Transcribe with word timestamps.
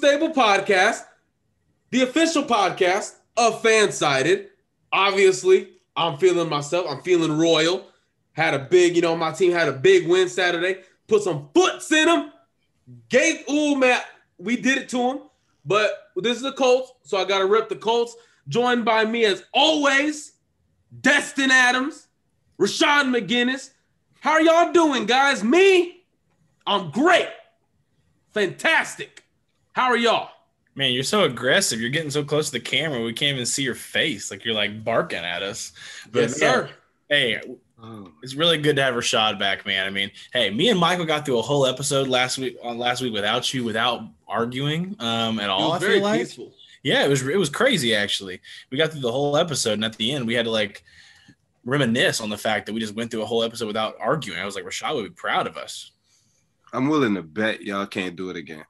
Stable 0.00 0.30
Podcast, 0.30 1.04
the 1.90 2.00
official 2.00 2.42
podcast 2.42 3.16
of 3.36 3.60
Fansided. 3.62 4.46
Obviously, 4.90 5.72
I'm 5.94 6.16
feeling 6.16 6.48
myself. 6.48 6.86
I'm 6.88 7.02
feeling 7.02 7.36
royal. 7.36 7.84
Had 8.32 8.54
a 8.54 8.60
big, 8.60 8.96
you 8.96 9.02
know, 9.02 9.14
my 9.14 9.30
team 9.30 9.52
had 9.52 9.68
a 9.68 9.72
big 9.72 10.08
win 10.08 10.30
Saturday. 10.30 10.78
Put 11.06 11.22
some 11.22 11.50
foots 11.52 11.92
in 11.92 12.06
them. 12.06 12.32
Gave, 13.10 13.46
ooh, 13.50 13.76
man, 13.76 14.00
we 14.38 14.56
did 14.56 14.78
it 14.78 14.88
to 14.88 14.96
them. 14.96 15.20
But 15.66 16.12
this 16.16 16.38
is 16.38 16.44
the 16.44 16.52
Colts, 16.52 16.94
so 17.02 17.18
I 17.18 17.26
got 17.26 17.40
to 17.40 17.46
rip 17.46 17.68
the 17.68 17.76
Colts. 17.76 18.16
Joined 18.48 18.86
by 18.86 19.04
me 19.04 19.26
as 19.26 19.44
always, 19.52 20.32
Destin 21.02 21.50
Adams, 21.50 22.06
Rashad 22.58 23.04
McGinnis. 23.14 23.68
How 24.20 24.30
are 24.30 24.40
y'all 24.40 24.72
doing, 24.72 25.04
guys? 25.04 25.44
Me, 25.44 26.04
I'm 26.66 26.90
great. 26.90 27.28
Fantastic. 28.30 29.24
How 29.72 29.86
are 29.86 29.96
y'all? 29.96 30.30
Man, 30.74 30.92
you're 30.92 31.02
so 31.02 31.24
aggressive. 31.24 31.80
You're 31.80 31.90
getting 31.90 32.10
so 32.10 32.24
close 32.24 32.46
to 32.46 32.52
the 32.52 32.60
camera, 32.60 33.02
we 33.02 33.12
can't 33.12 33.34
even 33.34 33.46
see 33.46 33.62
your 33.62 33.74
face. 33.74 34.30
Like 34.30 34.44
you're 34.44 34.54
like 34.54 34.84
barking 34.84 35.18
at 35.18 35.42
us. 35.42 35.72
But 36.10 36.22
Yes, 36.22 36.40
man, 36.40 36.52
sir. 36.52 36.70
Hey, 37.08 37.40
it's 38.22 38.34
really 38.34 38.58
good 38.58 38.76
to 38.76 38.82
have 38.82 38.94
Rashad 38.94 39.38
back, 39.38 39.66
man. 39.66 39.86
I 39.86 39.90
mean, 39.90 40.10
hey, 40.32 40.50
me 40.50 40.68
and 40.68 40.78
Michael 40.78 41.04
got 41.04 41.24
through 41.24 41.38
a 41.38 41.42
whole 41.42 41.66
episode 41.66 42.08
last 42.08 42.38
week 42.38 42.56
on 42.62 42.78
last 42.78 43.00
week 43.02 43.12
without 43.12 43.52
you, 43.52 43.64
without 43.64 44.02
arguing 44.28 44.96
um, 44.98 45.40
at 45.40 45.50
all. 45.50 45.72
I 45.72 45.78
very 45.78 45.94
feel 45.94 46.02
like. 46.02 46.20
peaceful. 46.20 46.52
Yeah, 46.82 47.04
it 47.04 47.08
was 47.08 47.26
it 47.26 47.38
was 47.38 47.50
crazy 47.50 47.94
actually. 47.94 48.40
We 48.70 48.78
got 48.78 48.90
through 48.90 49.02
the 49.02 49.12
whole 49.12 49.36
episode, 49.36 49.74
and 49.74 49.84
at 49.84 49.96
the 49.96 50.12
end, 50.12 50.26
we 50.26 50.34
had 50.34 50.46
to 50.46 50.50
like 50.50 50.82
reminisce 51.64 52.20
on 52.20 52.30
the 52.30 52.38
fact 52.38 52.66
that 52.66 52.72
we 52.72 52.80
just 52.80 52.94
went 52.94 53.10
through 53.10 53.22
a 53.22 53.26
whole 53.26 53.42
episode 53.42 53.66
without 53.66 53.96
arguing. 54.00 54.40
I 54.40 54.44
was 54.44 54.54
like, 54.54 54.64
Rashad 54.64 54.94
would 54.94 55.04
be 55.04 55.10
proud 55.10 55.46
of 55.46 55.56
us. 55.56 55.92
I'm 56.72 56.88
willing 56.88 57.14
to 57.16 57.22
bet 57.22 57.62
y'all 57.62 57.86
can't 57.86 58.16
do 58.16 58.30
it 58.30 58.36
again. 58.36 58.64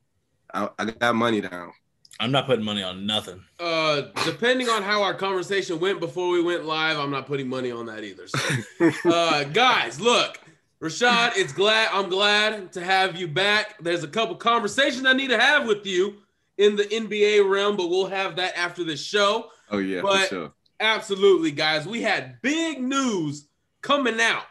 I, 0.55 0.69
I 0.79 0.85
got 0.87 1.15
money 1.15 1.41
down. 1.41 1.73
I'm 2.19 2.31
not 2.31 2.47
putting 2.47 2.65
money 2.65 2.83
on 2.83 3.07
nothing. 3.07 3.43
Uh, 3.59 4.03
depending 4.27 4.69
on 4.69 4.83
how 4.83 5.03
our 5.03 5.15
conversation 5.15 5.81
went 5.81 6.01
before 6.01 6.29
we 6.31 6.43
went 6.43 6.67
live, 6.67 6.99
I'm 6.99 7.11
not 7.11 7.27
putting 7.27 7.49
money 7.49 7.71
on 7.71 7.87
that 7.87 8.05
either. 8.05 8.27
So, 8.29 8.91
uh, 9.11 9.45
guys, 9.45 9.99
look, 9.99 10.39
Rashad, 10.83 11.33
it's 11.37 11.55
glad 11.55 11.89
I'm 11.93 12.11
glad 12.11 12.73
to 12.73 12.85
have 12.85 13.17
you 13.17 13.27
back. 13.27 13.83
There's 13.83 14.05
a 14.05 14.09
couple 14.09 14.35
conversations 14.37 15.07
I 15.07 15.15
need 15.15 15.29
to 15.31 15.41
have 15.41 15.67
with 15.67 15.87
you 15.87 16.17
in 16.59 16.77
the 16.77 16.85
NBA 16.85 17.49
realm, 17.51 17.77
but 17.79 17.89
we'll 17.89 18.07
have 18.07 18.37
that 18.37 18.57
after 18.57 18.85
the 18.85 18.97
show. 18.97 19.51
Oh 19.71 19.79
yeah, 19.79 20.03
But- 20.03 20.21
for 20.23 20.27
sure. 20.27 20.53
Absolutely, 20.81 21.51
guys. 21.51 21.87
We 21.87 22.01
had 22.01 22.41
big 22.41 22.81
news 22.81 23.49
coming 23.83 24.19
out. 24.19 24.45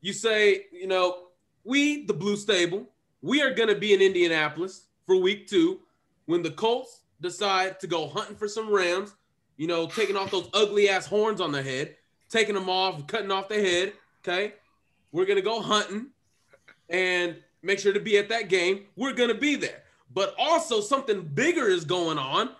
You 0.00 0.14
say, 0.14 0.64
you 0.72 0.86
know, 0.86 1.28
we, 1.64 2.06
the 2.06 2.14
Blue 2.14 2.36
Stable, 2.36 2.88
we 3.20 3.42
are 3.42 3.52
going 3.52 3.68
to 3.68 3.74
be 3.74 3.92
in 3.92 4.00
Indianapolis 4.00 4.86
for 5.06 5.16
week 5.16 5.46
two 5.48 5.80
when 6.26 6.42
the 6.42 6.50
Colts 6.50 7.00
decide 7.20 7.80
to 7.80 7.86
go 7.86 8.08
hunting 8.08 8.36
for 8.36 8.48
some 8.48 8.70
Rams, 8.70 9.14
you 9.56 9.66
know, 9.66 9.86
taking 9.86 10.16
off 10.16 10.30
those 10.30 10.50
ugly 10.52 10.88
ass 10.88 11.06
horns 11.06 11.40
on 11.40 11.52
their 11.52 11.62
head, 11.62 11.96
taking 12.28 12.54
them 12.54 12.68
off, 12.68 13.06
cutting 13.06 13.30
off 13.30 13.48
their 13.48 13.62
head. 13.62 13.92
Okay. 14.22 14.54
We're 15.12 15.24
going 15.24 15.36
to 15.36 15.42
go 15.42 15.62
hunting 15.62 16.08
and 16.90 17.36
make 17.62 17.78
sure 17.78 17.92
to 17.92 18.00
be 18.00 18.18
at 18.18 18.28
that 18.28 18.48
game. 18.48 18.84
We're 18.96 19.14
going 19.14 19.30
to 19.30 19.34
be 19.34 19.54
there. 19.54 19.82
But 20.12 20.34
also, 20.38 20.80
something 20.80 21.22
bigger 21.22 21.68
is 21.68 21.84
going 21.84 22.18
on. 22.18 22.50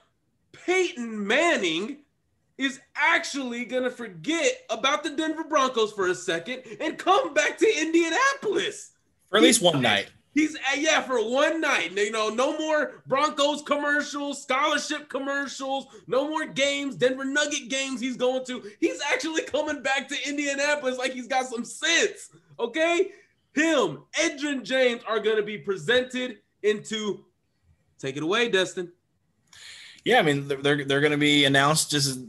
Peyton 0.52 1.26
Manning 1.26 1.98
is 2.58 2.80
actually 2.94 3.64
going 3.64 3.82
to 3.82 3.90
forget 3.90 4.62
about 4.70 5.04
the 5.04 5.10
Denver 5.10 5.44
Broncos 5.44 5.92
for 5.92 6.08
a 6.08 6.14
second 6.14 6.62
and 6.80 6.98
come 6.98 7.34
back 7.34 7.58
to 7.58 7.66
Indianapolis. 7.66 8.92
For 9.28 9.36
at 9.36 9.42
least 9.42 9.62
one 9.62 9.82
night. 9.82 10.10
He's 10.36 10.54
uh, 10.54 10.76
yeah 10.76 11.00
for 11.00 11.16
one 11.28 11.60
night. 11.60 11.96
You 11.96 12.12
know, 12.12 12.28
no 12.28 12.56
more 12.58 13.02
Broncos 13.06 13.62
commercials, 13.62 14.42
scholarship 14.42 15.08
commercials, 15.08 15.86
no 16.06 16.28
more 16.28 16.46
games, 16.46 16.94
Denver 16.94 17.24
Nugget 17.24 17.68
games 17.68 18.00
he's 18.00 18.16
going 18.16 18.44
to. 18.44 18.62
He's 18.78 19.00
actually 19.12 19.42
coming 19.42 19.82
back 19.82 20.08
to 20.08 20.28
Indianapolis 20.28 20.98
like 20.98 21.12
he's 21.12 21.26
got 21.26 21.46
some 21.46 21.64
sense. 21.64 22.30
Okay? 22.60 23.12
Him, 23.54 24.02
Edgerrin 24.12 24.62
James 24.62 25.02
are 25.08 25.18
going 25.20 25.36
to 25.38 25.42
be 25.42 25.56
presented 25.56 26.38
into 26.62 27.24
Take 27.98 28.16
it 28.16 28.22
away, 28.22 28.48
Destin. 28.48 28.92
Yeah, 30.04 30.18
I 30.18 30.22
mean 30.22 30.48
they're, 30.48 30.84
they're 30.84 31.00
going 31.00 31.12
to 31.12 31.18
be 31.18 31.44
announced 31.46 31.90
just 31.90 32.20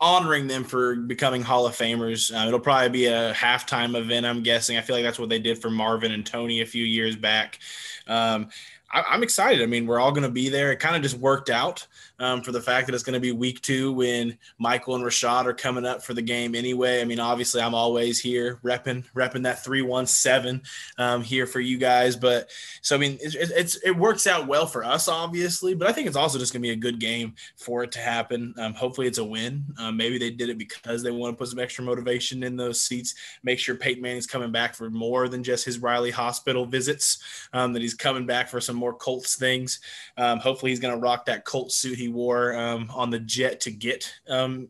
honoring 0.00 0.46
them 0.46 0.64
for 0.64 0.96
becoming 0.96 1.42
Hall 1.42 1.66
of 1.66 1.74
Famers. 1.74 2.32
Uh, 2.32 2.46
it'll 2.46 2.60
probably 2.60 2.90
be 2.90 3.06
a 3.06 3.32
halftime 3.32 3.96
event, 3.96 4.26
I'm 4.26 4.42
guessing. 4.42 4.76
I 4.76 4.80
feel 4.80 4.96
like 4.96 5.04
that's 5.04 5.18
what 5.18 5.28
they 5.28 5.38
did 5.38 5.60
for 5.60 5.70
Marvin 5.70 6.12
and 6.12 6.26
Tony 6.26 6.60
a 6.60 6.66
few 6.66 6.84
years 6.84 7.16
back. 7.16 7.58
Um, 8.06 8.48
I, 8.92 9.02
I'm 9.08 9.22
excited. 9.22 9.62
I 9.62 9.66
mean, 9.66 9.86
we're 9.86 9.98
all 9.98 10.12
going 10.12 10.22
to 10.22 10.30
be 10.30 10.48
there. 10.48 10.72
It 10.72 10.80
kind 10.80 10.96
of 10.96 11.02
just 11.02 11.18
worked 11.18 11.50
out 11.50 11.86
um, 12.18 12.42
for 12.42 12.52
the 12.52 12.60
fact 12.60 12.86
that 12.86 12.94
it's 12.94 13.02
going 13.02 13.14
to 13.14 13.20
be 13.20 13.32
week 13.32 13.60
two 13.60 13.92
when 13.92 14.38
Michael 14.58 14.94
and 14.94 15.04
Rashad 15.04 15.46
are 15.46 15.54
coming 15.54 15.84
up 15.84 16.02
for 16.02 16.14
the 16.14 16.22
game 16.22 16.54
anyway. 16.54 17.00
I 17.00 17.04
mean, 17.04 17.18
obviously, 17.18 17.60
I'm 17.60 17.74
always 17.74 18.20
here 18.20 18.60
repping 18.62 19.04
repping 19.14 19.42
that 19.42 19.64
three 19.64 19.82
one 19.82 20.06
seven 20.06 20.62
um, 20.98 21.22
here 21.22 21.46
for 21.46 21.60
you 21.60 21.76
guys. 21.76 22.14
But 22.14 22.50
so 22.82 22.94
I 22.94 22.98
mean, 22.98 23.18
it's 23.20 23.76
it 23.76 23.96
works 23.96 24.26
out 24.26 24.46
well 24.46 24.66
for 24.66 24.84
us, 24.84 25.08
obviously. 25.08 25.74
But 25.74 25.88
I 25.88 25.92
think 25.92 26.06
it's 26.06 26.16
also 26.16 26.38
just 26.38 26.52
going 26.52 26.62
to 26.62 26.68
be 26.68 26.72
a 26.72 26.76
good 26.76 27.00
game 27.00 27.34
for 27.56 27.82
it 27.82 27.92
to 27.92 27.98
happen. 27.98 28.54
Um, 28.58 28.74
hopefully, 28.74 29.08
it's 29.08 29.18
a 29.18 29.24
win. 29.24 29.64
Um, 29.78 29.96
maybe 29.96 30.18
they 30.18 30.30
did 30.30 30.50
it 30.50 30.58
because 30.58 31.02
they 31.02 31.10
want 31.10 31.34
to 31.34 31.38
put 31.38 31.48
some 31.48 31.58
extra 31.58 31.84
motivation 31.84 32.44
in 32.44 32.56
those 32.56 32.80
seats. 32.80 33.14
Make 33.42 33.58
sure 33.58 33.74
Peyton 33.74 34.02
Manning's 34.02 34.26
coming 34.26 34.52
back 34.52 34.74
for 34.74 34.88
more 34.88 35.28
than 35.28 35.42
just 35.42 35.64
his 35.64 35.78
Riley 35.78 36.10
Hospital 36.10 36.64
visits. 36.64 37.48
Um, 37.52 37.72
that 37.72 37.82
he's 37.82 37.94
coming 37.94 38.26
back 38.26 38.48
for 38.48 38.60
some 38.60 38.73
more 38.74 38.94
Colts 38.94 39.36
things. 39.36 39.80
Um, 40.16 40.38
hopefully, 40.38 40.72
he's 40.72 40.80
going 40.80 40.94
to 40.94 41.00
rock 41.00 41.26
that 41.26 41.44
Colt 41.44 41.72
suit 41.72 41.98
he 41.98 42.08
wore 42.08 42.54
um, 42.56 42.90
on 42.92 43.10
the 43.10 43.20
jet 43.20 43.60
to 43.60 43.70
get 43.70 44.12
um, 44.28 44.68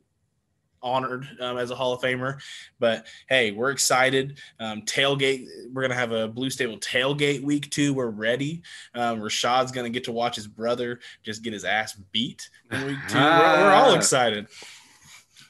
honored 0.84 1.26
um, 1.40 1.56
as 1.56 1.70
a 1.70 1.74
Hall 1.74 1.94
of 1.94 2.02
Famer. 2.02 2.40
But 2.78 3.06
hey, 3.28 3.50
we're 3.50 3.70
excited. 3.70 4.38
Um, 4.60 4.82
tailgate, 4.82 5.46
we're 5.72 5.82
gonna 5.82 5.94
have 5.94 6.12
a 6.12 6.28
Blue 6.28 6.50
Stable 6.50 6.78
tailgate 6.78 7.42
week 7.42 7.70
two. 7.70 7.94
We're 7.94 8.10
ready. 8.10 8.62
Um, 8.94 9.20
Rashad's 9.20 9.72
gonna 9.72 9.90
get 9.90 10.04
to 10.04 10.12
watch 10.12 10.36
his 10.36 10.46
brother 10.46 11.00
just 11.22 11.42
get 11.42 11.54
his 11.54 11.64
ass 11.64 11.94
beat 12.12 12.48
in 12.70 12.86
week 12.86 12.98
two. 13.08 13.18
We're, 13.18 13.22
we're 13.22 13.72
all 13.72 13.94
excited. 13.94 14.46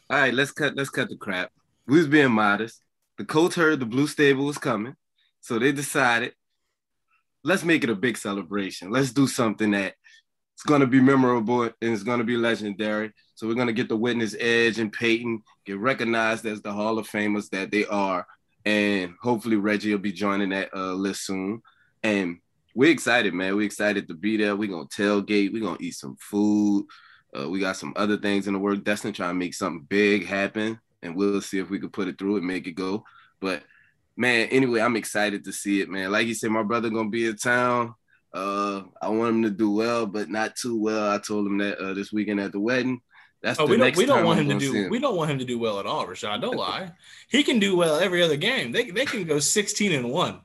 All 0.09 0.19
right, 0.19 0.33
let's 0.33 0.53
cut 0.53 0.77
let's 0.77 0.91
cut 0.91 1.09
the 1.09 1.17
crap. 1.17 1.51
We 1.87 1.99
was 1.99 2.07
being 2.07 2.31
modest. 2.31 2.81
The 3.19 3.25
Colts 3.25 3.57
heard 3.57 3.81
the 3.81 3.87
blue 3.87 4.07
stable 4.07 4.47
was 4.47 4.59
coming, 4.59 4.97
so 5.41 5.59
they 5.59 5.73
decided, 5.73 6.35
let's 7.45 7.65
make 7.65 7.85
it 7.85 7.91
a 7.91 7.95
big 7.95 8.17
celebration. 8.17 8.91
Let's 8.91 9.13
do 9.13 9.27
something 9.27 9.71
that 9.73 9.95
it's 10.55 10.63
gonna 10.63 10.87
be 10.87 11.01
memorable 11.01 11.63
and 11.65 11.73
it's 11.81 12.03
gonna 12.03 12.25
be 12.25 12.37
legendary. 12.37 13.13
So 13.35 13.47
we're 13.47 13.55
gonna 13.55 13.73
get 13.73 13.89
the 13.89 13.97
witness 13.97 14.35
Edge 14.39 14.79
and 14.79 14.93
Peyton 14.93 15.43
get 15.67 15.79
recognized 15.79 16.47
as 16.47 16.63
the 16.63 16.73
Hall 16.73 16.99
of 16.99 17.09
Famers 17.09 17.51
that 17.51 17.71
they 17.71 17.85
are, 17.87 18.27
and 18.65 19.15
hopefully 19.21 19.57
Reggie 19.57 19.93
will 19.93 19.99
be 19.99 20.13
joining 20.13 20.51
that 20.51 20.75
uh, 20.75 20.95
list 20.95 21.27
soon. 21.27 21.61
And 22.03 22.39
we're 22.75 22.91
excited, 22.91 23.35
man. 23.35 23.57
We're 23.57 23.67
excited 23.67 24.09
to 24.09 24.15
be 24.15 24.37
there. 24.37 24.57
We're 24.57 24.71
gonna 24.71 24.87
tailgate. 24.87 25.53
We're 25.53 25.63
gonna 25.63 25.77
eat 25.81 25.95
some 25.95 26.17
food. 26.21 26.87
Uh, 27.37 27.49
we 27.51 27.59
got 27.59 27.77
some 27.77 27.93
other 27.97 28.17
things 28.17 28.47
in 28.47 28.55
the 28.55 28.59
work. 28.59 28.85
Destin 28.85 29.13
trying 29.13 29.31
to 29.31 29.35
make 29.35 29.55
something 29.55 29.87
big 29.89 30.25
happen, 30.25 30.79
and 31.03 31.15
we'll 31.17 31.41
see 31.41 31.59
if 31.59 31.69
we 31.69 31.81
can 31.81 31.91
put 31.91 32.09
it 32.09 32.19
through 32.19 32.37
and 32.37 32.47
make 32.47 32.67
it 32.67 32.73
go. 32.73 33.05
But 33.41 33.65
man, 34.17 34.49
anyway, 34.49 34.81
I'm 34.81 34.97
excited 34.97 35.45
to 35.45 35.53
see 35.53 35.81
it, 35.81 35.89
man. 35.89 36.13
Like 36.13 36.27
you 36.27 36.35
said, 36.35 36.51
my 36.51 36.63
brother 36.63 36.91
gonna 36.91 37.09
be 37.09 37.27
in 37.27 37.37
town. 37.37 37.95
Uh, 38.33 38.83
I 39.01 39.09
want 39.11 39.37
him 39.37 39.43
to 39.45 39.51
do 39.51 39.71
well, 39.71 40.07
but 40.07 40.29
not 40.29 40.57
too 40.57 40.81
well. 40.81 41.11
I 41.11 41.19
told 41.19 41.47
him 41.47 41.59
that 41.59 41.79
uh, 41.79 41.95
this 41.95 42.13
weekend 42.13 42.41
at 42.41 42.53
the 42.53 42.61
wedding. 42.61 43.01
That's 43.43 43.61
oh, 43.61 43.67
we 43.67 43.77
don't 43.77 43.95
we 43.97 44.07
don't 44.07 44.25
want 44.25 44.41
him 44.41 44.49
to 44.49 44.59
do 44.59 44.73
him. 44.73 44.91
we 44.91 44.99
don't 44.99 45.17
want 45.17 45.31
him 45.31 45.39
to 45.39 45.45
do 45.45 45.59
well 45.59 45.79
at 45.79 45.87
all, 45.87 46.07
Rashad. 46.07 46.41
Don't 46.41 46.57
lie. 46.57 46.91
He 47.29 47.43
can 47.43 47.59
do 47.59 47.77
well 47.77 48.01
every 48.01 48.23
other 48.23 48.37
game. 48.37 48.73
They 48.73 48.91
they 48.91 49.05
can 49.05 49.25
go 49.25 49.39
16 49.39 49.93
and 49.93 50.11
one. 50.11 50.41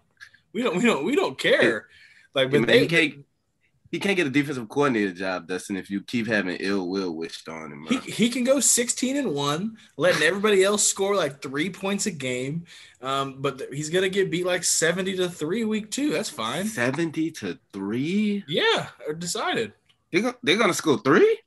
We 0.52 0.64
don't 0.64 0.76
we 0.76 0.84
don't 0.84 1.06
we 1.06 1.16
don't 1.16 1.38
care. 1.38 1.88
Like, 2.36 2.52
but 2.52 2.68
they, 2.68 2.82
he 2.82 2.88
can't 2.88 3.26
he 3.92 4.00
can't 4.00 4.16
get 4.16 4.28
a 4.28 4.30
defensive 4.30 4.70
coordinator 4.70 5.12
job, 5.12 5.48
Destin, 5.48 5.76
if 5.76 5.90
you 5.90 6.02
keep 6.02 6.28
having 6.28 6.58
ill 6.60 6.90
will 6.90 7.16
wished 7.16 7.50
on 7.50 7.72
him. 7.72 7.86
He, 7.88 7.98
he 8.12 8.30
can 8.30 8.44
go 8.44 8.60
16 8.60 9.18
and 9.18 9.34
one, 9.34 9.78
letting 9.98 10.22
everybody 10.22 10.64
else 10.64 10.86
score 10.86 11.16
like 11.16 11.42
three 11.42 11.70
points 11.72 12.06
a 12.06 12.12
game. 12.12 12.66
Um, 13.02 13.38
but 13.40 13.62
he's 13.74 13.90
gonna 13.90 14.10
get 14.10 14.30
beat 14.30 14.46
like 14.46 14.64
70 14.64 15.16
to 15.18 15.30
three 15.30 15.64
week 15.64 15.90
two. 15.90 16.12
That's 16.12 16.30
fine. 16.30 16.68
70 16.68 17.32
to 17.32 17.58
three? 17.74 18.44
Yeah, 18.48 18.88
decided. 19.18 19.74
They're, 20.12 20.22
go- 20.22 20.36
they're 20.44 20.58
gonna 20.58 20.74
score 20.74 21.00
three? 21.00 21.40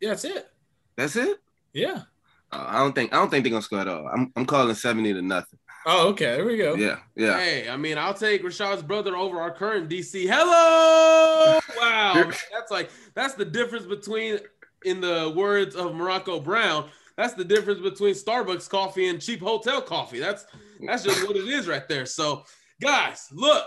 Yeah, 0.00 0.10
that's 0.10 0.24
it. 0.24 0.48
That's 0.96 1.16
it? 1.16 1.38
Yeah. 1.72 2.02
Uh, 2.50 2.64
I 2.66 2.78
don't 2.78 2.94
think 2.94 3.12
I 3.12 3.16
don't 3.16 3.30
think 3.30 3.44
they're 3.44 3.50
gonna 3.50 3.62
score 3.62 3.80
at 3.80 3.88
all. 3.88 4.08
I'm 4.08 4.32
I'm 4.36 4.46
calling 4.46 4.74
70 4.74 5.12
to 5.14 5.22
nothing. 5.22 5.58
Oh, 5.86 6.08
okay. 6.08 6.36
There 6.36 6.44
we 6.44 6.56
go. 6.56 6.74
Yeah, 6.74 6.98
yeah. 7.14 7.38
Hey, 7.38 7.68
I 7.68 7.76
mean, 7.76 7.98
I'll 7.98 8.14
take 8.14 8.42
Rashad's 8.42 8.82
brother 8.82 9.16
over 9.16 9.40
our 9.40 9.50
current 9.50 9.88
DC. 9.88 10.28
Hello. 10.28 11.60
Wow, 11.78 12.30
that's 12.52 12.70
like 12.70 12.90
that's 13.14 13.34
the 13.34 13.44
difference 13.44 13.86
between, 13.86 14.38
in 14.84 15.00
the 15.00 15.32
words 15.34 15.76
of 15.76 15.94
Morocco 15.94 16.40
Brown, 16.40 16.88
that's 17.16 17.34
the 17.34 17.44
difference 17.44 17.80
between 17.80 18.14
Starbucks 18.14 18.68
coffee 18.68 19.08
and 19.08 19.20
cheap 19.20 19.40
hotel 19.40 19.80
coffee. 19.80 20.20
That's 20.20 20.46
that's 20.86 21.02
just 21.02 21.26
what 21.26 21.36
it 21.36 21.48
is 21.48 21.66
right 21.66 21.88
there. 21.88 22.06
So, 22.06 22.44
guys, 22.80 23.28
look, 23.32 23.66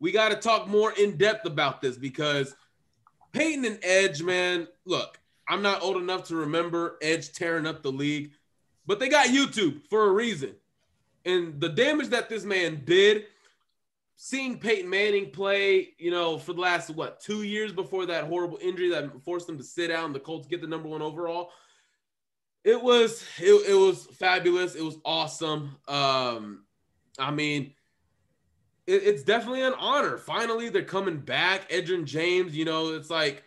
we 0.00 0.12
got 0.12 0.30
to 0.30 0.36
talk 0.36 0.68
more 0.68 0.92
in 0.92 1.16
depth 1.16 1.46
about 1.46 1.80
this 1.80 1.96
because 1.96 2.54
Peyton 3.32 3.64
and 3.64 3.78
Edge, 3.82 4.22
man, 4.22 4.68
look, 4.84 5.18
I'm 5.48 5.62
not 5.62 5.82
old 5.82 5.96
enough 5.96 6.24
to 6.24 6.36
remember 6.36 6.98
Edge 7.00 7.32
tearing 7.32 7.66
up 7.66 7.82
the 7.82 7.92
league, 7.92 8.32
but 8.86 8.98
they 9.00 9.08
got 9.08 9.28
YouTube 9.28 9.80
for 9.88 10.06
a 10.06 10.12
reason. 10.12 10.54
And 11.24 11.60
the 11.60 11.68
damage 11.68 12.08
that 12.08 12.28
this 12.28 12.44
man 12.44 12.82
did, 12.84 13.24
seeing 14.16 14.58
Peyton 14.58 14.88
Manning 14.88 15.30
play, 15.30 15.94
you 15.98 16.10
know, 16.10 16.38
for 16.38 16.52
the 16.52 16.60
last 16.60 16.90
what 16.90 17.20
two 17.20 17.42
years 17.42 17.72
before 17.72 18.06
that 18.06 18.24
horrible 18.24 18.58
injury 18.60 18.90
that 18.90 19.10
forced 19.22 19.48
him 19.48 19.58
to 19.58 19.64
sit 19.64 19.90
out 19.90 20.06
and 20.06 20.14
the 20.14 20.20
Colts 20.20 20.46
get 20.46 20.60
the 20.60 20.66
number 20.66 20.88
one 20.88 21.02
overall. 21.02 21.50
It 22.62 22.80
was 22.80 23.24
it, 23.38 23.52
it 23.68 23.74
was 23.74 24.06
fabulous. 24.06 24.74
It 24.74 24.82
was 24.82 24.96
awesome. 25.04 25.76
Um, 25.88 26.64
I 27.18 27.30
mean, 27.30 27.74
it, 28.86 29.02
it's 29.02 29.22
definitely 29.22 29.62
an 29.62 29.74
honor. 29.78 30.16
Finally, 30.16 30.70
they're 30.70 30.82
coming 30.82 31.18
back. 31.18 31.68
Edgerrin 31.70 32.04
James, 32.04 32.56
you 32.56 32.64
know, 32.64 32.94
it's 32.94 33.10
like 33.10 33.44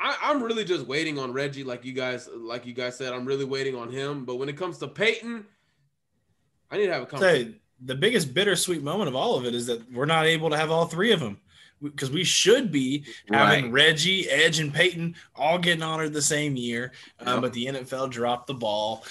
I, 0.00 0.30
am 0.30 0.42
really 0.42 0.64
just 0.64 0.86
waiting 0.86 1.18
on 1.18 1.32
Reggie, 1.32 1.64
like 1.64 1.84
you 1.84 1.92
guys, 1.92 2.28
like 2.34 2.66
you 2.66 2.72
guys 2.72 2.96
said. 2.96 3.12
I'm 3.12 3.24
really 3.24 3.44
waiting 3.44 3.74
on 3.74 3.90
him. 3.90 4.24
But 4.24 4.36
when 4.36 4.48
it 4.48 4.56
comes 4.56 4.78
to 4.78 4.88
Peyton, 4.88 5.46
I 6.70 6.76
need 6.76 6.86
to 6.86 6.92
have 6.92 7.02
a 7.02 7.06
conversation. 7.06 7.52
Say, 7.52 7.58
the 7.84 7.94
biggest 7.94 8.34
bittersweet 8.34 8.82
moment 8.82 9.08
of 9.08 9.14
all 9.14 9.36
of 9.36 9.44
it 9.46 9.54
is 9.54 9.66
that 9.66 9.90
we're 9.92 10.04
not 10.04 10.26
able 10.26 10.50
to 10.50 10.56
have 10.56 10.70
all 10.70 10.86
three 10.86 11.12
of 11.12 11.20
them 11.20 11.40
because 11.80 12.10
we 12.10 12.24
should 12.24 12.72
be 12.72 13.04
having 13.30 13.66
right. 13.66 13.72
Reggie, 13.72 14.28
Edge, 14.28 14.58
and 14.58 14.74
Peyton 14.74 15.14
all 15.36 15.58
getting 15.58 15.82
honored 15.82 16.12
the 16.12 16.22
same 16.22 16.56
year, 16.56 16.92
um, 17.20 17.40
but 17.40 17.52
the 17.52 17.66
NFL 17.66 18.10
dropped 18.10 18.48
the 18.48 18.54
ball. 18.54 19.04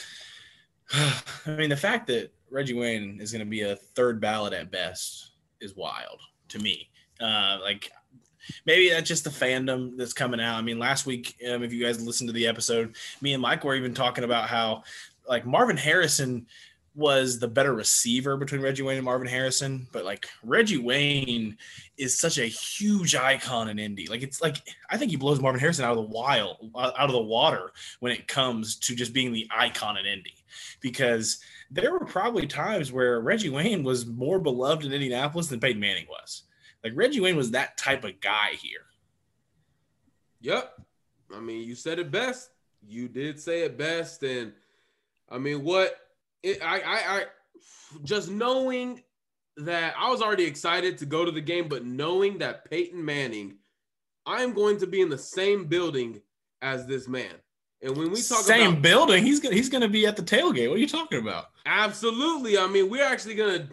I 0.94 1.22
mean, 1.46 1.70
the 1.70 1.78
fact 1.78 2.08
that 2.08 2.34
Reggie 2.50 2.74
Wayne 2.74 3.20
is 3.22 3.32
going 3.32 3.46
to 3.46 3.50
be 3.50 3.62
a 3.62 3.76
third 3.76 4.20
ballot 4.20 4.54
at 4.54 4.72
best 4.72 5.32
is 5.62 5.76
wild 5.76 6.20
to 6.50 6.60
me. 6.60 6.90
Uh, 7.20 7.58
like 7.62 7.92
maybe 8.66 8.90
that's 8.90 9.08
just 9.08 9.24
the 9.24 9.30
fandom 9.30 9.98
that's 9.98 10.14
coming 10.14 10.40
out. 10.40 10.58
I 10.58 10.62
mean, 10.62 10.80
last 10.80 11.06
week, 11.06 11.36
um, 11.50 11.64
if 11.64 11.74
you 11.74 11.84
guys 11.84 12.04
listened 12.06 12.30
to 12.30 12.34
the 12.34 12.48
episode, 12.48 12.96
me 13.22 13.34
and 13.34 13.42
Mike 13.42 13.64
were 13.64 13.76
even 13.76 13.94
talking 13.94 14.24
about 14.24 14.50
how 14.50 14.84
like 15.28 15.46
Marvin 15.46 15.78
Harrison 15.78 16.48
was 16.98 17.38
the 17.38 17.48
better 17.48 17.76
receiver 17.76 18.36
between 18.38 18.60
Reggie 18.60 18.82
Wayne 18.82 18.98
and 18.98 19.06
Marvin 19.06 19.28
Harrison, 19.28 19.88
but 19.92 20.04
like 20.04 20.28
Reggie 20.44 20.80
Wayne 20.80 21.56
is 21.96 22.20
such 22.20 22.40
a 22.40 22.46
huge 22.46 23.14
icon 23.14 23.70
in 23.70 23.78
Indy. 23.78 24.08
Like 24.08 24.24
it's 24.24 24.42
like 24.42 24.58
I 24.90 24.98
think 24.98 25.12
he 25.12 25.18
blows 25.18 25.40
Marvin 25.40 25.62
Harrison 25.62 25.86
out 25.86 25.92
of 25.92 25.98
the 25.98 26.12
wild, 26.12 26.72
uh, 26.74 26.92
out 26.98 27.10
of 27.10 27.12
the 27.12 27.22
water 27.22 27.72
when 28.00 28.12
it 28.12 28.28
comes 28.28 28.78
to 28.80 28.96
just 28.96 29.14
being 29.14 29.32
the 29.32 29.48
icon 29.56 29.98
in 29.98 30.08
Indy, 30.08 30.34
because 30.82 31.40
there 31.70 31.92
were 31.92 32.04
probably 32.04 32.48
times 32.48 32.92
where 32.92 33.22
Reggie 33.22 33.52
Wayne 33.52 33.84
was 33.84 34.08
more 34.08 34.40
beloved 34.40 34.84
in 34.84 34.92
Indianapolis 34.92 35.48
than 35.48 35.60
Peyton 35.60 35.80
Manning 35.80 36.08
was. 36.10 36.44
Like 36.84 36.94
Reggie 36.96 37.22
Wayne 37.22 37.38
was 37.38 37.52
that 37.52 37.78
type 37.78 38.06
of 38.06 38.20
guy 38.22 38.54
here. 38.60 38.88
Yep. 40.42 40.82
I 41.36 41.40
mean, 41.42 41.68
you 41.68 41.76
said 41.76 42.00
it 42.00 42.10
best. 42.10 42.50
You 42.88 43.08
did 43.08 43.40
say 43.40 43.62
it 43.62 43.78
best, 43.78 44.24
and 44.24 44.54
I 45.30 45.38
mean, 45.38 45.64
what 45.64 45.96
it, 46.44 46.62
I, 46.64 46.80
I, 46.80 47.18
I 47.18 47.24
just 48.04 48.30
knowing 48.30 49.02
that 49.58 49.96
I 49.98 50.10
was 50.10 50.22
already 50.22 50.46
excited 50.46 50.98
to 51.00 51.06
go 51.06 51.26
to 51.26 51.32
the 51.32 51.42
game, 51.42 51.68
but 51.68 51.86
knowing 51.86 52.38
that 52.40 52.70
Peyton 52.70 53.04
Manning, 53.04 53.58
I 54.26 54.44
am 54.44 54.54
going 54.54 54.78
to 54.80 54.88
be 54.88 55.02
in 55.02 55.10
the 55.10 55.18
same 55.18 55.66
building 55.66 56.22
as 56.62 56.86
this 56.86 57.08
man. 57.08 57.34
And 57.82 57.96
when 57.96 58.12
we 58.12 58.22
talk 58.22 58.44
same 58.44 58.72
about, 58.72 58.82
building, 58.82 59.24
he's 59.24 59.40
gonna 59.40 59.56
he's 59.56 59.70
gonna 59.70 59.88
be 59.88 60.08
at 60.08 60.16
the 60.16 60.24
tailgate. 60.24 60.68
What 60.68 60.78
are 60.78 60.80
you 60.80 60.88
talking 60.88 61.20
about? 61.20 61.46
Absolutely. 61.66 62.58
I 62.58 62.68
mean, 62.68 62.90
we're 62.90 63.06
actually 63.06 63.36
gonna 63.36 63.68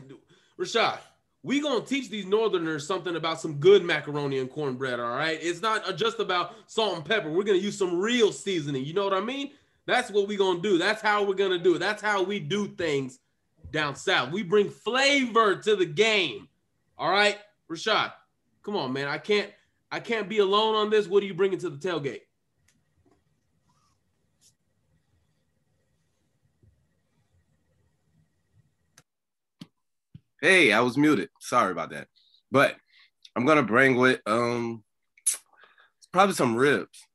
Rashad. 0.58 0.98
We 1.42 1.60
gonna 1.60 1.84
teach 1.84 2.10
these 2.10 2.26
Northerners 2.26 2.86
something 2.86 3.16
about 3.16 3.40
some 3.40 3.54
good 3.54 3.82
macaroni 3.82 4.38
and 4.38 4.50
cornbread. 4.50 5.00
All 5.00 5.10
right, 5.10 5.38
it's 5.40 5.62
not 5.62 5.96
just 5.96 6.20
about 6.20 6.54
salt 6.66 6.96
and 6.96 7.04
pepper. 7.04 7.30
We're 7.30 7.44
gonna 7.44 7.58
use 7.58 7.78
some 7.78 7.98
real 7.98 8.30
seasoning. 8.30 8.84
You 8.84 8.92
know 8.92 9.04
what 9.04 9.14
I 9.14 9.20
mean? 9.20 9.52
That's 9.86 10.10
what 10.10 10.28
we're 10.28 10.38
gonna 10.38 10.60
do. 10.60 10.78
That's 10.78 11.02
how 11.02 11.24
we're 11.24 11.34
gonna 11.34 11.58
do 11.58 11.74
it. 11.74 11.78
That's 11.78 12.02
how 12.02 12.22
we 12.22 12.40
do 12.40 12.68
things 12.68 13.18
down 13.70 13.96
south. 13.96 14.30
We 14.30 14.42
bring 14.42 14.70
flavor 14.70 15.56
to 15.56 15.76
the 15.76 15.86
game. 15.86 16.48
All 16.96 17.10
right, 17.10 17.38
Rashad, 17.70 18.12
come 18.62 18.76
on, 18.76 18.92
man. 18.92 19.08
I 19.08 19.18
can't 19.18 19.50
I 19.90 20.00
can't 20.00 20.28
be 20.28 20.38
alone 20.38 20.74
on 20.74 20.90
this. 20.90 21.06
What 21.06 21.22
are 21.22 21.26
you 21.26 21.34
bringing 21.34 21.58
to 21.58 21.70
the 21.70 21.76
tailgate? 21.76 22.22
Hey, 30.40 30.72
I 30.72 30.80
was 30.80 30.96
muted. 30.96 31.30
Sorry 31.40 31.72
about 31.72 31.90
that. 31.90 32.08
But 32.50 32.76
I'm 33.36 33.46
gonna 33.46 33.62
bring 33.62 33.96
with 33.96 34.20
um 34.26 34.82
probably 36.12 36.34
some 36.34 36.54
ribs. 36.56 37.06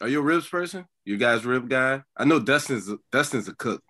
Are 0.00 0.08
you 0.08 0.20
a 0.20 0.22
ribs 0.22 0.48
person? 0.48 0.86
You 1.04 1.16
guys 1.16 1.44
rib 1.44 1.68
guy? 1.68 2.02
I 2.16 2.24
know 2.24 2.38
Destin's 2.38 2.88
a, 2.88 2.98
Destin's 3.10 3.48
a 3.48 3.54
cook. 3.54 3.82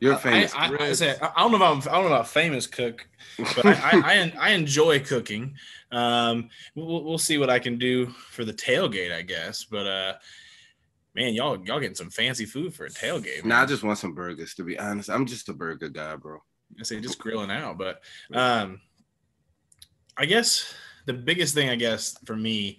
You're 0.00 0.16
famous. 0.16 0.54
I, 0.54 0.68
I, 0.68 0.76
I, 0.78 0.92
say, 0.92 1.16
I, 1.20 1.42
don't 1.42 1.52
know 1.52 1.56
if 1.56 1.62
I'm 1.62 1.92
I 1.92 1.96
don't 1.96 2.10
know 2.10 2.14
about 2.14 2.28
famous 2.28 2.66
cook, 2.66 3.06
but 3.38 3.64
I, 3.64 3.90
I, 3.92 4.32
I 4.38 4.50
enjoy 4.50 5.00
cooking. 5.00 5.54
Um, 5.92 6.50
we'll, 6.74 7.04
we'll 7.04 7.18
see 7.18 7.38
what 7.38 7.48
I 7.48 7.58
can 7.58 7.78
do 7.78 8.06
for 8.06 8.44
the 8.44 8.52
tailgate, 8.52 9.12
I 9.12 9.22
guess. 9.22 9.64
But 9.64 9.86
uh, 9.86 10.14
man, 11.14 11.34
y'all 11.34 11.64
y'all 11.64 11.80
getting 11.80 11.94
some 11.94 12.10
fancy 12.10 12.44
food 12.44 12.74
for 12.74 12.86
a 12.86 12.90
tailgate. 12.90 13.44
Nah, 13.44 13.62
I 13.62 13.66
just 13.66 13.82
want 13.82 13.98
some 13.98 14.14
burgers. 14.14 14.54
To 14.54 14.64
be 14.64 14.78
honest, 14.78 15.08
I'm 15.08 15.26
just 15.26 15.48
a 15.48 15.54
burger 15.54 15.88
guy, 15.88 16.16
bro. 16.16 16.38
I 16.78 16.82
say 16.82 17.00
just 17.00 17.18
grilling 17.18 17.50
out, 17.50 17.78
but 17.78 18.02
um, 18.32 18.80
I 20.16 20.26
guess 20.26 20.74
the 21.06 21.12
biggest 21.12 21.54
thing, 21.54 21.68
I 21.68 21.76
guess, 21.76 22.16
for 22.24 22.36
me, 22.36 22.78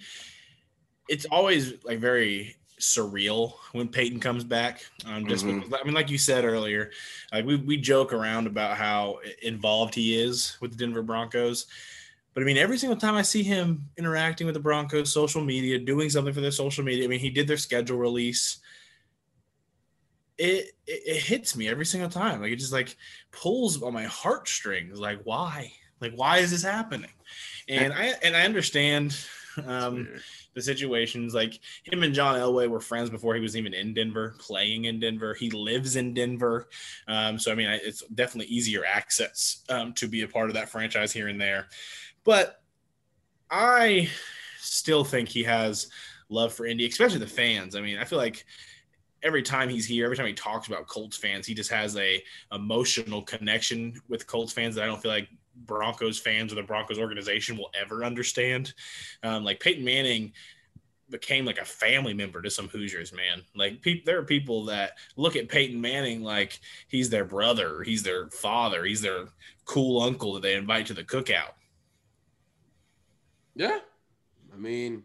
it's 1.08 1.26
always 1.26 1.74
like 1.84 2.00
very 2.00 2.56
surreal 2.86 3.54
when 3.72 3.88
Peyton 3.88 4.20
comes 4.20 4.44
back. 4.44 4.86
Um, 5.06 5.28
just 5.28 5.46
mm-hmm. 5.46 5.62
because, 5.62 5.80
I 5.82 5.84
mean, 5.86 5.94
like 5.94 6.10
you 6.10 6.18
said 6.18 6.46
earlier, 6.46 6.92
like 7.32 7.46
we 7.46 7.56
we 7.56 7.78
joke 7.78 8.14
around 8.14 8.48
about 8.48 8.78
how 8.78 9.20
involved 9.42 9.96
he 9.96 10.20
is 10.20 10.58
with 10.62 10.72
the 10.72 10.78
Denver 10.78 11.02
Broncos. 11.02 11.66
But 12.34 12.44
I 12.44 12.46
mean, 12.46 12.58
every 12.58 12.78
single 12.78 12.98
time 12.98 13.16
I 13.16 13.22
see 13.22 13.44
him 13.44 13.90
interacting 13.98 14.46
with 14.46 14.56
the 14.56 14.60
Broncos, 14.62 15.12
social 15.12 15.42
media, 15.42 15.80
doing 15.80 16.10
something 16.10 16.34
for 16.34 16.42
their 16.42 16.52
social 16.52 16.84
media. 16.84 17.06
I 17.06 17.08
mean, 17.08 17.20
he 17.20 17.30
did 17.30 17.48
their 17.48 17.58
schedule 17.58 17.98
release. 17.98 18.60
It, 20.38 20.72
it, 20.86 21.02
it 21.08 21.22
hits 21.24 21.56
me 21.56 21.70
every 21.70 21.86
single 21.86 22.10
time. 22.10 22.42
Like 22.42 22.52
it 22.52 22.58
just 22.58 22.74
like 22.74 22.98
pulls 23.32 23.82
on 23.82 23.94
my 23.94 24.04
heartstrings. 24.04 25.00
Like 25.00 25.22
why? 25.24 25.72
Like, 26.02 26.14
why 26.16 26.40
is 26.40 26.52
this 26.52 26.64
happening? 26.64 27.10
And 27.68 27.94
I 27.94 28.14
and 28.22 28.36
I 28.36 28.42
understand 28.44 29.18
um, 29.66 30.08
the 30.56 30.62
situations. 30.62 31.36
Like 31.36 31.60
him 31.84 32.02
and 32.02 32.14
John 32.14 32.40
Elway 32.40 32.68
were 32.68 32.80
friends 32.80 33.10
before 33.10 33.36
he 33.36 33.42
was 33.42 33.56
even 33.56 33.74
in 33.74 33.94
Denver, 33.94 34.36
playing 34.40 34.86
in 34.86 35.00
Denver. 35.00 35.34
He 35.34 35.52
lives 35.52 35.96
in 35.96 36.14
Denver, 36.14 36.68
um, 37.08 37.38
so 37.38 37.52
I 37.52 37.56
mean, 37.56 37.70
it's 37.70 38.04
definitely 38.08 38.52
easier 38.52 38.84
access 38.86 39.64
um, 39.70 39.94
to 39.94 40.08
be 40.08 40.24
a 40.24 40.28
part 40.28 40.50
of 40.50 40.56
that 40.56 40.70
franchise 40.70 41.12
here 41.12 41.28
and 41.28 41.40
there. 41.40 41.68
But 42.24 42.62
I 43.52 44.10
still 44.60 45.04
think 45.04 45.30
he 45.30 45.44
has 45.44 45.90
love 46.30 46.54
for 46.54 46.66
Indy, 46.66 46.88
especially 46.88 47.20
the 47.20 47.28
fans. 47.28 47.76
I 47.76 47.82
mean, 47.82 47.98
I 47.98 48.06
feel 48.06 48.18
like 48.18 48.46
every 49.22 49.44
time 49.44 49.70
he's 49.70 49.86
here, 49.86 50.06
every 50.06 50.18
time 50.18 50.28
he 50.28 50.34
talks 50.34 50.68
about 50.68 50.88
Colts 50.88 51.18
fans, 51.18 51.46
he 51.46 51.54
just 51.54 51.72
has 51.72 51.96
a 51.98 52.24
emotional 52.52 53.22
connection 53.22 54.00
with 54.08 54.28
Colts 54.28 54.54
fans 54.54 54.76
that 54.76 54.84
I 54.84 54.88
don't 54.88 55.02
feel 55.02 55.12
like 55.12 55.30
Broncos 55.56 56.20
fans 56.20 56.52
or 56.52 56.56
the 56.56 56.64
Broncos 56.64 57.00
organization 57.00 57.58
will 57.58 57.72
ever 57.80 58.04
understand. 58.04 58.74
Um, 59.24 59.44
like 59.44 59.60
Peyton 59.60 59.84
Manning 59.84 60.34
became 61.10 61.46
like 61.46 61.60
a 61.60 61.66
family 61.66 62.14
member 62.14 62.42
to 62.42 62.50
some 62.50 62.68
Hoosiers, 62.68 63.14
man. 63.14 63.44
Like 63.56 63.82
pe- 63.82 64.04
there 64.04 64.20
are 64.20 64.24
people 64.24 64.66
that 64.66 64.94
look 65.16 65.36
at 65.36 65.50
Peyton 65.50 65.80
Manning 65.80 66.24
like 66.24 66.60
he's 66.88 67.10
their 67.10 67.26
brother, 67.26 67.84
he's 67.84 68.04
their 68.04 68.28
father, 68.30 68.84
he's 68.86 69.02
their 69.02 69.28
cool 69.66 70.02
uncle 70.02 70.34
that 70.34 70.42
they 70.42 70.56
invite 70.56 70.88
to 70.88 70.94
the 70.94 71.04
cookout. 71.04 71.54
Yeah. 73.56 73.80
I 74.54 74.58
mean, 74.58 75.04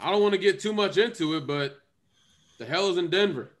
I 0.00 0.10
don't 0.10 0.22
want 0.22 0.32
to 0.32 0.38
get 0.38 0.60
too 0.60 0.72
much 0.72 0.96
into 0.96 1.36
it, 1.36 1.46
but 1.46 1.78
the 2.58 2.64
hell 2.64 2.88
is 2.90 2.96
in 2.96 3.10
Denver? 3.10 3.52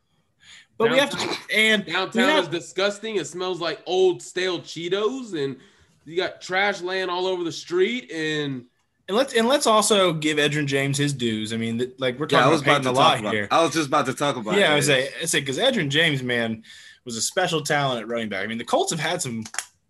But 0.80 0.96
downtown, 0.96 1.18
we 1.20 1.26
have 1.26 1.46
to, 1.46 1.54
and 1.54 1.84
downtown 1.84 2.28
have, 2.28 2.44
is 2.44 2.48
disgusting. 2.48 3.16
It 3.16 3.26
smells 3.26 3.60
like 3.60 3.82
old 3.84 4.22
stale 4.22 4.60
Cheetos, 4.60 5.34
and 5.34 5.58
you 6.06 6.16
got 6.16 6.40
trash 6.40 6.80
laying 6.80 7.10
all 7.10 7.26
over 7.26 7.44
the 7.44 7.52
street. 7.52 8.10
And 8.10 8.64
and 9.06 9.14
let's 9.14 9.34
and 9.34 9.46
let's 9.46 9.66
also 9.66 10.14
give 10.14 10.38
Edgerrin 10.38 10.64
James 10.64 10.96
his 10.96 11.12
dues. 11.12 11.52
I 11.52 11.58
mean, 11.58 11.92
like 11.98 12.18
we're 12.18 12.26
talking 12.26 12.44
yeah, 12.44 12.48
I 12.48 12.50
was 12.50 12.62
about, 12.62 12.80
about 12.80 12.82
to 12.84 12.90
a 12.90 12.98
lot 12.98 13.20
about, 13.20 13.34
here. 13.34 13.46
I 13.50 13.62
was 13.62 13.74
just 13.74 13.88
about 13.88 14.06
to 14.06 14.14
talk 14.14 14.36
about. 14.36 14.54
Yeah, 14.54 14.70
it. 14.70 14.72
I 14.72 14.76
was 14.76 14.86
say, 14.86 15.10
I 15.20 15.26
say 15.26 15.40
because 15.40 15.58
Edgerrin 15.58 15.90
James, 15.90 16.22
man, 16.22 16.62
was 17.04 17.14
a 17.18 17.20
special 17.20 17.60
talent 17.60 18.00
at 18.00 18.08
running 18.08 18.30
back. 18.30 18.42
I 18.42 18.46
mean, 18.46 18.56
the 18.56 18.64
Colts 18.64 18.90
have 18.90 19.00
had 19.00 19.20
some 19.20 19.44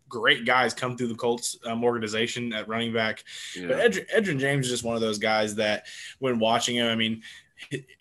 great 0.09 0.44
guys 0.44 0.75
come 0.75 0.97
through 0.97 1.06
the 1.06 1.14
Colts 1.14 1.56
um, 1.66 1.85
organization 1.85 2.52
at 2.52 2.66
running 2.66 2.92
back. 2.92 3.23
Yeah. 3.54 3.68
But 3.68 3.78
Edgerrin, 3.78 4.06
Edgerrin 4.12 4.38
James 4.40 4.66
is 4.66 4.73
just 4.73 4.82
one 4.82 4.97
of 4.97 5.00
those 5.00 5.18
guys 5.18 5.54
that, 5.54 5.87
when 6.18 6.40
watching 6.40 6.75
him, 6.75 6.88
I 6.88 6.97
mean, 6.97 7.23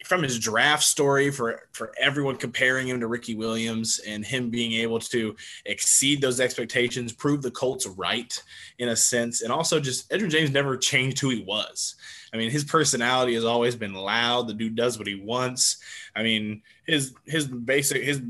from 0.03 0.23
his 0.23 0.39
draft 0.39 0.83
story 0.83 1.31
for 1.31 1.67
for 1.71 1.91
everyone 1.99 2.35
comparing 2.35 2.87
him 2.87 2.99
to 2.99 3.07
Ricky 3.07 3.35
Williams 3.35 3.99
and 4.07 4.25
him 4.25 4.49
being 4.49 4.73
able 4.73 4.99
to 4.99 5.35
exceed 5.65 6.21
those 6.21 6.39
expectations, 6.39 7.13
prove 7.13 7.41
the 7.41 7.51
Colts 7.51 7.85
right 7.85 8.41
in 8.77 8.89
a 8.89 8.95
sense, 8.95 9.41
and 9.41 9.51
also 9.51 9.79
just 9.79 10.09
Edgerrin 10.09 10.29
James 10.29 10.51
never 10.51 10.77
changed 10.77 11.19
who 11.19 11.29
he 11.29 11.43
was. 11.43 11.95
I 12.33 12.37
mean, 12.37 12.51
his 12.51 12.63
personality 12.63 13.33
has 13.33 13.45
always 13.45 13.75
been 13.75 13.93
loud. 13.93 14.47
The 14.47 14.53
dude 14.53 14.75
does 14.75 14.97
what 14.97 15.07
he 15.07 15.15
wants. 15.15 15.77
I 16.15 16.23
mean, 16.23 16.61
his 16.85 17.13
his 17.25 17.47
basic 17.47 18.03
his 18.03 18.21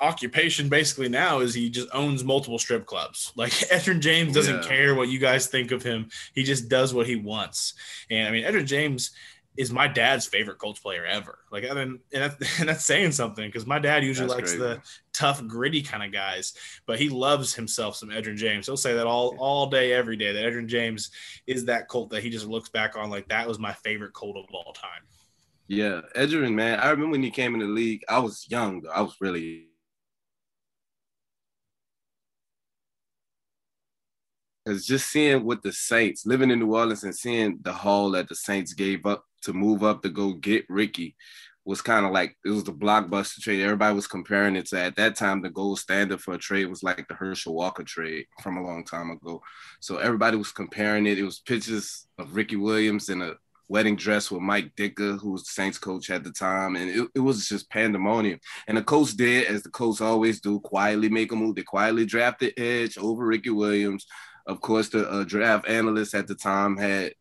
occupation 0.00 0.68
basically 0.68 1.08
now 1.08 1.40
is 1.40 1.54
he 1.54 1.70
just 1.70 1.88
owns 1.92 2.24
multiple 2.24 2.58
strip 2.58 2.84
clubs. 2.86 3.32
Like 3.36 3.52
Edgerrin 3.72 4.00
James 4.00 4.34
doesn't 4.34 4.62
yeah. 4.62 4.68
care 4.68 4.94
what 4.94 5.08
you 5.08 5.18
guys 5.18 5.46
think 5.46 5.70
of 5.70 5.82
him. 5.82 6.10
He 6.34 6.42
just 6.42 6.68
does 6.68 6.92
what 6.92 7.06
he 7.06 7.16
wants. 7.16 7.74
And 8.10 8.28
I 8.28 8.30
mean, 8.30 8.44
Edgerrin 8.44 8.66
James 8.66 9.12
is 9.56 9.70
my 9.70 9.86
dad's 9.86 10.26
favorite 10.26 10.58
Colts 10.58 10.80
player 10.80 11.04
ever. 11.04 11.38
Like, 11.50 11.64
I 11.70 11.74
mean, 11.74 12.00
and 12.12 12.22
that's, 12.22 12.36
and 12.60 12.68
that's 12.68 12.84
saying 12.84 13.12
something 13.12 13.46
because 13.46 13.66
my 13.66 13.78
dad 13.78 14.04
usually 14.04 14.28
that's 14.28 14.38
likes 14.38 14.54
crazy. 14.54 14.64
the 14.64 14.82
tough, 15.12 15.46
gritty 15.46 15.82
kind 15.82 16.02
of 16.02 16.12
guys, 16.12 16.54
but 16.86 16.98
he 16.98 17.08
loves 17.08 17.54
himself 17.54 17.96
some 17.96 18.10
Edgerrin 18.10 18.36
James. 18.36 18.66
He'll 18.66 18.76
say 18.76 18.94
that 18.94 19.06
all 19.06 19.36
all 19.38 19.66
day, 19.66 19.92
every 19.92 20.16
day. 20.16 20.32
That 20.32 20.44
Edgerrin 20.44 20.66
James 20.66 21.10
is 21.46 21.64
that 21.66 21.88
Colt 21.88 22.10
that 22.10 22.22
he 22.22 22.30
just 22.30 22.46
looks 22.46 22.68
back 22.68 22.96
on 22.96 23.10
like 23.10 23.28
that 23.28 23.46
was 23.46 23.58
my 23.58 23.72
favorite 23.72 24.12
Colt 24.12 24.36
of 24.36 24.46
all 24.52 24.72
time. 24.72 25.02
Yeah, 25.68 26.02
Edgerrin, 26.14 26.54
man. 26.54 26.80
I 26.80 26.90
remember 26.90 27.12
when 27.12 27.22
he 27.22 27.30
came 27.30 27.54
in 27.54 27.60
the 27.60 27.66
league. 27.66 28.02
I 28.08 28.18
was 28.18 28.46
young 28.48 28.82
though. 28.82 28.90
I 28.90 29.00
was 29.00 29.16
really 29.20 29.68
Because 34.64 34.86
just 34.86 35.10
seeing 35.10 35.44
what 35.44 35.62
the 35.62 35.72
Saints 35.72 36.24
living 36.24 36.50
in 36.50 36.58
New 36.58 36.74
Orleans 36.74 37.04
and 37.04 37.14
seeing 37.14 37.58
the 37.60 37.72
haul 37.72 38.12
that 38.12 38.28
the 38.28 38.34
Saints 38.34 38.72
gave 38.72 39.04
up 39.04 39.24
to 39.44 39.52
move 39.52 39.82
up 39.82 40.02
to 40.02 40.08
go 40.08 40.32
get 40.32 40.64
Ricky 40.68 41.16
was 41.64 41.80
kind 41.80 42.04
of 42.04 42.12
like 42.12 42.36
it 42.44 42.50
was 42.50 42.64
the 42.64 42.72
blockbuster 42.72 43.40
trade. 43.40 43.62
Everybody 43.62 43.94
was 43.94 44.06
comparing 44.06 44.56
it 44.56 44.66
to 44.66 44.80
at 44.80 44.96
that 44.96 45.16
time 45.16 45.40
the 45.40 45.48
gold 45.48 45.78
standard 45.78 46.20
for 46.20 46.34
a 46.34 46.38
trade 46.38 46.66
was 46.66 46.82
like 46.82 47.08
the 47.08 47.14
Herschel 47.14 47.54
Walker 47.54 47.84
trade 47.84 48.26
from 48.42 48.58
a 48.58 48.62
long 48.62 48.84
time 48.84 49.10
ago. 49.10 49.42
So 49.80 49.96
everybody 49.96 50.36
was 50.36 50.52
comparing 50.52 51.06
it. 51.06 51.18
It 51.18 51.24
was 51.24 51.40
pictures 51.40 52.06
of 52.18 52.36
Ricky 52.36 52.56
Williams 52.56 53.08
in 53.08 53.22
a 53.22 53.34
wedding 53.68 53.96
dress 53.96 54.30
with 54.30 54.42
Mike 54.42 54.76
Ditka, 54.76 55.18
who 55.18 55.30
was 55.30 55.44
the 55.44 55.52
Saints 55.52 55.78
coach 55.78 56.10
at 56.10 56.22
the 56.22 56.32
time, 56.32 56.76
and 56.76 56.90
it, 56.90 57.08
it 57.14 57.20
was 57.20 57.48
just 57.48 57.70
pandemonium. 57.70 58.38
And 58.68 58.76
the 58.76 58.82
coach 58.82 59.12
did, 59.12 59.46
as 59.46 59.62
the 59.62 59.70
coach 59.70 60.02
always 60.02 60.42
do, 60.42 60.60
quietly 60.60 61.08
make 61.08 61.32
a 61.32 61.36
move. 61.36 61.56
They 61.56 61.62
quietly 61.62 62.04
drafted 62.04 62.52
Edge 62.58 62.98
over 62.98 63.24
Ricky 63.24 63.48
Williams 63.48 64.06
of 64.46 64.60
course, 64.60 64.88
the 64.88 65.08
uh, 65.08 65.24
draft 65.24 65.68
analysts 65.68 66.14
at 66.14 66.26
the 66.26 66.34
time 66.34 66.76
had 66.76 67.14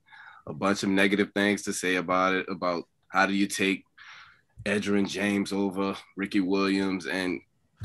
a 0.48 0.54
bunch 0.54 0.84
of 0.84 0.90
negative 0.90 1.32
things 1.34 1.64
to 1.64 1.74
say 1.74 1.96
about 1.96 2.34
it, 2.34 2.46
about 2.50 2.84
how 3.08 3.26
do 3.26 3.34
you 3.34 3.48
take 3.48 3.84
Edgerrin 4.66 5.08
James 5.08 5.52
over 5.52 5.96
Ricky 6.16 6.40
Williams, 6.40 7.06
and 7.06 7.42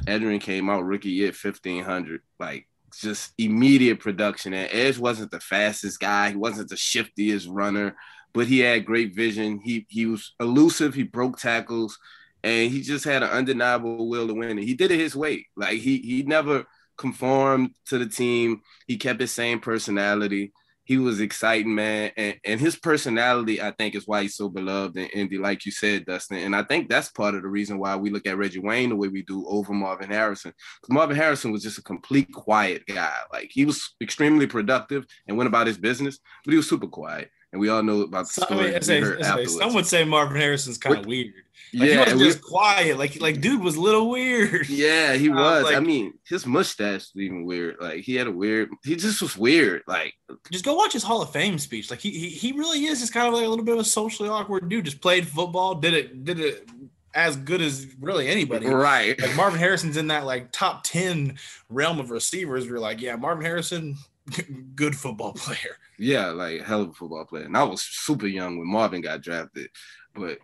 Edgerrin 0.07 0.41
came 0.41 0.71
out 0.71 0.85
rookie 0.85 1.11
year 1.11 1.29
1500, 1.29 2.21
like 2.39 2.69
just 2.99 3.33
immediate 3.39 4.01
production. 4.01 4.55
And 4.55 4.69
Edge 4.73 4.99
wasn't 4.99 5.31
the 5.31 5.41
fastest 5.41 6.01
guy, 6.01 6.31
he 6.31 6.37
wasn't 6.37 6.69
the 6.69 6.77
shiftiest 6.77 7.49
runner, 7.49 7.97
but 8.33 8.47
he 8.47 8.61
had 8.61 8.85
great 8.87 9.15
vision. 9.15 9.61
He 9.63 9.87
he 9.89 10.07
was 10.07 10.35
elusive, 10.41 10.95
he 10.95 11.03
broke 11.03 11.39
tackles, 11.39 11.99
and 12.43 12.71
he 12.71 12.83
just 12.83 13.05
had 13.05 13.23
an 13.23 13.31
undeniable 13.31 14.09
will 14.09 14.29
to 14.29 14.35
win. 14.35 14.51
And 14.51 14.61
he 14.61 14.75
did 14.75 14.91
it 14.91 15.01
his 15.01 15.17
way. 15.17 15.47
Like 15.57 15.79
he 15.79 15.99
he 15.99 16.23
never 16.23 16.67
conformed 16.97 17.71
to 17.87 17.99
the 17.99 18.07
team. 18.07 18.63
He 18.87 18.97
kept 18.97 19.21
his 19.21 19.33
same 19.33 19.61
personality. 19.61 20.53
He 20.89 20.97
was 20.97 21.21
exciting, 21.21 21.75
man. 21.75 22.13
And, 22.17 22.41
and 22.47 22.59
his 22.59 22.75
personality, 22.75 23.61
I 23.61 23.73
think, 23.73 23.95
is 23.95 24.07
why 24.07 24.23
he's 24.23 24.37
so 24.37 24.49
beloved 24.49 24.97
in 24.97 25.05
Indy, 25.09 25.37
like 25.37 25.67
you 25.67 25.71
said, 25.71 26.07
Destin. 26.07 26.39
And 26.39 26.57
I 26.57 26.63
think 26.63 26.89
that's 26.89 27.11
part 27.11 27.35
of 27.35 27.43
the 27.43 27.49
reason 27.49 27.79
why 27.79 27.95
we 27.97 28.09
look 28.09 28.27
at 28.27 28.39
Reggie 28.39 28.61
Wayne 28.61 28.89
the 28.89 28.97
way 28.97 29.09
we 29.09 29.21
do 29.21 29.47
over 29.47 29.75
Marvin 29.75 30.09
Harrison. 30.09 30.55
Because 30.81 30.95
Marvin 30.95 31.15
Harrison 31.15 31.53
was 31.53 31.63
just 31.63 31.77
a 31.77 31.83
complete 31.83 32.33
quiet 32.33 32.87
guy. 32.87 33.15
Like 33.31 33.51
he 33.53 33.67
was 33.67 33.97
extremely 34.01 34.47
productive 34.47 35.05
and 35.27 35.37
went 35.37 35.49
about 35.49 35.67
his 35.67 35.77
business, 35.77 36.21
but 36.43 36.53
he 36.53 36.57
was 36.57 36.71
super 36.71 36.87
quiet. 36.87 37.31
And 37.53 37.61
we 37.61 37.69
all 37.71 37.83
know 37.83 38.03
about 38.03 38.27
the 38.27 38.45
story. 38.45 38.69
I 38.69 38.73
mean, 38.73 38.83
say, 38.83 39.45
some 39.47 39.73
would 39.75 39.87
say 39.87 40.05
Marvin 40.05 40.37
Harrison's 40.37 40.77
kind 40.77 40.99
of 40.99 41.07
weird. 41.07 41.33
Like 41.75 41.91
yeah, 41.91 42.05
he 42.07 42.15
was 42.15 42.23
just 42.23 42.43
quiet. 42.43 42.99
Like 42.99 43.21
like 43.21 43.41
dude 43.41 43.63
was 43.63 43.77
a 43.77 43.81
little 43.81 44.09
weird. 44.09 44.69
Yeah, 44.79 45.15
he 45.15 45.29
was. 45.29 45.65
Like, 45.65 45.77
I 45.77 45.81
mean, 45.81 46.15
his 46.27 46.47
mustache 46.47 47.13
was 47.15 47.17
even 47.17 47.45
weird. 47.45 47.77
Like 47.81 48.01
he 48.01 48.15
had 48.15 48.27
a 48.27 48.33
weird. 48.33 48.71
He 48.85 48.97
just 48.97 49.21
was 49.21 49.37
weird. 49.37 49.83
Like 49.87 50.15
just 50.51 50.65
go 50.65 50.75
watch 50.75 50.93
his 50.93 51.03
Hall 51.03 51.23
of 51.23 51.31
Fame 51.31 51.59
speech. 51.59 51.91
Like 51.91 52.01
he 52.01 52.11
he, 52.11 52.29
he 52.29 52.53
really 52.53 52.87
is 52.87 53.01
just 53.01 53.13
kind 53.13 53.29
of 53.29 53.35
like 53.35 53.45
a 53.45 53.49
little 53.49 53.65
bit 53.65 53.75
of 53.75 53.81
a 53.81 53.85
socially 53.85 54.29
awkward 54.29 54.69
dude. 54.69 54.85
Just 54.85 55.01
played 55.01 55.27
football. 55.27 55.75
Did 55.75 55.95
it 55.95 56.25
did 56.25 56.41
it 56.41 56.69
as 57.15 57.37
good 57.37 57.61
as 57.61 57.87
really 58.01 58.29
anybody. 58.29 58.67
Right. 58.67 59.21
Like 59.21 59.35
Marvin 59.35 59.59
Harrison's 59.59 59.97
in 59.97 60.09
that 60.09 60.25
like 60.25 60.53
top 60.53 60.85
10 60.85 61.37
realm 61.69 61.99
of 61.99 62.11
receivers. 62.11 62.71
We're 62.71 62.79
like, 62.79 63.01
yeah, 63.01 63.17
Marvin 63.17 63.45
Harrison, 63.45 63.97
good 64.75 64.97
football 64.97 65.33
player. 65.33 65.77
Yeah, 65.99 66.29
like 66.29 66.63
hell 66.63 66.83
of 66.83 66.91
a 66.91 66.93
football 66.93 67.25
player. 67.25 67.45
And 67.45 67.57
I 67.57 67.63
was 67.65 67.83
super 67.83 68.27
young 68.27 68.59
when 68.59 68.71
Marvin 68.71 69.01
got 69.01 69.23
drafted. 69.23 69.69
But 70.15 70.39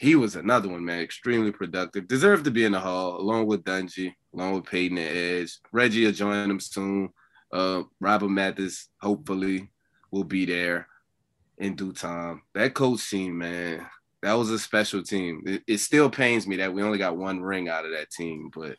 he 0.00 0.14
was 0.14 0.36
another 0.36 0.68
one, 0.68 0.84
man. 0.84 1.00
Extremely 1.00 1.52
productive. 1.52 2.08
Deserved 2.08 2.44
to 2.44 2.50
be 2.50 2.64
in 2.64 2.72
the 2.72 2.80
hall 2.80 3.20
along 3.20 3.46
with 3.46 3.64
Dungy, 3.64 4.14
along 4.34 4.54
with 4.54 4.64
Peyton 4.64 4.98
and 4.98 5.16
Edge. 5.16 5.58
Reggie 5.72 6.04
will 6.04 6.12
join 6.12 6.48
them 6.48 6.60
soon. 6.60 7.10
Uh, 7.52 7.82
Robert 8.00 8.28
Mathis 8.28 8.88
hopefully 9.00 9.70
will 10.10 10.24
be 10.24 10.44
there 10.44 10.86
in 11.56 11.74
due 11.74 11.92
time. 11.92 12.42
That 12.54 12.74
coach 12.74 13.08
team, 13.08 13.38
man, 13.38 13.86
that 14.22 14.34
was 14.34 14.50
a 14.50 14.58
special 14.58 15.02
team. 15.02 15.42
It, 15.46 15.62
it 15.66 15.78
still 15.78 16.10
pains 16.10 16.46
me 16.46 16.56
that 16.56 16.72
we 16.72 16.82
only 16.82 16.98
got 16.98 17.16
one 17.16 17.40
ring 17.40 17.68
out 17.68 17.84
of 17.84 17.92
that 17.92 18.10
team, 18.10 18.50
but 18.54 18.76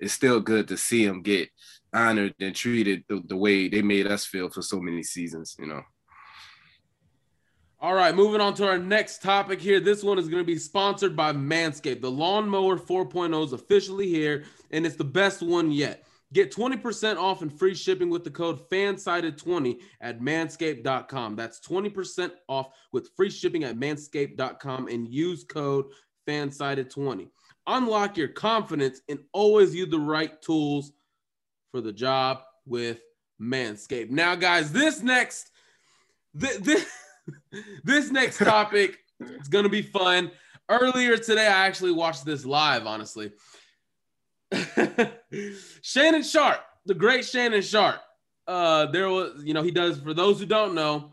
it's 0.00 0.12
still 0.12 0.40
good 0.40 0.68
to 0.68 0.76
see 0.76 1.06
them 1.06 1.22
get 1.22 1.48
honored 1.92 2.34
and 2.40 2.54
treated 2.54 3.04
the, 3.08 3.22
the 3.26 3.36
way 3.36 3.68
they 3.68 3.82
made 3.82 4.06
us 4.06 4.24
feel 4.24 4.48
for 4.48 4.62
so 4.62 4.80
many 4.80 5.02
seasons, 5.02 5.56
you 5.58 5.66
know. 5.66 5.82
All 7.80 7.94
right, 7.94 8.14
moving 8.14 8.40
on 8.40 8.54
to 8.54 8.66
our 8.66 8.78
next 8.78 9.22
topic 9.22 9.60
here. 9.60 9.78
This 9.78 10.02
one 10.02 10.18
is 10.18 10.28
going 10.28 10.42
to 10.42 10.46
be 10.46 10.58
sponsored 10.58 11.14
by 11.14 11.32
Manscaped. 11.32 12.00
The 12.00 12.10
Lawnmower 12.10 12.76
4.0 12.76 13.44
is 13.44 13.52
officially 13.52 14.08
here, 14.08 14.44
and 14.72 14.84
it's 14.84 14.96
the 14.96 15.04
best 15.04 15.42
one 15.42 15.70
yet. 15.70 16.04
Get 16.32 16.52
20% 16.52 17.16
off 17.16 17.40
and 17.40 17.56
free 17.56 17.74
shipping 17.74 18.10
with 18.10 18.24
the 18.24 18.30
code 18.30 18.68
FANSIDED20 18.68 19.78
at 20.00 20.20
manscaped.com. 20.20 21.36
That's 21.36 21.60
20% 21.60 22.32
off 22.48 22.70
with 22.92 23.10
free 23.16 23.30
shipping 23.30 23.64
at 23.64 23.76
manscaped.com 23.76 24.88
and 24.88 25.08
use 25.08 25.44
code 25.44 25.86
FANSIDED20. 26.26 27.28
Unlock 27.68 28.16
your 28.16 28.28
confidence 28.28 29.02
and 29.08 29.20
always 29.32 29.74
use 29.74 29.88
the 29.88 30.00
right 30.00 30.40
tools 30.42 30.92
for 31.70 31.80
the 31.80 31.92
job 31.92 32.42
with 32.66 33.00
Manscaped. 33.40 34.10
Now, 34.10 34.34
guys, 34.34 34.72
this 34.72 35.02
next 35.02 35.50
this, 36.34 36.58
this, 36.58 36.86
this 37.84 38.10
next 38.10 38.38
topic 38.44 38.98
is 39.20 39.48
gonna 39.48 39.68
be 39.68 39.82
fun. 39.82 40.30
Earlier 40.68 41.16
today, 41.16 41.46
I 41.46 41.66
actually 41.66 41.92
watched 41.92 42.24
this 42.24 42.44
live, 42.44 42.86
honestly. 42.86 43.32
Shannon 45.82 46.22
Sharpe, 46.22 46.64
the 46.86 46.94
great 46.94 47.24
Shannon 47.24 47.62
Sharpe. 47.62 48.00
Uh, 48.46 48.86
there 48.86 49.08
was, 49.08 49.42
you 49.44 49.54
know, 49.54 49.62
he 49.62 49.70
does, 49.70 49.98
for 49.98 50.14
those 50.14 50.38
who 50.38 50.46
don't 50.46 50.74
know, 50.74 51.12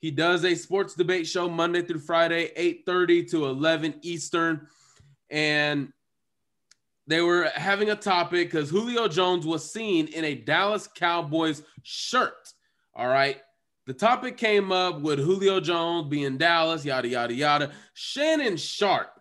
he 0.00 0.10
does 0.10 0.44
a 0.44 0.54
sports 0.54 0.94
debate 0.94 1.26
show 1.26 1.48
Monday 1.48 1.82
through 1.82 2.00
Friday, 2.00 2.52
8:30 2.56 3.30
to 3.30 3.46
11 3.46 3.94
Eastern. 4.02 4.66
And 5.30 5.92
they 7.06 7.20
were 7.20 7.50
having 7.54 7.90
a 7.90 7.96
topic 7.96 8.50
because 8.50 8.70
Julio 8.70 9.08
Jones 9.08 9.46
was 9.46 9.70
seen 9.70 10.06
in 10.08 10.24
a 10.24 10.34
Dallas 10.34 10.86
Cowboys 10.86 11.62
shirt. 11.82 12.52
All 12.94 13.08
right. 13.08 13.40
The 13.86 13.92
topic 13.92 14.38
came 14.38 14.72
up 14.72 15.00
with 15.00 15.18
Julio 15.18 15.60
Jones 15.60 16.08
being 16.08 16.38
Dallas, 16.38 16.84
yada, 16.84 17.06
yada, 17.06 17.34
yada. 17.34 17.72
Shannon 17.92 18.56
Sharpe, 18.56 19.20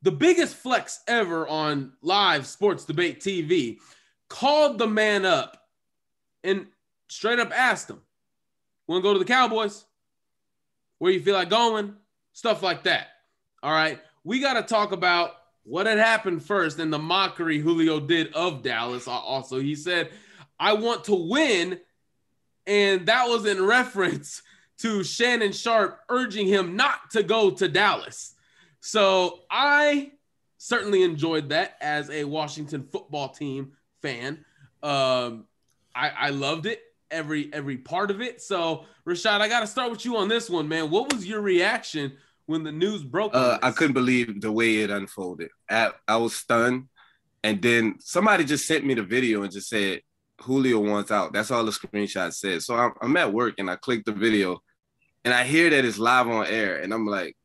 the 0.00 0.10
biggest 0.10 0.56
flex 0.56 1.00
ever 1.06 1.46
on 1.46 1.92
live 2.00 2.46
sports 2.46 2.86
debate 2.86 3.20
TV, 3.20 3.76
called 4.28 4.78
the 4.78 4.86
man 4.86 5.26
up 5.26 5.58
and 6.42 6.66
straight 7.08 7.38
up 7.38 7.52
asked 7.52 7.90
him, 7.90 8.00
Want 8.86 9.02
to 9.04 9.08
go 9.08 9.12
to 9.12 9.18
the 9.18 9.24
Cowboys? 9.24 9.84
Where 10.98 11.12
you 11.12 11.20
feel 11.20 11.34
like 11.34 11.50
going? 11.50 11.94
Stuff 12.32 12.62
like 12.62 12.84
that. 12.84 13.08
All 13.62 13.72
right. 13.72 14.00
We 14.24 14.40
got 14.40 14.54
to 14.54 14.62
talk 14.62 14.92
about 14.92 15.32
what 15.64 15.86
had 15.86 15.98
happened 15.98 16.44
first 16.44 16.78
and 16.78 16.92
the 16.92 16.98
mockery 16.98 17.58
Julio 17.58 18.00
did 18.00 18.32
of 18.34 18.62
Dallas. 18.62 19.06
Also, 19.06 19.60
he 19.60 19.74
said, 19.74 20.10
I 20.58 20.74
want 20.74 21.04
to 21.04 21.14
win. 21.14 21.78
And 22.66 23.06
that 23.06 23.28
was 23.28 23.46
in 23.46 23.64
reference 23.66 24.42
to 24.78 25.04
Shannon 25.04 25.52
Sharpe 25.52 26.00
urging 26.08 26.46
him 26.46 26.76
not 26.76 27.10
to 27.12 27.22
go 27.22 27.50
to 27.50 27.68
Dallas. 27.68 28.34
So 28.80 29.40
I 29.50 30.12
certainly 30.56 31.02
enjoyed 31.02 31.50
that 31.50 31.76
as 31.80 32.10
a 32.10 32.24
Washington 32.24 32.86
football 32.90 33.28
team 33.28 33.72
fan. 34.02 34.44
Um, 34.82 35.46
I, 35.94 36.10
I 36.10 36.30
loved 36.30 36.66
it 36.66 36.80
every 37.10 37.52
every 37.52 37.76
part 37.76 38.10
of 38.10 38.20
it. 38.20 38.40
So 38.40 38.84
Rashad, 39.06 39.40
I 39.40 39.48
got 39.48 39.60
to 39.60 39.66
start 39.66 39.90
with 39.90 40.04
you 40.04 40.16
on 40.16 40.28
this 40.28 40.48
one, 40.48 40.68
man. 40.68 40.90
What 40.90 41.12
was 41.12 41.26
your 41.26 41.40
reaction 41.40 42.12
when 42.50 42.64
the 42.64 42.72
news 42.72 43.02
broke? 43.02 43.34
Uh, 43.34 43.58
I 43.62 43.70
couldn't 43.70 43.94
believe 43.94 44.40
the 44.40 44.52
way 44.52 44.78
it 44.78 44.90
unfolded. 44.90 45.50
I, 45.70 45.92
I 46.06 46.16
was 46.16 46.34
stunned, 46.34 46.88
and 47.42 47.62
then 47.62 47.94
somebody 48.00 48.44
just 48.44 48.66
sent 48.66 48.84
me 48.84 48.94
the 48.94 49.02
video 49.02 49.42
and 49.42 49.52
just 49.52 49.68
said 49.68 50.02
Julio 50.40 50.80
wants 50.80 51.10
out. 51.10 51.32
That's 51.32 51.50
all 51.50 51.64
the 51.64 51.70
screenshot 51.70 52.32
said. 52.34 52.62
So 52.62 52.74
I'm, 52.74 52.92
I'm 53.00 53.16
at 53.16 53.32
work 53.32 53.54
and 53.58 53.70
I 53.70 53.76
clicked 53.76 54.06
the 54.06 54.12
video, 54.12 54.58
and 55.24 55.32
I 55.32 55.44
hear 55.44 55.70
that 55.70 55.84
it's 55.84 55.98
live 55.98 56.28
on 56.28 56.46
air, 56.46 56.82
and 56.82 56.92
I'm 56.92 57.06
like, 57.06 57.36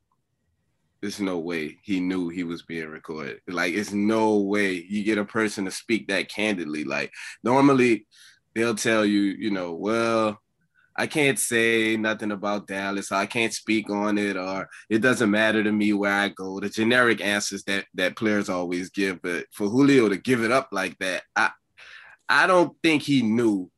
there's 1.01 1.19
no 1.19 1.37
way 1.37 1.77
he 1.83 1.99
knew 1.99 2.29
he 2.29 2.43
was 2.43 2.63
being 2.63 2.87
recorded. 2.87 3.39
Like, 3.47 3.75
it's 3.75 3.91
no 3.91 4.39
way 4.39 4.83
you 4.89 5.03
get 5.03 5.19
a 5.19 5.25
person 5.25 5.65
to 5.65 5.71
speak 5.71 6.07
that 6.07 6.29
candidly. 6.29 6.83
Like, 6.83 7.11
normally 7.43 8.07
they'll 8.55 8.73
tell 8.73 9.05
you, 9.05 9.21
you 9.21 9.51
know, 9.51 9.73
well, 9.73 10.41
I 10.97 11.07
can't 11.07 11.37
say 11.37 11.97
nothing 11.97 12.31
about 12.31 12.67
Dallas. 12.67 13.11
I 13.11 13.25
can't 13.25 13.53
speak 13.53 13.89
on 13.89 14.17
it, 14.17 14.37
or 14.37 14.69
it 14.89 14.99
doesn't 14.99 15.29
matter 15.29 15.63
to 15.63 15.71
me 15.71 15.91
where 15.91 16.13
I 16.13 16.29
go. 16.29 16.59
The 16.59 16.69
generic 16.69 17.21
answers 17.21 17.63
that 17.65 17.85
that 17.95 18.15
players 18.15 18.49
always 18.49 18.89
give, 18.89 19.21
but 19.21 19.45
for 19.51 19.67
Julio 19.67 20.07
to 20.09 20.17
give 20.17 20.41
it 20.43 20.51
up 20.51 20.69
like 20.71 20.97
that, 20.99 21.23
I 21.35 21.51
I 22.29 22.47
don't 22.47 22.75
think 22.81 23.03
he 23.03 23.21
knew 23.21 23.69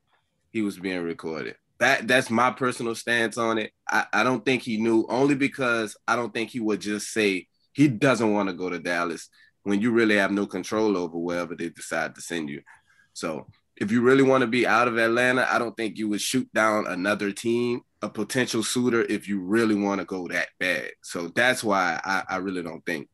he 0.51 0.61
was 0.61 0.77
being 0.77 1.01
recorded. 1.01 1.55
That 1.79 2.07
that's 2.07 2.29
my 2.29 2.51
personal 2.51 2.95
stance 2.95 3.37
on 3.37 3.57
it. 3.57 3.71
I, 3.89 4.05
I 4.13 4.23
don't 4.23 4.45
think 4.45 4.61
he 4.61 4.77
knew 4.77 5.05
only 5.09 5.35
because 5.35 5.97
I 6.07 6.15
don't 6.15 6.33
think 6.33 6.51
he 6.51 6.59
would 6.59 6.81
just 6.81 7.11
say 7.11 7.47
he 7.73 7.87
doesn't 7.87 8.33
want 8.33 8.49
to 8.49 8.53
go 8.53 8.69
to 8.69 8.79
Dallas 8.79 9.29
when 9.63 9.81
you 9.81 9.91
really 9.91 10.17
have 10.17 10.31
no 10.31 10.45
control 10.45 10.97
over 10.97 11.17
wherever 11.17 11.55
they 11.55 11.69
decide 11.69 12.15
to 12.15 12.21
send 12.21 12.49
you. 12.49 12.61
So 13.13 13.47
if 13.77 13.91
you 13.91 14.01
really 14.01 14.23
want 14.23 14.41
to 14.41 14.47
be 14.47 14.65
out 14.65 14.87
of 14.87 14.97
Atlanta, 14.97 15.47
I 15.49 15.59
don't 15.59 15.77
think 15.77 15.97
you 15.97 16.09
would 16.09 16.21
shoot 16.21 16.51
down 16.53 16.87
another 16.87 17.31
team, 17.31 17.81
a 18.01 18.09
potential 18.09 18.63
suitor, 18.63 19.03
if 19.03 19.27
you 19.27 19.41
really 19.41 19.75
want 19.75 20.01
to 20.01 20.05
go 20.05 20.27
that 20.27 20.49
bad. 20.59 20.91
So 21.03 21.27
that's 21.27 21.63
why 21.63 21.99
I, 22.03 22.23
I 22.27 22.37
really 22.37 22.63
don't 22.63 22.85
think 22.85 23.07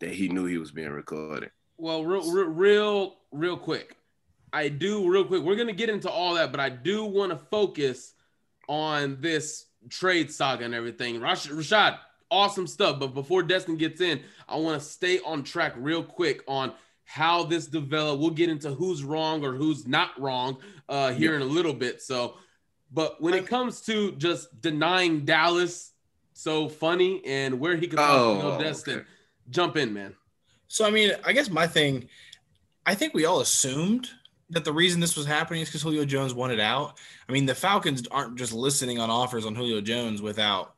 that 0.00 0.10
he 0.10 0.28
knew 0.28 0.46
he 0.46 0.58
was 0.58 0.72
being 0.72 0.90
recorded. 0.90 1.50
Well, 1.76 2.04
real, 2.04 2.30
real, 2.32 2.46
real, 2.48 3.16
real 3.30 3.56
quick. 3.56 3.96
I 4.52 4.68
do 4.68 5.10
real 5.10 5.24
quick. 5.24 5.42
We're 5.42 5.56
gonna 5.56 5.72
get 5.72 5.88
into 5.88 6.08
all 6.08 6.34
that, 6.34 6.52
but 6.52 6.60
I 6.60 6.68
do 6.68 7.04
want 7.04 7.32
to 7.32 7.36
focus 7.36 8.14
on 8.68 9.18
this 9.20 9.66
trade 9.90 10.30
saga 10.30 10.64
and 10.64 10.74
everything. 10.74 11.20
Rashad, 11.20 11.98
awesome 12.30 12.66
stuff. 12.66 13.00
But 13.00 13.14
before 13.14 13.42
Destin 13.42 13.76
gets 13.76 14.00
in, 14.00 14.22
I 14.48 14.56
want 14.56 14.80
to 14.80 14.86
stay 14.86 15.18
on 15.20 15.42
track 15.42 15.74
real 15.76 16.02
quick 16.02 16.42
on 16.46 16.72
how 17.04 17.44
this 17.44 17.66
developed. 17.66 18.20
We'll 18.20 18.30
get 18.30 18.48
into 18.48 18.70
who's 18.70 19.04
wrong 19.04 19.44
or 19.44 19.54
who's 19.54 19.86
not 19.86 20.20
wrong 20.20 20.58
uh, 20.88 21.12
here 21.12 21.30
yeah. 21.30 21.36
in 21.36 21.42
a 21.42 21.50
little 21.50 21.74
bit. 21.74 22.02
So, 22.02 22.36
but 22.92 23.20
when 23.20 23.34
it 23.34 23.46
comes 23.46 23.80
to 23.82 24.12
just 24.12 24.60
denying 24.60 25.24
Dallas 25.24 25.92
so 26.32 26.68
funny 26.68 27.24
and 27.24 27.60
where 27.60 27.76
he 27.76 27.86
could 27.86 27.98
oh, 27.98 28.40
go, 28.40 28.58
Destin, 28.58 28.98
okay. 28.98 29.08
jump 29.50 29.76
in, 29.76 29.92
man. 29.92 30.14
So, 30.68 30.86
I 30.86 30.90
mean, 30.90 31.12
I 31.24 31.32
guess 31.32 31.50
my 31.50 31.66
thing, 31.66 32.08
I 32.86 32.94
think 32.94 33.14
we 33.14 33.24
all 33.24 33.40
assumed 33.40 34.10
that 34.50 34.64
the 34.64 34.72
reason 34.72 35.00
this 35.00 35.16
was 35.16 35.26
happening 35.26 35.62
is 35.62 35.68
because 35.68 35.82
Julio 35.82 36.04
Jones 36.04 36.34
wanted 36.34 36.60
out. 36.60 36.98
I 37.28 37.32
mean, 37.32 37.46
the 37.46 37.54
Falcons 37.54 38.06
aren't 38.10 38.36
just 38.36 38.52
listening 38.52 38.98
on 38.98 39.10
offers 39.10 39.46
on 39.46 39.54
Julio 39.54 39.80
Jones 39.80 40.20
without 40.20 40.73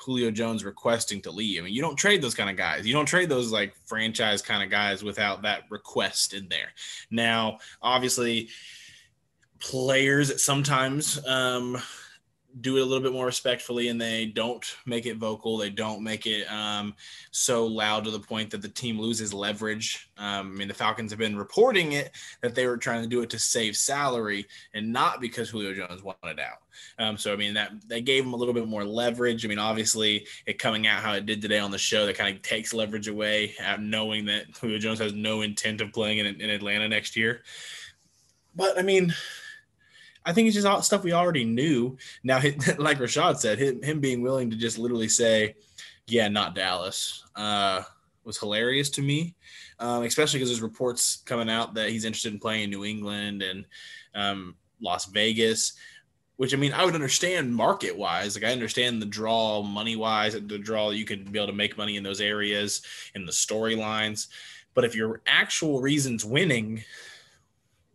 Julio 0.00 0.30
Jones 0.30 0.64
requesting 0.64 1.20
to 1.22 1.30
leave. 1.30 1.60
I 1.60 1.64
mean, 1.64 1.74
you 1.74 1.82
don't 1.82 1.96
trade 1.96 2.22
those 2.22 2.34
kind 2.34 2.50
of 2.50 2.56
guys. 2.56 2.86
You 2.86 2.92
don't 2.92 3.06
trade 3.06 3.28
those 3.28 3.52
like 3.52 3.74
franchise 3.86 4.42
kind 4.42 4.62
of 4.62 4.70
guys 4.70 5.02
without 5.02 5.42
that 5.42 5.64
request 5.70 6.34
in 6.34 6.48
there. 6.48 6.72
Now, 7.10 7.58
obviously, 7.82 8.48
players 9.58 10.42
sometimes 10.42 11.24
um, 11.26 11.78
do 12.60 12.76
it 12.76 12.80
a 12.80 12.84
little 12.84 13.02
bit 13.02 13.12
more 13.12 13.26
respectfully 13.26 13.88
and 13.88 14.00
they 14.00 14.26
don't 14.26 14.64
make 14.86 15.06
it 15.06 15.18
vocal. 15.18 15.58
They 15.58 15.70
don't 15.70 16.02
make 16.02 16.26
it 16.26 16.50
um, 16.50 16.94
so 17.30 17.66
loud 17.66 18.04
to 18.04 18.10
the 18.10 18.18
point 18.18 18.50
that 18.50 18.62
the 18.62 18.68
team 18.68 18.98
loses 18.98 19.34
leverage. 19.34 20.10
Um, 20.16 20.52
I 20.52 20.58
mean, 20.58 20.68
the 20.68 20.74
Falcons 20.74 21.12
have 21.12 21.18
been 21.18 21.36
reporting 21.36 21.92
it 21.92 22.10
that 22.40 22.54
they 22.54 22.66
were 22.66 22.78
trying 22.78 23.02
to 23.02 23.08
do 23.08 23.20
it 23.20 23.30
to 23.30 23.38
save 23.38 23.76
salary 23.76 24.46
and 24.74 24.92
not 24.92 25.20
because 25.20 25.50
Julio 25.50 25.74
Jones 25.74 26.02
wanted 26.02 26.40
out. 26.40 26.58
Um, 26.98 27.16
so, 27.16 27.32
I 27.32 27.36
mean, 27.36 27.54
that 27.54 27.72
they 27.86 28.00
gave 28.00 28.24
him 28.24 28.32
a 28.32 28.36
little 28.36 28.54
bit 28.54 28.66
more 28.66 28.84
leverage. 28.84 29.44
I 29.44 29.48
mean, 29.48 29.58
obviously, 29.58 30.26
it 30.46 30.58
coming 30.58 30.86
out 30.86 31.02
how 31.02 31.12
it 31.12 31.26
did 31.26 31.42
today 31.42 31.58
on 31.58 31.70
the 31.70 31.78
show 31.78 32.06
that 32.06 32.16
kind 32.16 32.34
of 32.34 32.42
takes 32.42 32.72
leverage 32.72 33.08
away, 33.08 33.54
knowing 33.78 34.24
that 34.26 34.46
Julio 34.60 34.78
Jones 34.78 35.00
has 35.00 35.12
no 35.12 35.42
intent 35.42 35.80
of 35.80 35.92
playing 35.92 36.18
in, 36.18 36.40
in 36.40 36.50
Atlanta 36.50 36.88
next 36.88 37.16
year. 37.16 37.42
But, 38.54 38.78
I 38.78 38.82
mean, 38.82 39.14
I 40.28 40.32
think 40.34 40.46
it's 40.46 40.62
just 40.62 40.84
stuff 40.84 41.04
we 41.04 41.14
already 41.14 41.46
knew. 41.46 41.96
Now, 42.22 42.36
like 42.78 42.98
Rashad 42.98 43.38
said, 43.38 43.58
him, 43.58 43.82
him 43.82 43.98
being 43.98 44.20
willing 44.20 44.50
to 44.50 44.56
just 44.56 44.78
literally 44.78 45.08
say, 45.08 45.56
"Yeah, 46.06 46.28
not 46.28 46.54
Dallas," 46.54 47.24
uh, 47.34 47.82
was 48.24 48.36
hilarious 48.36 48.90
to 48.90 49.02
me, 49.02 49.34
um, 49.78 50.02
especially 50.02 50.38
because 50.38 50.50
there's 50.50 50.60
reports 50.60 51.22
coming 51.24 51.48
out 51.48 51.72
that 51.74 51.88
he's 51.88 52.04
interested 52.04 52.34
in 52.34 52.40
playing 52.40 52.64
in 52.64 52.70
New 52.70 52.84
England 52.84 53.42
and 53.42 53.64
um, 54.14 54.54
Las 54.82 55.06
Vegas. 55.06 55.72
Which 56.36 56.52
I 56.52 56.58
mean, 56.58 56.74
I 56.74 56.84
would 56.84 56.94
understand 56.94 57.56
market 57.56 57.96
wise. 57.96 58.36
Like 58.36 58.44
I 58.44 58.52
understand 58.52 59.00
the 59.00 59.06
draw 59.06 59.62
money 59.62 59.96
wise, 59.96 60.34
the 60.34 60.58
draw 60.58 60.90
you 60.90 61.06
could 61.06 61.32
be 61.32 61.38
able 61.38 61.48
to 61.48 61.54
make 61.54 61.78
money 61.78 61.96
in 61.96 62.04
those 62.04 62.20
areas 62.20 62.82
in 63.14 63.24
the 63.24 63.32
storylines. 63.32 64.26
But 64.74 64.84
if 64.84 64.94
your 64.94 65.22
actual 65.26 65.80
reasons 65.80 66.22
winning, 66.22 66.84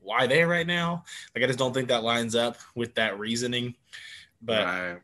why 0.04 0.28
they 0.28 0.44
right 0.44 0.68
now. 0.68 1.04
Like 1.36 1.44
I 1.44 1.48
just 1.48 1.60
don't 1.60 1.74
think 1.74 1.88
that 1.90 2.04
lines 2.04 2.36
up 2.36 2.58
with 2.76 2.96
that 2.96 3.20
reasoning. 3.20 3.76
But, 4.42 4.66
right. 4.66 4.98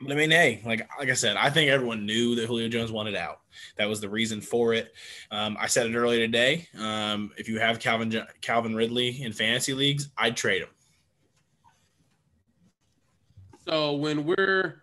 but 0.00 0.12
I 0.12 0.14
mean, 0.14 0.30
hey, 0.30 0.62
like 0.64 0.88
like 0.98 1.10
I 1.10 1.14
said, 1.14 1.36
I 1.36 1.50
think 1.50 1.70
everyone 1.70 2.06
knew 2.06 2.34
that 2.36 2.46
Julio 2.46 2.68
Jones 2.68 2.90
wanted 2.90 3.14
out. 3.14 3.40
That 3.76 3.88
was 3.88 4.00
the 4.00 4.08
reason 4.08 4.40
for 4.40 4.74
it. 4.74 4.92
Um, 5.30 5.56
I 5.60 5.66
said 5.66 5.86
it 5.86 5.94
earlier 5.94 6.26
today. 6.26 6.68
Um, 6.78 7.32
if 7.36 7.48
you 7.48 7.58
have 7.60 7.78
Calvin 7.78 8.22
Calvin 8.40 8.74
Ridley 8.74 9.22
in 9.22 9.32
fantasy 9.32 9.74
leagues, 9.74 10.08
I'd 10.16 10.36
trade 10.36 10.62
him. 10.62 10.68
So 13.66 13.94
when 13.96 14.24
we're, 14.24 14.82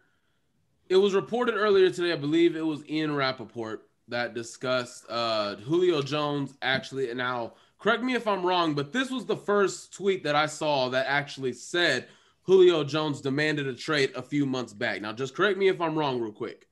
it 0.90 0.98
was 0.98 1.14
reported 1.14 1.56
earlier 1.56 1.90
today. 1.90 2.12
I 2.12 2.18
believe 2.18 2.56
it 2.56 2.66
was 2.66 2.88
Ian 2.90 3.16
Rapoport 3.16 3.88
that 4.10 4.34
discussed 4.34 5.06
uh, 5.10 5.56
Julio 5.56 6.02
Jones 6.02 6.54
actually. 6.62 7.10
And 7.10 7.18
now 7.18 7.54
correct 7.84 8.02
me 8.02 8.16
if 8.16 8.28
I'm 8.28 8.44
wrong, 8.46 8.74
but 8.74 8.92
this 8.94 9.12
was 9.12 9.26
the 9.26 9.36
first 9.38 9.94
tweet 9.94 10.24
that 10.24 10.36
I 10.36 10.46
saw 10.48 10.90
that 10.90 11.06
actually 11.08 11.52
said 11.54 12.08
Julio 12.44 12.84
Jones 12.84 13.22
demanded 13.22 13.68
a 13.68 13.74
trade 13.74 14.12
a 14.16 14.22
few 14.22 14.46
months 14.46 14.74
back. 14.74 15.02
Now, 15.02 15.12
just 15.14 15.36
correct 15.36 15.58
me 15.60 15.68
if 15.68 15.80
I'm 15.82 15.96
wrong, 15.98 16.20
real 16.20 16.32
quick. 16.32 16.68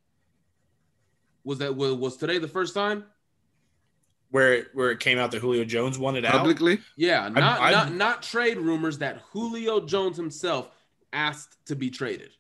Was 1.44 1.58
that 1.60 1.76
was, 1.76 1.94
was 1.96 2.18
today 2.18 2.38
the 2.40 2.48
first 2.48 2.74
time? 2.74 3.06
where 4.30 4.68
where 4.74 4.92
it 4.92 5.02
came 5.02 5.18
out 5.18 5.30
that 5.32 5.42
Julio 5.42 5.66
Jones 5.66 6.00
wanted 6.00 6.24
out 6.24 6.32
publicly. 6.32 6.80
Yeah, 6.96 7.28
not 7.28 7.60
I- 7.60 7.72
not 7.72 7.94
not 7.94 8.24
trade 8.24 8.58
rumors 8.58 8.98
that 9.00 9.18
Julio 9.34 9.82
Jones 9.86 10.16
himself 10.16 10.70
asked 11.12 11.58
to 11.66 11.76
be 11.76 11.90
traded. 11.90 12.32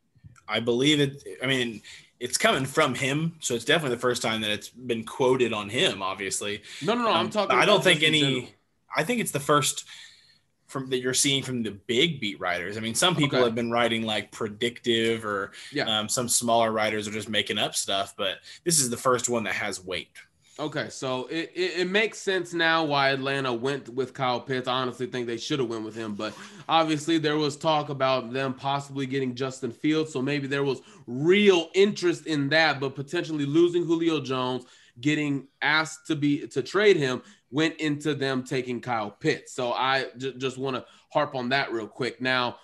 I 0.48 0.62
believe 0.62 1.02
it. 1.02 1.22
I 1.44 1.48
mean, 1.48 1.82
it's 2.22 2.38
coming 2.38 2.66
from 2.66 2.96
him, 2.96 3.36
so 3.42 3.56
it's 3.56 3.66
definitely 3.66 3.98
the 3.98 4.02
first 4.02 4.22
time 4.22 4.40
that 4.40 4.52
it's 4.52 4.70
been 4.70 5.04
quoted 5.04 5.52
on 5.52 5.68
him. 5.68 6.02
Obviously, 6.02 6.62
No, 6.82 6.94
no, 6.96 7.02
no. 7.04 7.10
I'm 7.12 7.26
Um, 7.26 7.30
talking. 7.30 7.58
I 7.58 7.66
don't 7.66 7.84
think 7.84 8.00
just 8.00 8.08
in 8.14 8.16
any. 8.16 8.54
I 8.96 9.04
think 9.04 9.22
it's 9.22 9.32
the 9.32 9.40
first 9.40 9.86
from 10.68 10.90
that 10.90 11.00
you're 11.00 11.14
seeing 11.14 11.44
from 11.44 11.64
the 11.64 11.72
big 11.72 12.22
beat 12.22 12.40
writers. 12.40 12.78
I 12.78 12.80
mean, 12.80 12.96
some 12.96 13.14
people 13.16 13.38
Okay. 13.40 13.46
have 13.46 13.56
been 13.56 13.72
writing 13.72 14.04
like 14.04 14.32
predictive, 14.32 15.26
or 15.26 15.52
Yeah. 15.72 16.00
um, 16.00 16.08
some 16.08 16.30
smaller 16.30 16.72
writers 16.72 17.08
are 17.08 17.12
just 17.12 17.28
making 17.28 17.58
up 17.58 17.76
stuff. 17.76 18.14
But 18.18 18.38
this 18.64 18.80
is 18.80 18.90
the 18.90 18.96
first 18.98 19.28
one 19.28 19.44
that 19.44 19.54
has 19.56 19.84
weight. 19.84 20.10
Okay, 20.60 20.90
so 20.90 21.26
it, 21.28 21.52
it, 21.56 21.80
it 21.80 21.90
makes 21.90 22.20
sense 22.20 22.54
now 22.54 22.84
why 22.86 23.10
Atlanta 23.10 23.52
went 23.52 23.90
with 23.90 24.14
Kyle 24.14 24.40
Pitts. 24.40 24.68
I 24.68 24.74
honestly 24.74 25.08
think 25.08 25.26
they 25.26 25.38
should 25.38 25.60
have 25.60 25.70
went 25.70 25.84
with 25.84 25.96
him, 25.96 26.14
but 26.14 26.34
obviously 26.70 27.18
there 27.18 27.38
was 27.38 27.58
talk 27.58 27.90
about 27.90 28.32
them 28.32 28.54
possibly 28.54 29.06
getting 29.08 29.34
Justin 29.34 29.72
Fields, 29.72 30.14
so 30.14 30.22
maybe 30.22 30.48
there 30.48 30.64
was 30.64 30.82
real 31.08 31.70
interest 31.74 32.28
in 32.28 32.50
that, 32.50 32.80
but 32.80 32.96
potentially 32.96 33.46
losing 33.46 33.84
Julio 33.86 34.22
Jones, 34.22 34.66
getting 35.00 35.48
asked 35.62 36.06
to 36.08 36.16
be 36.16 36.46
to 36.50 36.62
trade 36.62 36.98
him 36.98 37.24
went 37.52 37.76
into 37.80 38.16
them 38.16 38.44
taking 38.44 38.82
Kyle 38.82 39.12
Pitts. 39.12 39.54
So 39.54 39.74
I 39.74 40.08
j- 40.18 40.34
just 40.38 40.58
want 40.58 40.78
to 40.78 40.86
harp 41.12 41.36
on 41.36 41.50
that 41.50 41.72
real 41.72 41.88
quick. 41.88 42.22
Now, 42.22 42.58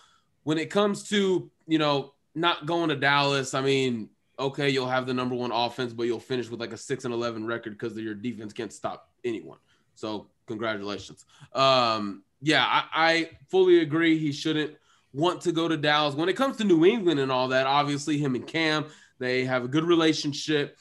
when 0.43 0.57
it 0.57 0.69
comes 0.69 1.09
to, 1.09 1.51
you 1.67 1.77
know, 1.77 2.13
not 2.33 2.65
going 2.65 2.89
to 2.89 2.95
Dallas, 2.95 3.53
I 3.53 3.61
mean, 3.61 4.09
okay, 4.39 4.69
you'll 4.69 4.87
have 4.87 5.05
the 5.05 5.13
number 5.13 5.35
one 5.35 5.51
offense, 5.51 5.91
but 5.93 6.03
you'll 6.03 6.19
finish 6.19 6.49
with 6.49 6.59
like 6.59 6.71
a 6.71 6.77
six 6.77 7.05
and 7.05 7.13
eleven 7.13 7.45
record 7.45 7.77
because 7.77 7.97
your 7.97 8.13
defense 8.13 8.53
can't 8.53 8.71
stop 8.71 9.09
anyone. 9.25 9.57
So 9.95 10.27
congratulations. 10.45 11.25
Um, 11.53 12.23
yeah, 12.41 12.63
I, 12.65 12.83
I 12.93 13.29
fully 13.49 13.81
agree. 13.81 14.17
He 14.17 14.31
shouldn't 14.31 14.75
want 15.11 15.41
to 15.41 15.51
go 15.51 15.67
to 15.67 15.75
Dallas. 15.75 16.15
When 16.15 16.29
it 16.29 16.35
comes 16.35 16.57
to 16.57 16.63
New 16.63 16.85
England 16.85 17.19
and 17.19 17.31
all 17.31 17.47
that, 17.49 17.65
obviously 17.65 18.17
him 18.17 18.35
and 18.35 18.45
Cam, 18.45 18.85
they 19.19 19.43
have 19.45 19.63
a 19.65 19.67
good 19.67 19.83
relationship. 19.83 20.77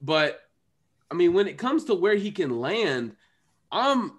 But 0.00 0.40
I 1.10 1.14
mean, 1.14 1.34
when 1.34 1.46
it 1.46 1.58
comes 1.58 1.84
to 1.84 1.94
where 1.94 2.14
he 2.14 2.30
can 2.30 2.60
land, 2.60 3.16
I'm 3.72 4.12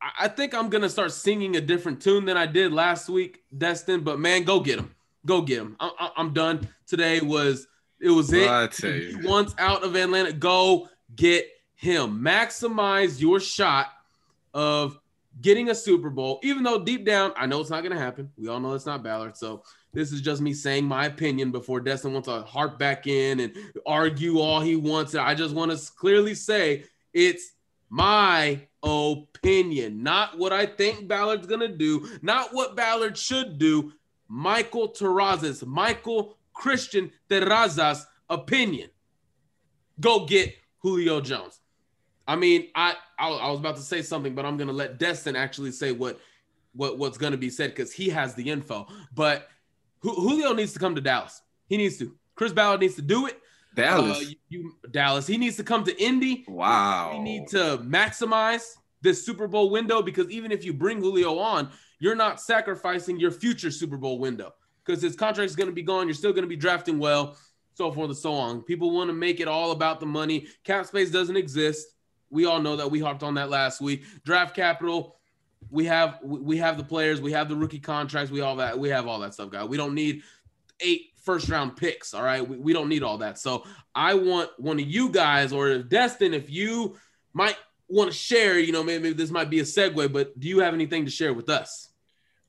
I- 0.00 0.28
think 0.28 0.54
I'm 0.54 0.68
gonna 0.68 0.88
start 0.88 1.12
singing 1.12 1.56
a 1.56 1.60
different 1.60 2.02
tune 2.02 2.24
than 2.24 2.36
I 2.36 2.46
did 2.46 2.72
last 2.72 3.08
week, 3.08 3.42
Destin. 3.56 4.00
But 4.00 4.18
man, 4.18 4.44
go 4.44 4.60
get 4.60 4.78
him, 4.78 4.94
go 5.24 5.42
get 5.42 5.58
him. 5.58 5.76
I, 5.80 5.90
I, 5.98 6.10
I'm 6.16 6.32
done. 6.32 6.68
Today 6.86 7.20
was 7.20 7.66
it 8.00 8.10
was 8.10 8.32
it. 8.32 8.46
Well, 8.46 8.64
I 8.64 8.66
tell 8.66 8.90
you. 8.90 9.20
wants 9.22 9.54
out 9.58 9.82
of 9.84 9.96
Atlanta. 9.96 10.32
Go 10.32 10.88
get 11.16 11.48
him. 11.74 12.20
Maximize 12.20 13.20
your 13.20 13.40
shot 13.40 13.88
of 14.52 14.98
getting 15.40 15.70
a 15.70 15.74
Super 15.74 16.10
Bowl, 16.10 16.40
even 16.42 16.62
though 16.62 16.82
deep 16.82 17.04
down, 17.04 17.32
I 17.36 17.46
know 17.46 17.60
it's 17.60 17.70
not 17.70 17.82
going 17.82 17.94
to 17.94 17.98
happen. 17.98 18.30
We 18.36 18.48
all 18.48 18.60
know 18.60 18.72
it's 18.72 18.86
not 18.86 19.02
Ballard. 19.02 19.36
So 19.36 19.62
this 19.92 20.12
is 20.12 20.20
just 20.20 20.40
me 20.40 20.52
saying 20.52 20.84
my 20.84 21.06
opinion 21.06 21.50
before 21.50 21.80
Destin 21.80 22.12
wants 22.12 22.28
to 22.28 22.42
harp 22.42 22.78
back 22.78 23.06
in 23.06 23.40
and 23.40 23.56
argue 23.86 24.38
all 24.38 24.60
he 24.60 24.76
wants. 24.76 25.14
I 25.14 25.34
just 25.34 25.54
want 25.54 25.72
to 25.72 25.92
clearly 25.96 26.34
say 26.34 26.84
it's 27.12 27.52
my 27.94 28.60
opinion, 28.82 30.02
not 30.02 30.36
what 30.36 30.52
I 30.52 30.66
think 30.66 31.06
Ballard's 31.06 31.46
to 31.46 31.68
do, 31.68 32.08
not 32.22 32.52
what 32.52 32.74
Ballard 32.74 33.16
should 33.16 33.56
do. 33.56 33.92
Michael 34.26 34.88
Terrazas, 34.88 35.64
Michael 35.64 36.36
Christian 36.52 37.12
Terrazas 37.30 38.04
opinion. 38.28 38.90
Go 40.00 40.26
get 40.26 40.56
Julio 40.78 41.20
Jones. 41.20 41.60
I 42.26 42.34
mean, 42.34 42.66
I, 42.74 42.96
I 43.16 43.28
I 43.28 43.50
was 43.52 43.60
about 43.60 43.76
to 43.76 43.82
say 43.82 44.02
something, 44.02 44.34
but 44.34 44.44
I'm 44.44 44.56
gonna 44.56 44.72
let 44.72 44.98
Destin 44.98 45.36
actually 45.36 45.70
say 45.70 45.92
what 45.92 46.18
what 46.72 46.98
what's 46.98 47.16
gonna 47.16 47.36
be 47.36 47.50
said 47.50 47.70
because 47.70 47.92
he 47.92 48.08
has 48.08 48.34
the 48.34 48.50
info. 48.50 48.88
But 49.14 49.46
Ju- 50.02 50.14
Julio 50.14 50.52
needs 50.52 50.72
to 50.72 50.80
come 50.80 50.96
to 50.96 51.00
Dallas. 51.00 51.42
He 51.68 51.76
needs 51.76 51.96
to. 51.98 52.12
Chris 52.34 52.52
Ballard 52.52 52.80
needs 52.80 52.96
to 52.96 53.02
do 53.02 53.26
it. 53.26 53.40
Dallas. 53.74 54.18
Uh, 54.18 54.30
you, 54.48 54.74
Dallas. 54.90 55.26
He 55.26 55.36
needs 55.36 55.56
to 55.56 55.64
come 55.64 55.84
to 55.84 56.02
Indy. 56.02 56.44
wow. 56.48 57.12
We 57.12 57.20
need 57.20 57.48
to 57.48 57.78
maximize 57.82 58.74
this 59.02 59.24
Super 59.24 59.46
Bowl 59.46 59.70
window 59.70 60.02
because 60.02 60.30
even 60.30 60.50
if 60.50 60.64
you 60.64 60.72
bring 60.72 61.00
Julio 61.00 61.38
on, 61.38 61.70
you're 61.98 62.14
not 62.14 62.40
sacrificing 62.40 63.20
your 63.20 63.30
future 63.30 63.70
Super 63.70 63.96
Bowl 63.96 64.18
window 64.18 64.54
because 64.84 65.02
his 65.02 65.16
contract 65.16 65.50
is 65.50 65.56
going 65.56 65.68
to 65.68 65.74
be 65.74 65.82
gone. 65.82 66.06
You're 66.06 66.14
still 66.14 66.32
going 66.32 66.44
to 66.44 66.48
be 66.48 66.56
drafting 66.56 66.98
well, 66.98 67.36
so 67.74 67.92
forth 67.92 68.10
and 68.10 68.18
so 68.18 68.32
on. 68.34 68.62
People 68.62 68.90
want 68.90 69.08
to 69.08 69.14
make 69.14 69.40
it 69.40 69.48
all 69.48 69.72
about 69.72 70.00
the 70.00 70.06
money. 70.06 70.46
Cap 70.64 70.86
space 70.86 71.10
doesn't 71.10 71.36
exist. 71.36 71.88
We 72.30 72.46
all 72.46 72.60
know 72.60 72.76
that. 72.76 72.90
We 72.90 73.00
harped 73.00 73.22
on 73.22 73.34
that 73.34 73.50
last 73.50 73.80
week. 73.80 74.04
Draft 74.24 74.56
capital. 74.56 75.16
We 75.70 75.86
have 75.86 76.18
we 76.22 76.58
have 76.58 76.76
the 76.76 76.84
players. 76.84 77.20
We 77.20 77.32
have 77.32 77.48
the 77.48 77.56
rookie 77.56 77.78
contracts. 77.78 78.30
We 78.30 78.40
all 78.40 78.56
that. 78.56 78.78
We 78.78 78.88
have 78.90 79.06
all 79.06 79.20
that 79.20 79.34
stuff, 79.34 79.50
guys. 79.50 79.68
We 79.68 79.76
don't 79.76 79.94
need 79.94 80.22
eight 80.80 81.13
first 81.24 81.48
round 81.48 81.76
picks. 81.76 82.14
All 82.14 82.22
right. 82.22 82.46
We, 82.46 82.56
we 82.58 82.72
don't 82.72 82.88
need 82.88 83.02
all 83.02 83.18
that. 83.18 83.38
So 83.38 83.64
I 83.94 84.14
want 84.14 84.50
one 84.58 84.78
of 84.78 84.86
you 84.86 85.08
guys, 85.08 85.52
or 85.52 85.68
if 85.68 85.88
Destin, 85.88 86.34
if 86.34 86.50
you 86.50 86.96
might 87.32 87.56
want 87.88 88.10
to 88.10 88.16
share, 88.16 88.58
you 88.58 88.72
know, 88.72 88.82
maybe 88.82 89.12
this 89.12 89.30
might 89.30 89.50
be 89.50 89.60
a 89.60 89.64
segue, 89.64 90.12
but 90.12 90.38
do 90.38 90.48
you 90.48 90.60
have 90.60 90.74
anything 90.74 91.04
to 91.04 91.10
share 91.10 91.34
with 91.34 91.48
us? 91.48 91.88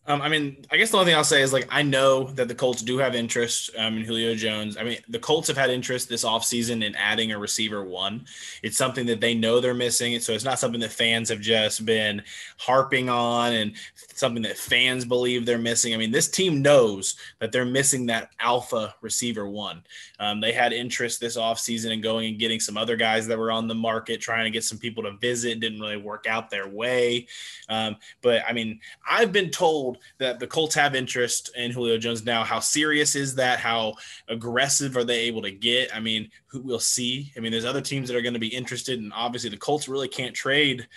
Um, 0.08 0.22
I 0.22 0.30
mean, 0.30 0.64
I 0.72 0.78
guess 0.78 0.92
the 0.92 0.98
only 0.98 1.10
thing 1.10 1.18
I'll 1.18 1.24
say 1.24 1.42
is 1.42 1.52
like 1.52 1.68
I 1.72 1.82
know 1.82 2.26
that 2.34 2.48
the 2.48 2.54
Colts 2.54 2.84
do 2.84 3.00
have 3.00 3.16
interest 3.16 3.72
um, 3.76 3.98
in 3.98 4.04
Julio 4.04 4.36
Jones. 4.36 4.78
I 4.78 4.84
mean, 4.84 5.00
the 5.10 5.18
Colts 5.18 5.48
have 5.48 5.58
had 5.58 5.72
interest 5.72 6.10
this 6.10 6.24
offseason 6.24 6.84
in 6.84 6.94
adding 6.96 7.32
a 7.32 7.40
receiver 7.40 7.84
one. 7.84 8.26
It's 8.62 8.78
something 8.78 9.08
that 9.08 9.20
they 9.20 9.34
know 9.34 9.60
they're 9.60 9.74
missing. 9.74 10.20
So 10.20 10.34
it's 10.34 10.44
not 10.44 10.60
something 10.60 10.82
that 10.82 10.92
fans 10.92 11.30
have 11.30 11.42
just 11.42 11.86
been 11.88 12.22
harping 12.58 13.10
on 13.10 13.54
and 13.54 13.74
something 14.16 14.44
that 14.44 14.58
fans 14.58 15.04
believe 15.04 15.46
they're 15.46 15.58
missing. 15.58 15.94
I 15.94 15.98
mean, 15.98 16.12
this 16.12 16.30
team 16.30 16.62
knows 16.62 17.18
that 17.40 17.52
they're 17.52 17.66
missing 17.66 18.06
that 18.06 18.30
alpha 18.40 18.96
receiver 19.02 19.48
one. 19.48 19.84
Um, 20.20 20.40
they 20.40 20.54
had 20.54 20.72
interest 20.72 21.20
this 21.20 21.38
offseason 21.38 21.92
in 21.92 22.00
going 22.00 22.30
and 22.30 22.40
getting 22.40 22.62
some 22.62 22.78
other 22.78 22.96
guys 22.96 23.28
that 23.28 23.38
were 23.38 23.52
on 23.52 23.68
the 23.68 23.76
market, 23.76 24.22
trying 24.22 24.46
to 24.46 24.52
get 24.52 24.64
some 24.64 24.78
people 24.78 25.04
to 25.04 25.18
visit. 25.18 25.60
Didn't 25.60 25.82
really 25.82 25.98
work 25.98 26.26
out 26.28 26.50
their 26.50 26.68
way. 26.68 27.28
Um, 27.68 27.98
but 28.22 28.42
I 28.48 28.54
mean, 28.54 28.80
I've 29.08 29.34
been 29.34 29.50
told 29.50 29.98
that 30.18 30.40
the 30.40 30.48
Colts 30.48 30.76
have 30.76 30.96
interest 30.96 31.52
in 31.58 31.72
Julio 31.72 31.98
Jones 31.98 32.26
now. 32.26 32.46
How 32.46 32.62
serious 32.62 33.16
is 33.16 33.36
that? 33.36 33.60
How 33.60 33.96
aggressive 34.30 34.96
are 34.96 35.04
they 35.04 35.20
able 35.22 35.42
to 35.42 35.52
get? 35.52 35.94
I 35.94 36.00
mean, 36.00 36.32
who 36.48 36.62
we'll 36.62 36.80
see. 36.80 37.34
I 37.36 37.42
mean, 37.42 37.52
there's 37.52 37.66
other 37.66 37.82
teams 37.82 38.08
that 38.08 38.16
are 38.16 38.22
going 38.22 38.34
to 38.34 38.40
be 38.40 38.48
interested, 38.48 39.00
and 39.00 39.12
obviously 39.14 39.50
the 39.50 39.58
Colts 39.58 39.90
really 39.90 40.08
can't 40.08 40.34
trade 40.34 40.88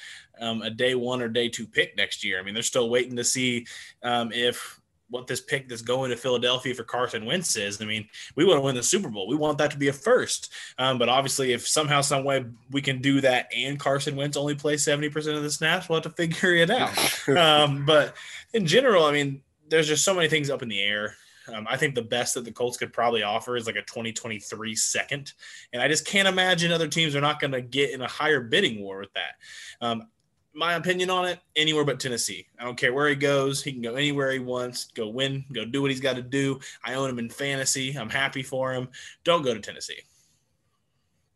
um, 0.40 0.62
a 0.62 0.70
day 0.70 0.94
one 0.94 1.22
or 1.22 1.28
day 1.28 1.48
two 1.48 1.66
pick 1.66 1.96
next 1.96 2.24
year. 2.24 2.38
I 2.38 2.42
mean, 2.42 2.54
they're 2.54 2.62
still 2.62 2.90
waiting 2.90 3.16
to 3.16 3.24
see 3.24 3.66
um, 4.02 4.32
if 4.32 4.80
what 5.10 5.26
this 5.26 5.40
pick 5.40 5.68
that's 5.68 5.82
going 5.82 6.10
to 6.10 6.16
Philadelphia 6.16 6.74
for 6.74 6.84
Carson 6.84 7.24
Wentz 7.24 7.56
is. 7.56 7.80
I 7.80 7.86
mean, 7.86 8.08
we 8.36 8.44
want 8.44 8.58
to 8.58 8.62
win 8.62 8.74
the 8.74 8.82
Super 8.82 9.08
Bowl. 9.08 9.26
We 9.26 9.36
want 9.36 9.58
that 9.58 9.70
to 9.70 9.78
be 9.78 9.88
a 9.88 9.92
first. 9.92 10.52
Um, 10.78 10.98
but 10.98 11.08
obviously, 11.08 11.52
if 11.52 11.66
somehow, 11.66 12.00
some 12.02 12.24
way 12.24 12.44
we 12.70 12.82
can 12.82 13.00
do 13.00 13.20
that 13.22 13.48
and 13.54 13.80
Carson 13.80 14.16
Wentz 14.16 14.36
only 14.36 14.54
plays 14.54 14.84
70% 14.84 15.36
of 15.36 15.42
the 15.42 15.50
snaps, 15.50 15.88
we'll 15.88 16.02
have 16.02 16.04
to 16.04 16.10
figure 16.16 16.54
it 16.54 16.70
out. 16.70 17.28
um, 17.36 17.86
but 17.86 18.14
in 18.52 18.66
general, 18.66 19.04
I 19.04 19.12
mean, 19.12 19.42
there's 19.68 19.88
just 19.88 20.04
so 20.04 20.14
many 20.14 20.28
things 20.28 20.50
up 20.50 20.62
in 20.62 20.68
the 20.68 20.80
air. 20.80 21.14
Um, 21.52 21.66
I 21.68 21.78
think 21.78 21.94
the 21.94 22.02
best 22.02 22.34
that 22.34 22.44
the 22.44 22.52
Colts 22.52 22.76
could 22.76 22.92
probably 22.92 23.22
offer 23.22 23.56
is 23.56 23.66
like 23.66 23.76
a 23.76 23.82
2023 23.82 24.74
second. 24.74 25.32
And 25.72 25.80
I 25.80 25.88
just 25.88 26.06
can't 26.06 26.28
imagine 26.28 26.72
other 26.72 26.88
teams 26.88 27.16
are 27.16 27.22
not 27.22 27.40
going 27.40 27.52
to 27.52 27.62
get 27.62 27.92
in 27.92 28.02
a 28.02 28.06
higher 28.06 28.42
bidding 28.42 28.82
war 28.82 28.98
with 28.98 29.12
that. 29.14 29.86
My 30.58 30.74
opinion 30.74 31.08
on 31.08 31.24
it, 31.24 31.38
anywhere 31.54 31.84
but 31.84 32.00
Tennessee. 32.00 32.48
I 32.58 32.64
don't 32.64 32.76
care 32.76 32.92
where 32.92 33.08
he 33.08 33.14
goes. 33.14 33.62
He 33.62 33.70
can 33.70 33.80
go 33.80 33.94
anywhere 33.94 34.32
he 34.32 34.40
wants, 34.40 34.86
go 34.86 35.08
win, 35.08 35.44
go 35.52 35.64
do 35.64 35.80
what 35.80 35.92
he's 35.92 36.00
got 36.00 36.16
to 36.16 36.22
do. 36.22 36.58
I 36.84 36.94
own 36.94 37.08
him 37.08 37.20
in 37.20 37.30
fantasy. 37.30 37.96
I'm 37.96 38.10
happy 38.10 38.42
for 38.42 38.72
him. 38.72 38.88
Don't 39.22 39.42
go 39.42 39.54
to 39.54 39.60
Tennessee. 39.60 40.00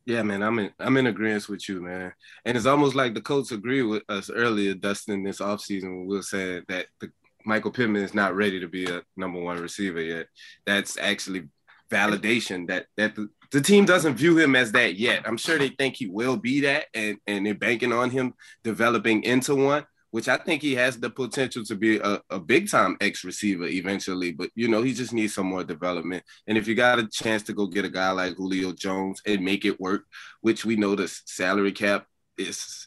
Yeah, 0.07 0.25
man, 0.25 0.43
I'm 0.43 0.59
in 0.59 0.73
I'm 0.81 0.97
in 0.97 1.07
agreement 1.07 1.49
with 1.49 1.69
you, 1.69 1.81
man. 1.81 2.13
And 2.45 2.57
it's 2.57 2.67
almost 2.67 2.97
like 2.97 3.15
the 3.15 3.21
Colts 3.21 3.53
agree 3.53 3.83
with 3.83 4.03
us 4.09 4.29
earlier, 4.29 4.75
Destin, 4.75 5.23
this 5.23 5.39
offseason 5.39 5.85
when 5.85 6.07
were 6.17 6.23
saying 6.23 6.65
that 6.67 6.87
the 6.99 7.13
Michael 7.45 7.71
Pittman 7.71 8.03
is 8.03 8.15
not 8.15 8.35
ready 8.35 8.59
to 8.59 8.67
be 8.67 8.87
a 8.87 9.03
number 9.17 9.41
one 9.41 9.61
receiver 9.61 10.01
yet. 10.01 10.27
That's 10.67 10.99
actually 10.99 11.49
validation 11.93 12.67
that 12.67 12.87
that 12.97 13.15
the, 13.15 13.29
the 13.53 13.61
team 13.61 13.85
doesn't 13.85 14.17
view 14.17 14.39
him 14.39 14.57
as 14.57 14.73
that 14.73 14.97
yet. 14.97 15.23
I'm 15.27 15.37
sure 15.37 15.59
they 15.59 15.69
think 15.69 15.97
he 15.97 16.07
will 16.07 16.37
be 16.37 16.61
that, 16.63 16.87
and 16.95 17.19
and 17.27 17.47
they're 17.47 17.55
banking 17.55 17.93
on 17.93 18.11
him 18.11 18.35
developing 18.65 19.23
into 19.25 19.55
one, 19.55 19.87
which 20.11 20.27
I 20.27 20.39
think 20.39 20.63
he 20.63 20.75
has 20.75 20.99
the 20.99 21.11
potential 21.11 21.63
to 21.65 21.77
be 21.77 21.99
a, 21.99 22.21
a 22.31 22.41
big 22.41 22.71
time 22.71 22.97
X 23.01 23.25
receiver 23.25 23.67
eventually. 23.67 24.33
But 24.33 24.51
you 24.55 24.69
know, 24.69 24.83
he 24.83 24.95
just 24.95 25.13
needs 25.13 25.35
some 25.35 25.47
more 25.47 25.65
development. 25.65 26.25
And 26.47 26.57
if 26.57 26.67
you 26.67 26.75
got 26.75 26.99
a 26.99 27.07
chance 27.07 27.43
to 27.45 27.53
go 27.53 27.67
get 27.67 27.85
a 27.85 27.91
guy 27.91 28.11
like 28.11 28.37
Julio 28.37 28.73
Jones 28.73 29.21
and 29.27 29.45
make 29.45 29.67
it 29.67 29.79
work, 29.79 30.05
which 30.41 30.65
we 30.65 30.77
know 30.77 30.97
the 30.97 31.09
salary 31.27 31.73
cap 31.73 32.07
is 32.39 32.87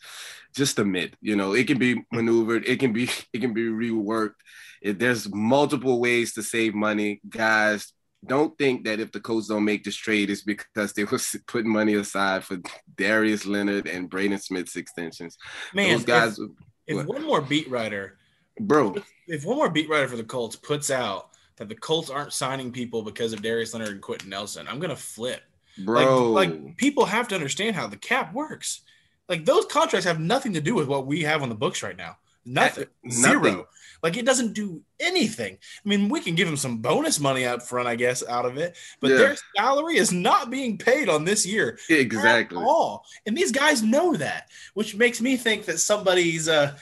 just 0.56 0.80
a 0.80 0.86
myth. 0.86 1.12
You 1.22 1.36
know, 1.36 1.54
it 1.54 1.68
can 1.68 1.78
be 1.78 2.04
maneuvered, 2.12 2.66
it 2.66 2.80
can 2.80 2.92
be 2.92 3.10
it 3.34 3.40
can 3.40 3.54
be 3.54 3.68
reworked. 3.68 4.36
There's 4.82 5.32
multiple 5.34 6.00
ways 6.00 6.34
to 6.34 6.44
save 6.44 6.74
money. 6.76 7.22
Guys 7.28 7.92
don't 8.28 8.58
think 8.58 8.86
that 8.86 9.00
if 9.00 9.12
the 9.12 9.20
Colts 9.20 9.48
don't 9.48 9.66
make 9.66 9.84
this 9.84 9.96
trade, 9.96 10.30
it's 10.30 10.42
because 10.42 10.94
they 10.94 11.04
was 11.04 11.36
putting 11.48 11.72
money 11.72 11.94
aside 11.96 12.44
for 12.44 12.58
Darius 12.98 13.46
Leonard 13.46 13.88
and 13.88 14.10
Braden 14.10 14.40
Smith's 14.40 14.76
extensions. 14.76 15.38
Man, 15.74 15.98
Those 15.98 16.06
guys, 16.06 16.40
if, 16.40 16.50
if 16.88 17.06
one 17.06 17.24
more 17.24 17.42
beat 17.42 17.70
writer, 17.70 18.18
bro, 18.60 18.96
if 19.28 19.46
one 19.46 19.58
more 19.58 19.70
beat 19.70 19.90
writer 19.90 20.08
for 20.08 20.18
the 20.18 20.24
Colts 20.24 20.56
puts 20.56 20.90
out 20.90 21.30
that 21.58 21.70
the 21.70 21.76
Colts 21.76 22.10
aren't 22.10 22.34
signing 22.34 22.72
people 22.72 23.02
because 23.02 23.34
of 23.34 23.42
Darius 23.42 23.74
Leonard 23.74 23.90
and 23.90 24.02
Quenton 24.02 24.30
Nelson, 24.30 24.68
I'm 24.68 24.80
gonna 24.80 24.96
flip. 24.96 25.42
bro, 25.78 26.32
Like, 26.32 26.50
like 26.50 26.78
people 26.78 27.06
have 27.06 27.28
to 27.30 27.36
understand 27.36 27.76
how 27.76 27.88
the 27.88 27.98
cap 27.98 28.34
works. 28.34 28.82
Like 29.28 29.46
those 29.46 29.66
contracts 29.66 30.06
have 30.06 30.20
nothing 30.20 30.54
to 30.54 30.62
do 30.62 30.76
with 30.76 30.88
what 30.88 31.08
we 31.08 31.22
have 31.24 31.42
on 31.42 31.50
the 31.50 31.56
books 31.56 31.82
right 31.82 31.98
now. 31.98 32.18
Nothing. 32.46 32.86
Nothing. 33.04 33.42
Zero. 33.42 33.68
Like 34.04 34.18
it 34.18 34.26
doesn't 34.26 34.54
do 34.54 34.82
anything. 35.00 35.58
I 35.84 35.90
mean, 35.90 36.10
we 36.10 36.20
can 36.20 36.36
give 36.36 36.48
them 36.48 36.58
some 36.58 36.78
bonus 36.78 37.20
money 37.20 37.46
up 37.46 37.64
front, 37.64 37.88
I 37.88 37.96
guess, 37.96 38.24
out 38.28 38.46
of 38.46 38.58
it, 38.58 38.78
but 39.00 39.10
Yeah. 39.10 39.18
their 39.18 39.38
salary 39.56 39.98
is 39.98 40.12
not 40.12 40.52
being 40.52 40.78
paid 40.78 41.10
on 41.10 41.26
this 41.26 41.44
year 41.46 41.80
exactly. 41.90 42.58
at 42.58 42.64
all. 42.64 43.04
And 43.26 43.36
these 43.36 43.52
guys 43.52 43.82
know 43.82 44.16
that, 44.16 44.50
which 44.76 44.96
makes 44.96 45.22
me 45.22 45.38
think 45.38 45.66
that 45.66 45.80
somebody's 45.80 46.48
uh 46.48 46.78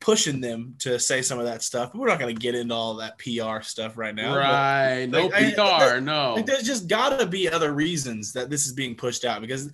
pushing 0.00 0.40
them 0.40 0.74
to 0.80 0.98
say 0.98 1.22
some 1.22 1.38
of 1.38 1.44
that 1.44 1.62
stuff. 1.62 1.92
But 1.92 2.00
we're 2.00 2.08
not 2.08 2.18
going 2.18 2.34
to 2.34 2.40
get 2.40 2.56
into 2.56 2.74
all 2.74 2.94
that 2.96 3.18
PR 3.18 3.62
stuff 3.62 3.96
right 3.96 4.12
now. 4.14 4.32
but- 4.32 4.38
right. 4.40 5.06
No 5.06 5.26
like, 5.26 5.34
I- 5.34 5.50
PR. 5.52 5.56
that- 5.94 6.02
no. 6.02 6.34
like 6.34 6.46
there's 6.46 6.64
just 6.64 6.88
got 6.88 7.20
to 7.20 7.26
be 7.26 7.48
other 7.48 7.72
reasons 7.72 8.32
that 8.32 8.50
this 8.50 8.66
is 8.66 8.72
being 8.72 8.96
pushed 8.96 9.24
out 9.24 9.40
because 9.42 9.70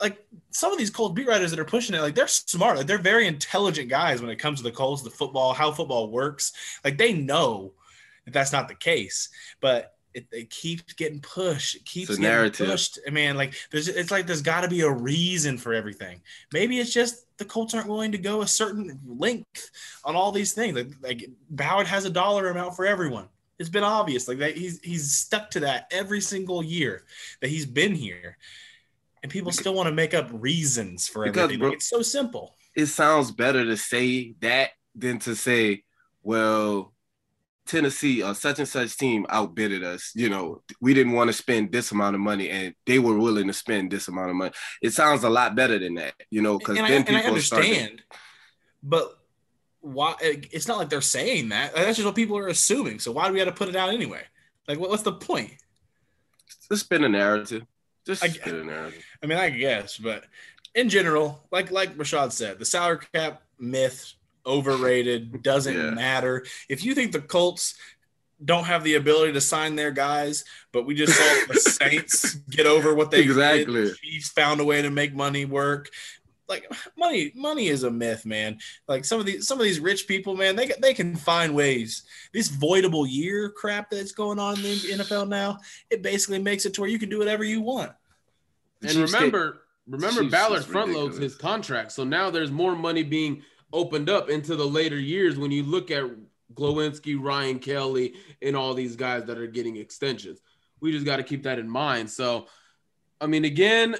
like 0.00 0.24
some 0.50 0.72
of 0.72 0.78
these 0.78 0.90
Colts 0.90 1.14
beat 1.14 1.26
writers 1.26 1.50
that 1.50 1.60
are 1.60 1.64
pushing 1.64 1.94
it, 1.94 2.00
like 2.00 2.14
they're 2.14 2.28
smart, 2.28 2.76
like 2.76 2.86
they're 2.86 2.98
very 2.98 3.26
intelligent 3.26 3.88
guys 3.88 4.20
when 4.20 4.30
it 4.30 4.36
comes 4.36 4.58
to 4.58 4.64
the 4.64 4.72
Colts, 4.72 5.02
the 5.02 5.10
football, 5.10 5.52
how 5.52 5.72
football 5.72 6.10
works. 6.10 6.52
Like 6.84 6.98
they 6.98 7.12
know 7.12 7.72
that 8.24 8.32
that's 8.32 8.52
not 8.52 8.68
the 8.68 8.74
case, 8.74 9.28
but 9.60 9.94
it, 10.14 10.26
it 10.32 10.50
keeps 10.50 10.92
getting 10.94 11.20
pushed. 11.20 11.76
It 11.76 11.84
keeps 11.84 12.08
getting 12.10 12.24
narrative. 12.24 12.68
pushed. 12.68 12.98
I 13.06 13.10
mean, 13.10 13.36
like 13.36 13.54
there's 13.70 13.88
it's 13.88 14.10
like 14.10 14.26
there's 14.26 14.42
got 14.42 14.62
to 14.62 14.68
be 14.68 14.80
a 14.80 14.90
reason 14.90 15.56
for 15.58 15.72
everything. 15.72 16.20
Maybe 16.52 16.80
it's 16.80 16.92
just 16.92 17.26
the 17.38 17.44
Colts 17.44 17.74
aren't 17.74 17.88
willing 17.88 18.12
to 18.12 18.18
go 18.18 18.42
a 18.42 18.46
certain 18.46 18.98
length 19.06 19.70
on 20.04 20.16
all 20.16 20.32
these 20.32 20.52
things. 20.52 20.74
Like, 21.02 21.28
like 21.56 21.86
has 21.86 22.04
a 22.04 22.10
dollar 22.10 22.48
amount 22.48 22.74
for 22.74 22.86
everyone. 22.86 23.28
It's 23.58 23.68
been 23.68 23.84
obvious. 23.84 24.26
Like 24.26 24.38
that 24.38 24.56
he's 24.56 24.80
he's 24.80 25.12
stuck 25.12 25.50
to 25.50 25.60
that 25.60 25.86
every 25.90 26.20
single 26.20 26.64
year 26.64 27.04
that 27.40 27.50
he's 27.50 27.66
been 27.66 27.94
here. 27.94 28.36
And 29.22 29.30
people 29.30 29.52
still 29.52 29.74
want 29.74 29.86
to 29.88 29.92
make 29.94 30.14
up 30.14 30.28
reasons 30.32 31.06
for 31.06 31.24
Because, 31.24 31.44
everything. 31.44 31.60
bro- 31.60 31.72
it's 31.72 31.88
so 31.88 32.02
simple. 32.02 32.56
it 32.74 32.86
sounds 32.86 33.30
better 33.30 33.64
to 33.64 33.76
say 33.76 34.34
that 34.40 34.70
than 34.94 35.18
to 35.20 35.34
say, 35.36 35.82
well, 36.22 36.92
Tennessee 37.66 38.22
or 38.22 38.34
such 38.34 38.58
and 38.58 38.66
such 38.68 38.96
team 38.96 39.26
outbidded 39.28 39.84
us. 39.84 40.12
You 40.14 40.28
know, 40.28 40.62
we 40.80 40.94
didn't 40.94 41.12
want 41.12 41.28
to 41.28 41.32
spend 41.34 41.70
this 41.70 41.92
amount 41.92 42.14
of 42.16 42.20
money 42.20 42.48
and 42.50 42.74
they 42.86 42.98
were 42.98 43.16
willing 43.18 43.46
to 43.46 43.52
spend 43.52 43.90
this 43.92 44.08
amount 44.08 44.30
of 44.30 44.36
money. 44.36 44.52
It 44.82 44.92
sounds 44.92 45.22
a 45.22 45.30
lot 45.30 45.54
better 45.54 45.78
than 45.78 45.94
that, 45.96 46.14
you 46.30 46.42
know, 46.42 46.58
because 46.58 46.78
I, 46.78 46.88
then 46.88 47.02
I 47.02 47.04
people 47.04 47.20
to- 47.22 47.28
understand, 47.28 48.02
but 48.82 49.12
why? 49.82 50.14
It's 50.20 50.68
not 50.68 50.78
like 50.78 50.88
they're 50.90 51.00
saying 51.00 51.50
that. 51.50 51.74
That's 51.74 51.96
just 51.96 52.04
what 52.06 52.14
people 52.14 52.36
are 52.36 52.48
assuming. 52.48 52.98
So 52.98 53.12
why 53.12 53.26
do 53.28 53.32
we 53.32 53.38
have 53.38 53.48
to 53.48 53.54
put 53.54 53.68
it 53.68 53.76
out 53.76 53.90
anyway? 53.90 54.22
Like, 54.68 54.78
what, 54.78 54.90
what's 54.90 55.02
the 55.04 55.12
point? 55.12 55.52
Just 56.70 56.84
spin 56.84 57.04
a 57.04 57.08
narrative. 57.08 57.62
Just 58.18 58.46
I- 58.46 58.50
narrative. 58.50 59.04
I 59.22 59.26
mean, 59.26 59.38
I 59.38 59.50
guess, 59.50 59.96
but 59.98 60.24
in 60.74 60.88
general, 60.88 61.46
like 61.50 61.70
like 61.70 61.96
Rashad 61.96 62.32
said, 62.32 62.58
the 62.58 62.64
salary 62.64 62.98
cap 63.14 63.42
myth 63.58 64.12
overrated 64.46 65.42
doesn't 65.42 65.74
Yeah. 65.76 65.90
matter. 65.90 66.44
If 66.68 66.84
you 66.84 66.94
think 66.94 67.12
the 67.12 67.20
Colts 67.20 67.74
don't 68.42 68.64
have 68.64 68.84
the 68.84 68.94
ability 68.94 69.34
to 69.34 69.40
sign 69.40 69.76
their 69.76 69.90
guys, 69.90 70.44
but 70.72 70.86
we 70.86 70.94
just 70.94 71.12
saw 71.14 71.46
the 71.52 71.60
Saints 71.60 72.34
get 72.50 72.66
over 72.66 72.94
what 72.94 73.10
they 73.10 73.18
did, 73.18 73.26
Exactly. 73.30 73.84
the 73.88 73.94
Chiefs 73.94 74.30
found 74.30 74.60
a 74.60 74.64
way 74.64 74.80
to 74.82 74.90
make 74.90 75.14
money 75.14 75.44
work. 75.44 75.90
Like 76.48 76.66
money, 76.98 77.30
money 77.36 77.68
is 77.68 77.84
a 77.84 77.90
myth, 77.92 78.26
man. 78.26 78.58
Like 78.88 79.04
some 79.04 79.20
of 79.20 79.26
these, 79.26 79.46
some 79.46 79.58
of 79.60 79.64
these 79.64 79.78
rich 79.78 80.08
people, 80.08 80.34
man, 80.34 80.56
they 80.56 80.72
they 80.80 80.94
can 80.94 81.14
find 81.14 81.54
ways. 81.54 82.02
This 82.32 82.48
voidable 82.48 83.06
year 83.08 83.50
crap 83.50 83.88
that's 83.90 84.10
going 84.12 84.40
on 84.40 84.56
in 84.56 84.62
the 84.62 84.76
NFL 85.04 85.28
now, 85.28 85.58
it 85.90 86.02
basically 86.02 86.40
makes 86.40 86.66
it 86.66 86.74
to 86.74 86.80
where 86.80 86.90
you 86.90 86.98
can 86.98 87.08
do 87.08 87.18
whatever 87.18 87.44
you 87.44 87.60
want. 87.60 87.92
The 88.80 88.88
And 88.88 88.96
Chiefs 88.98 89.12
remember, 89.12 89.62
remember 89.86 90.20
Chiefs 90.22 90.32
Ballard 90.32 90.58
is 90.60 90.64
front 90.66 90.92
loads 90.92 91.18
his 91.18 91.34
contract. 91.34 91.92
So 91.92 92.04
now 92.04 92.30
there's 92.30 92.50
more 92.50 92.74
money 92.74 93.02
being 93.02 93.42
opened 93.72 94.08
up 94.10 94.30
into 94.30 94.56
the 94.56 94.66
later 94.66 94.98
years 94.98 95.38
when 95.38 95.50
you 95.50 95.62
look 95.62 95.90
at 95.90 96.04
Glowinski, 96.54 97.16
Ryan 97.20 97.58
Kelly, 97.58 98.14
and 98.42 98.56
all 98.56 98.74
these 98.74 98.96
guys 98.96 99.24
that 99.26 99.38
are 99.38 99.46
getting 99.46 99.76
extensions. 99.76 100.40
We 100.80 100.92
just 100.92 101.04
got 101.04 101.16
to 101.16 101.22
keep 101.22 101.44
that 101.44 101.58
in 101.58 101.68
mind. 101.68 102.10
So, 102.10 102.46
I 103.20 103.26
mean, 103.26 103.44
again, 103.44 103.96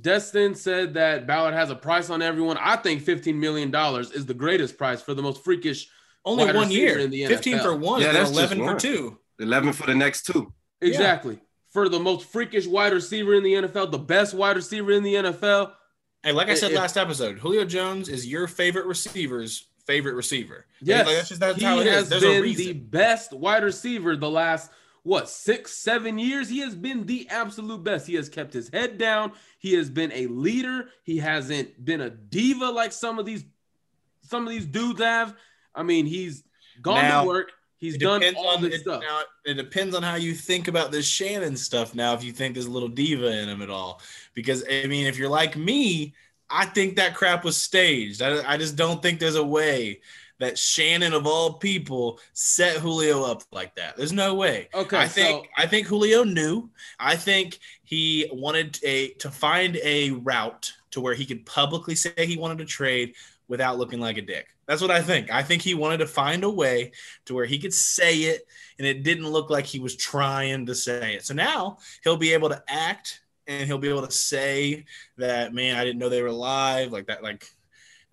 Destin 0.00 0.54
said 0.54 0.94
that 0.94 1.26
Ballard 1.26 1.54
has 1.54 1.70
a 1.70 1.74
price 1.74 2.10
on 2.10 2.22
everyone. 2.22 2.56
I 2.60 2.76
think 2.76 3.02
$15 3.02 3.34
million 3.34 3.74
is 4.14 4.26
the 4.26 4.34
greatest 4.34 4.78
price 4.78 5.02
for 5.02 5.14
the 5.14 5.22
most 5.22 5.42
freakish. 5.42 5.88
Only 6.24 6.52
one 6.52 6.70
year, 6.70 7.00
in 7.00 7.10
the 7.10 7.22
NFL. 7.22 7.28
fifteen 7.28 7.58
for 7.58 7.74
one, 7.74 8.00
Yeah, 8.00 8.12
that's 8.12 8.30
just 8.30 8.52
eleven 8.52 8.58
for 8.64 8.78
two. 8.78 9.18
11 9.40 9.72
for 9.72 9.86
the 9.86 9.94
next 9.94 10.24
two. 10.24 10.52
Exactly. 10.80 11.40
For 11.72 11.88
the 11.88 11.98
most 11.98 12.26
freakish 12.26 12.66
wide 12.66 12.92
receiver 12.92 13.34
in 13.34 13.42
the 13.42 13.54
NFL, 13.54 13.90
the 13.90 13.98
best 13.98 14.34
wide 14.34 14.56
receiver 14.56 14.92
in 14.92 15.02
the 15.02 15.14
NFL. 15.14 15.72
Hey, 16.22 16.32
like 16.32 16.48
I 16.48 16.54
said 16.54 16.72
last 16.72 16.96
episode, 16.96 17.38
Julio 17.38 17.64
Jones 17.64 18.08
is 18.08 18.26
your 18.26 18.46
favorite 18.46 18.86
receiver's 18.86 19.66
favorite 19.86 20.14
receiver. 20.14 20.66
Yes, 20.80 21.06
like, 21.06 21.16
that's 21.16 21.28
just 21.28 21.40
that's 21.40 21.58
he 21.58 21.64
how 21.64 21.80
it 21.80 21.86
is. 21.86 22.10
has 22.10 22.20
been 22.20 22.54
the 22.54 22.72
best 22.74 23.32
wide 23.32 23.64
receiver 23.64 24.16
the 24.16 24.30
last 24.30 24.70
what 25.02 25.28
six, 25.28 25.72
seven 25.72 26.18
years. 26.18 26.48
He 26.48 26.60
has 26.60 26.74
been 26.74 27.06
the 27.06 27.26
absolute 27.28 27.82
best. 27.82 28.06
He 28.06 28.14
has 28.14 28.28
kept 28.28 28.52
his 28.52 28.68
head 28.68 28.98
down. 28.98 29.32
He 29.58 29.74
has 29.74 29.90
been 29.90 30.12
a 30.12 30.26
leader. 30.26 30.90
He 31.02 31.18
hasn't 31.18 31.84
been 31.84 32.00
a 32.00 32.10
diva 32.10 32.66
like 32.66 32.92
some 32.92 33.18
of 33.18 33.26
these 33.26 33.44
some 34.22 34.46
of 34.46 34.52
these 34.52 34.66
dudes 34.66 35.00
have. 35.00 35.34
I 35.74 35.82
mean, 35.82 36.06
he's 36.06 36.44
gone 36.80 37.02
Now, 37.02 37.22
to 37.22 37.28
work. 37.28 37.52
He's 37.82 37.96
It 37.96 38.00
done 38.00 38.20
depends 38.20 38.38
all 38.38 38.46
on 38.46 38.62
this 38.62 38.76
it, 38.76 38.80
stuff. 38.82 39.02
Now, 39.02 39.22
it 39.44 39.54
depends 39.54 39.96
on 39.96 40.04
how 40.04 40.14
you 40.14 40.34
think 40.34 40.68
about 40.68 40.92
this 40.92 41.04
Shannon 41.04 41.56
stuff. 41.56 41.96
Now, 41.96 42.14
if 42.14 42.22
you 42.22 42.30
think 42.30 42.54
there's 42.54 42.66
a 42.66 42.70
little 42.70 42.88
diva 42.88 43.26
in 43.42 43.48
him 43.48 43.60
at 43.60 43.70
all, 43.70 44.00
because 44.34 44.62
I 44.70 44.86
mean, 44.86 45.08
if 45.08 45.18
you're 45.18 45.28
like 45.28 45.56
me, 45.56 46.14
I 46.48 46.66
think 46.66 46.94
that 46.94 47.16
crap 47.16 47.42
was 47.42 47.56
staged. 47.60 48.22
I, 48.22 48.52
I 48.52 48.56
just 48.56 48.76
don't 48.76 49.02
think 49.02 49.18
there's 49.18 49.34
a 49.34 49.44
way 49.44 50.00
that 50.38 50.56
Shannon 50.56 51.12
of 51.12 51.26
all 51.26 51.54
people 51.54 52.20
set 52.34 52.76
Julio 52.76 53.24
up 53.24 53.42
like 53.50 53.74
that. 53.74 53.96
There's 53.96 54.12
no 54.12 54.36
way. 54.36 54.68
Okay, 54.72 54.98
I 54.98 55.08
think 55.08 55.44
so- 55.44 55.50
I 55.56 55.66
think 55.66 55.88
Julio 55.88 56.22
knew. 56.22 56.70
I 57.00 57.16
think 57.16 57.58
he 57.82 58.28
wanted 58.30 58.78
a 58.84 59.08
to 59.14 59.28
find 59.28 59.76
a 59.82 60.12
route 60.12 60.72
to 60.92 61.00
where 61.00 61.14
he 61.14 61.26
could 61.26 61.44
publicly 61.46 61.96
say 61.96 62.12
he 62.16 62.36
wanted 62.36 62.58
to 62.58 62.64
trade 62.64 63.16
without 63.48 63.76
looking 63.76 63.98
like 63.98 64.18
a 64.18 64.22
dick. 64.22 64.51
That's 64.72 64.80
what 64.80 64.90
I 64.90 65.02
think. 65.02 65.30
I 65.30 65.42
think 65.42 65.60
he 65.60 65.74
wanted 65.74 65.98
to 65.98 66.06
find 66.06 66.44
a 66.44 66.48
way 66.48 66.92
to 67.26 67.34
where 67.34 67.44
he 67.44 67.58
could 67.58 67.74
say 67.74 68.20
it 68.20 68.46
and 68.78 68.86
it 68.86 69.02
didn't 69.02 69.28
look 69.28 69.50
like 69.50 69.66
he 69.66 69.78
was 69.78 69.96
trying 69.96 70.64
to 70.64 70.74
say 70.74 71.12
it. 71.12 71.26
So 71.26 71.34
now 71.34 71.76
he'll 72.02 72.16
be 72.16 72.32
able 72.32 72.48
to 72.48 72.62
act 72.66 73.20
and 73.46 73.66
he'll 73.66 73.76
be 73.76 73.90
able 73.90 74.06
to 74.06 74.10
say 74.10 74.86
that, 75.18 75.52
man, 75.52 75.76
I 75.76 75.84
didn't 75.84 75.98
know 75.98 76.08
they 76.08 76.22
were 76.22 76.28
alive, 76.28 76.90
like 76.90 77.08
that, 77.08 77.22
like 77.22 77.44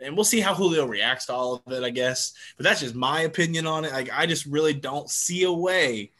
and 0.01 0.17
we'll 0.17 0.25
see 0.25 0.41
how 0.41 0.53
Julio 0.53 0.85
reacts 0.85 1.27
to 1.27 1.33
all 1.33 1.63
of 1.65 1.71
it, 1.71 1.81
I 1.81 1.91
guess. 1.91 2.33
But 2.57 2.65
that's 2.65 2.81
just 2.81 2.93
my 2.93 3.21
opinion 3.21 3.65
on 3.65 3.85
it. 3.85 3.93
Like 3.93 4.09
I 4.11 4.25
just 4.25 4.45
really 4.45 4.73
don't 4.73 5.09
see 5.09 5.43
a 5.43 5.53
way 5.53 6.11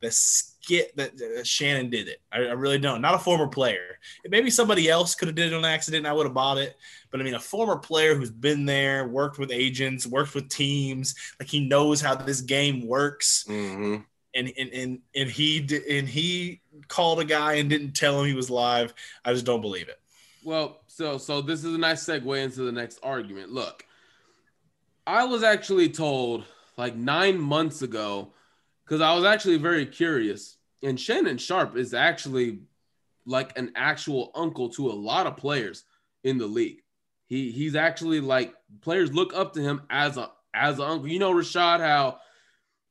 that 0.00 0.12
skit 0.12 0.96
that, 0.96 1.16
that 1.16 1.46
Shannon 1.46 1.90
did 1.90 2.08
it. 2.08 2.20
I, 2.32 2.38
I 2.38 2.52
really 2.52 2.78
don't. 2.78 3.00
Not 3.00 3.14
a 3.14 3.18
former 3.18 3.46
player. 3.46 3.98
Maybe 4.28 4.50
somebody 4.50 4.88
else 4.88 5.14
could 5.14 5.28
have 5.28 5.34
did 5.34 5.52
it 5.52 5.56
on 5.56 5.64
accident. 5.64 6.04
And 6.04 6.08
I 6.08 6.12
would 6.12 6.26
have 6.26 6.34
bought 6.34 6.58
it. 6.58 6.76
But 7.10 7.20
I 7.20 7.24
mean, 7.24 7.34
a 7.34 7.40
former 7.40 7.76
player 7.76 8.14
who's 8.14 8.30
been 8.30 8.66
there, 8.66 9.06
worked 9.06 9.38
with 9.38 9.50
agents, 9.50 10.06
worked 10.06 10.34
with 10.34 10.48
teams, 10.48 11.14
like 11.38 11.48
he 11.48 11.66
knows 11.66 12.00
how 12.00 12.14
this 12.14 12.40
game 12.40 12.86
works. 12.86 13.44
hmm 13.46 13.96
And 14.34 14.52
and 14.58 14.70
and 14.70 14.98
and 15.14 15.30
he 15.30 15.66
and 15.90 16.08
he 16.08 16.60
called 16.88 17.20
a 17.20 17.24
guy 17.24 17.54
and 17.54 17.70
didn't 17.70 17.92
tell 17.92 18.20
him 18.20 18.26
he 18.26 18.34
was 18.34 18.50
live. 18.50 18.92
I 19.24 19.32
just 19.32 19.46
don't 19.46 19.60
believe 19.60 19.88
it. 19.88 20.00
Well, 20.44 20.80
so 20.86 21.18
so 21.18 21.40
this 21.40 21.64
is 21.64 21.74
a 21.74 21.78
nice 21.78 22.04
segue 22.04 22.42
into 22.42 22.62
the 22.62 22.72
next 22.72 22.98
argument. 23.02 23.52
Look, 23.52 23.86
I 25.06 25.24
was 25.24 25.42
actually 25.42 25.88
told 25.88 26.44
like 26.76 26.96
nine 26.96 27.38
months 27.38 27.82
ago 27.82 28.32
because 28.84 29.00
I 29.00 29.14
was 29.14 29.24
actually 29.24 29.56
very 29.56 29.86
curious, 29.86 30.58
and 30.82 30.98
Shannon 30.98 31.38
Sharpe 31.38 31.76
is 31.76 31.94
actually 31.94 32.60
like 33.26 33.58
an 33.58 33.72
actual 33.74 34.30
uncle 34.34 34.68
to 34.70 34.90
a 34.90 34.92
lot 34.92 35.26
of 35.26 35.36
players 35.36 35.84
in 36.24 36.38
the 36.38 36.46
league. 36.46 36.82
He 37.26 37.50
he's 37.50 37.74
actually 37.74 38.20
like 38.20 38.54
players 38.82 39.14
look 39.14 39.34
up 39.34 39.54
to 39.54 39.62
him 39.62 39.82
as 39.90 40.16
a 40.16 40.30
as 40.54 40.78
an 40.78 40.84
uncle. 40.84 41.08
You 41.08 41.18
know, 41.18 41.32
Rashad, 41.32 41.80
how 41.80 42.18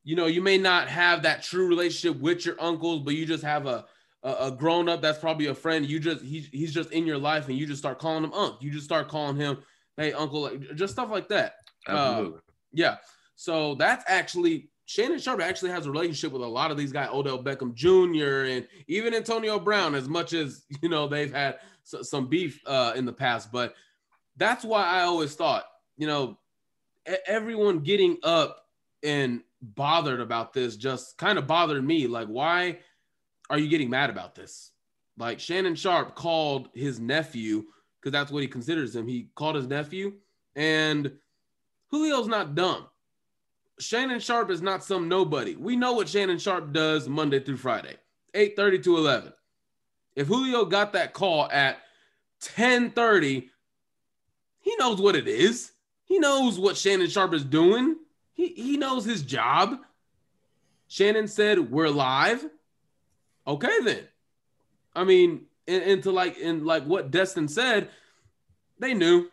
you 0.04 0.16
know 0.16 0.26
you 0.26 0.42
may 0.42 0.58
not 0.58 0.88
have 0.88 1.24
that 1.24 1.44
true 1.44 1.68
relationship 1.68 2.20
with 2.20 2.46
your 2.46 2.60
uncles, 2.60 3.02
but 3.04 3.16
you 3.16 3.26
just 3.26 3.44
have 3.44 3.68
a 3.68 3.86
a, 4.24 4.36
a 4.48 4.52
grown 4.52 4.90
up 4.90 5.02
that's 5.02 5.20
probably 5.20 5.48
a 5.48 5.56
friend. 5.56 5.86
You 5.86 6.00
just 6.00 6.24
he, 6.24 6.40
he's 6.52 6.74
just 6.74 6.92
in 6.92 7.06
your 7.06 7.18
life, 7.18 7.48
and 7.48 7.58
you 7.58 7.68
just 7.68 7.80
start 7.80 8.00
calling 8.00 8.24
him 8.24 8.34
uncle. 8.34 8.58
You 8.62 8.72
just 8.72 8.86
start 8.86 9.08
calling 9.08 9.36
him, 9.36 9.60
hey 9.98 10.14
uncle, 10.14 10.42
like, 10.42 10.76
just 10.76 10.94
stuff 10.94 11.12
like 11.12 11.30
that. 11.30 11.56
Absolutely. 11.88 12.36
Um, 12.36 12.42
yeah. 12.72 12.98
So 13.36 13.76
that's 13.76 14.04
actually 14.08 14.70
Shannon 14.86 15.20
Sharpe 15.20 15.42
actually 15.42 15.72
has 15.72 15.86
a 15.86 15.92
relationship 15.92 16.32
with 16.34 16.42
a 16.42 16.48
lot 16.48 16.72
of 16.72 16.78
these 16.78 16.92
guys, 16.92 17.10
Odell 17.12 17.42
Beckham 17.42 17.74
Jr. 17.74 18.50
and 18.52 18.68
even 18.88 19.14
Antonio 19.14 19.60
Brown, 19.60 19.96
as 19.96 20.10
much 20.10 20.34
as 20.34 20.66
you 20.82 20.90
know 20.90 21.08
they've 21.08 21.34
had 21.34 21.60
some 21.84 22.28
beef 22.28 22.62
uh, 22.66 22.94
in 22.96 23.06
the 23.06 23.14
past. 23.14 23.52
But 23.52 23.76
that's 24.38 24.66
why 24.66 24.84
I 24.84 25.04
always 25.04 25.36
thought, 25.36 25.66
you 25.98 26.08
know, 26.08 26.38
everyone 27.28 27.80
getting 27.80 28.18
up 28.24 28.66
and 29.04 29.42
bothered 29.62 30.20
about 30.20 30.54
this 30.54 30.76
just 30.76 31.18
kind 31.18 31.38
of 31.38 31.48
bothered 31.48 31.86
me. 31.86 32.08
Like, 32.08 32.28
why 32.28 32.80
are 33.50 33.60
you 33.60 33.70
getting 33.70 33.90
mad 33.90 34.10
about 34.10 34.36
this? 34.36 34.72
Like 35.18 35.40
Shannon 35.40 35.76
Sharpe 35.76 36.16
called 36.16 36.70
his 36.74 37.00
nephew 37.00 37.66
because 38.00 38.12
that's 38.12 38.32
what 38.32 38.42
he 38.42 38.48
considers 38.48 38.96
him. 38.96 39.08
He 39.08 39.30
called 39.36 39.56
his 39.56 39.68
nephew, 39.68 40.14
and 40.56 41.12
Julio's 41.92 42.28
not 42.28 42.56
dumb. 42.56 42.88
Shannon 43.80 44.20
Sharpe 44.20 44.52
is 44.52 44.62
not 44.62 44.84
some 44.84 45.08
nobody. 45.08 45.56
We 45.56 45.76
know 45.76 45.94
what 45.94 46.10
Shannon 46.10 46.38
Sharpe 46.38 46.74
does 46.74 47.10
Monday 47.10 47.40
through 47.40 47.58
Friday, 47.58 47.98
8:30 48.34 48.84
to 48.84 48.98
11. 48.98 49.34
If 50.16 50.28
Julio 50.28 50.66
got 50.66 50.94
that 50.94 51.14
call 51.14 51.50
at 51.52 51.80
10:30, 52.42 53.50
he 54.60 54.76
knows 54.78 55.02
what 55.02 55.16
it 55.16 55.28
is. 55.28 55.72
He 56.06 56.20
knows 56.20 56.60
what 56.60 56.78
Shannon 56.78 57.10
Sharpe 57.10 57.34
is 57.34 57.44
doing. 57.44 57.98
He, 58.34 58.48
he 58.50 58.78
knows 58.78 59.06
his 59.06 59.22
job. 59.22 59.80
Shannon 60.88 61.28
said, 61.28 61.72
We're 61.72 61.90
live. 61.90 62.46
Okay, 63.48 63.80
then. 63.84 64.08
I 64.96 65.04
mean, 65.04 65.46
and, 65.68 65.84
and 65.84 66.04
to 66.04 66.12
like 66.12 66.38
and 66.42 66.66
like 66.66 66.84
what 66.86 67.12
Destin 67.12 67.48
said, 67.48 67.90
they 68.80 68.94
knew. 68.94 69.30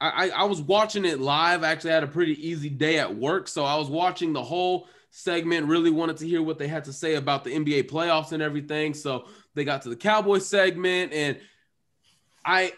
I, 0.00 0.30
I, 0.30 0.44
was 0.44 0.62
watching 0.62 1.04
it 1.04 1.18
live. 1.18 1.64
I 1.64 1.70
actually 1.70 1.90
had 1.90 2.04
a 2.04 2.08
pretty 2.08 2.34
easy 2.46 2.68
day 2.68 2.98
at 2.98 3.16
work. 3.16 3.48
So 3.48 3.64
I 3.64 3.76
was 3.76 3.88
watching 3.88 4.32
the 4.32 4.42
whole 4.42 4.86
segment, 5.10 5.66
really 5.66 5.90
wanted 5.90 6.18
to 6.18 6.28
hear 6.28 6.40
what 6.40 6.58
they 6.58 6.68
had 6.68 6.84
to 6.84 6.92
say 6.92 7.16
about 7.16 7.42
the 7.42 7.50
NBA 7.50 7.90
playoffs 7.90 8.30
and 8.32 8.42
everything. 8.42 8.94
So 8.94 9.26
they 9.54 9.64
got 9.64 9.82
to 9.82 9.88
the 9.88 9.96
Cowboy 9.96 10.38
segment. 10.38 11.12
And 11.12 11.38
I 12.44 12.72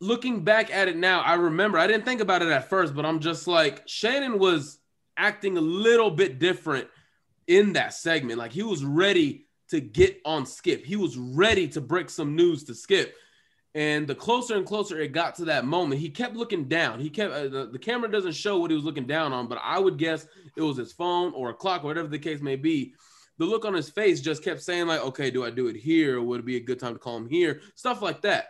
looking 0.00 0.44
back 0.44 0.72
at 0.72 0.88
it 0.88 0.96
now, 0.96 1.20
I 1.20 1.34
remember 1.34 1.78
I 1.78 1.86
didn't 1.86 2.04
think 2.04 2.20
about 2.20 2.42
it 2.42 2.48
at 2.48 2.68
first, 2.70 2.94
but 2.94 3.04
I'm 3.04 3.20
just 3.20 3.46
like 3.46 3.82
Shannon 3.86 4.38
was 4.38 4.78
acting 5.16 5.58
a 5.58 5.60
little 5.60 6.10
bit 6.10 6.38
different 6.38 6.88
in 7.46 7.72
that 7.74 7.92
segment. 7.94 8.38
Like 8.38 8.52
he 8.52 8.62
was 8.62 8.84
ready 8.84 9.46
to 9.68 9.80
get 9.80 10.20
on 10.24 10.46
Skip. 10.46 10.84
He 10.84 10.96
was 10.96 11.16
ready 11.16 11.68
to 11.68 11.80
break 11.80 12.10
some 12.10 12.36
news 12.36 12.64
to 12.64 12.74
Skip. 12.74 13.14
And 13.74 14.08
the 14.08 14.16
closer 14.16 14.56
and 14.56 14.66
closer 14.66 14.98
it 14.98 15.12
got 15.12 15.36
to 15.36 15.44
that 15.44 15.64
moment, 15.64 16.00
he 16.00 16.10
kept 16.10 16.34
looking 16.34 16.64
down. 16.64 16.98
He 16.98 17.08
kept 17.08 17.32
uh, 17.32 17.48
the, 17.48 17.68
the, 17.72 17.78
camera 17.78 18.10
doesn't 18.10 18.32
show 18.32 18.58
what 18.58 18.70
he 18.70 18.74
was 18.74 18.84
looking 18.84 19.06
down 19.06 19.32
on, 19.32 19.46
but 19.46 19.60
I 19.62 19.78
would 19.78 19.96
guess 19.96 20.26
it 20.56 20.62
was 20.62 20.76
his 20.76 20.92
phone 20.92 21.32
or 21.34 21.50
a 21.50 21.54
clock, 21.54 21.84
or 21.84 21.86
whatever 21.86 22.08
the 22.08 22.18
case 22.18 22.40
may 22.40 22.56
be. 22.56 22.94
The 23.38 23.44
look 23.44 23.64
on 23.64 23.74
his 23.74 23.88
face 23.88 24.20
just 24.20 24.42
kept 24.42 24.60
saying 24.60 24.88
like, 24.88 25.00
"Okay, 25.00 25.30
do 25.30 25.44
I 25.44 25.50
do 25.50 25.68
it 25.68 25.76
here? 25.76 26.20
Would 26.20 26.40
it 26.40 26.46
be 26.46 26.56
a 26.56 26.60
good 26.60 26.80
time 26.80 26.94
to 26.94 26.98
call 26.98 27.16
him 27.16 27.28
here?" 27.28 27.60
Stuff 27.76 28.02
like 28.02 28.22
that. 28.22 28.48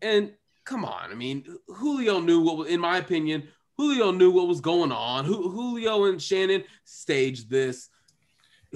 And 0.00 0.32
come 0.64 0.84
on, 0.84 1.10
I 1.10 1.14
mean, 1.14 1.44
Julio 1.68 2.20
knew 2.20 2.40
what 2.40 2.56
was, 2.56 2.68
in 2.68 2.80
my 2.80 2.96
opinion, 2.96 3.48
Julio 3.76 4.10
knew 4.10 4.30
what 4.30 4.48
was 4.48 4.62
going 4.62 4.90
on. 4.90 5.26
Julio 5.26 6.06
and 6.06 6.20
Shannon 6.20 6.64
staged 6.84 7.50
this 7.50 7.90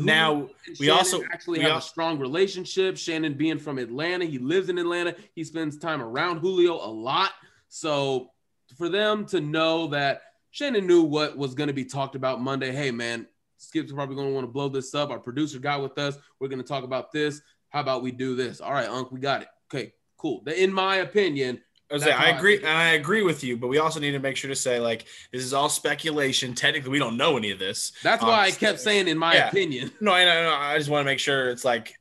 now 0.04 0.48
we 0.78 0.90
also 0.90 1.22
actually 1.32 1.58
we 1.58 1.64
have 1.64 1.78
a 1.78 1.82
strong 1.82 2.18
relationship. 2.18 2.96
Shannon 2.96 3.34
being 3.34 3.58
from 3.58 3.78
Atlanta, 3.78 4.24
he 4.24 4.38
lives 4.38 4.68
in 4.68 4.78
Atlanta. 4.78 5.14
He 5.34 5.44
spends 5.44 5.78
time 5.78 6.02
around 6.02 6.38
Julio 6.38 6.74
a 6.74 6.90
lot. 6.90 7.30
So 7.68 8.30
for 8.76 8.88
them 8.88 9.26
to 9.26 9.40
know 9.40 9.88
that 9.88 10.22
Shannon 10.50 10.86
knew 10.86 11.02
what 11.02 11.36
was 11.36 11.54
going 11.54 11.68
to 11.68 11.74
be 11.74 11.84
talked 11.84 12.14
about 12.14 12.40
Monday. 12.40 12.72
Hey 12.72 12.90
man, 12.90 13.26
Skip's 13.56 13.92
probably 13.92 14.16
going 14.16 14.28
to 14.28 14.34
want 14.34 14.46
to 14.46 14.52
blow 14.52 14.68
this 14.68 14.94
up. 14.94 15.10
Our 15.10 15.18
producer 15.18 15.58
got 15.58 15.82
with 15.82 15.98
us. 15.98 16.16
We're 16.38 16.48
going 16.48 16.62
to 16.62 16.68
talk 16.68 16.84
about 16.84 17.12
this. 17.12 17.40
How 17.68 17.80
about 17.80 18.02
we 18.02 18.10
do 18.10 18.34
this? 18.34 18.60
All 18.60 18.72
right, 18.72 18.88
Unc, 18.88 19.12
we 19.12 19.20
got 19.20 19.42
it. 19.42 19.48
Okay, 19.72 19.92
cool. 20.16 20.42
In 20.56 20.72
my 20.72 20.96
opinion, 20.96 21.60
I, 21.92 21.98
say, 21.98 22.12
I 22.12 22.28
agree, 22.28 22.58
and 22.58 22.68
I 22.68 22.90
agree 22.90 23.22
with 23.22 23.42
you, 23.42 23.56
but 23.56 23.66
we 23.66 23.78
also 23.78 23.98
need 23.98 24.12
to 24.12 24.20
make 24.20 24.36
sure 24.36 24.48
to 24.48 24.56
say 24.56 24.78
like 24.78 25.06
this 25.32 25.42
is 25.42 25.52
all 25.52 25.68
speculation. 25.68 26.54
Technically, 26.54 26.90
we 26.90 26.98
don't 26.98 27.16
know 27.16 27.36
any 27.36 27.50
of 27.50 27.58
this. 27.58 27.92
That's 28.02 28.22
why 28.22 28.28
um, 28.28 28.40
I 28.40 28.50
kept 28.52 28.80
saying, 28.80 29.08
in 29.08 29.18
my 29.18 29.34
yeah. 29.34 29.48
opinion. 29.48 29.90
No, 30.00 30.12
I 30.12 30.24
know. 30.24 30.54
I 30.54 30.78
just 30.78 30.88
want 30.88 31.04
to 31.04 31.10
make 31.10 31.18
sure 31.18 31.50
it's 31.50 31.64
like 31.64 31.98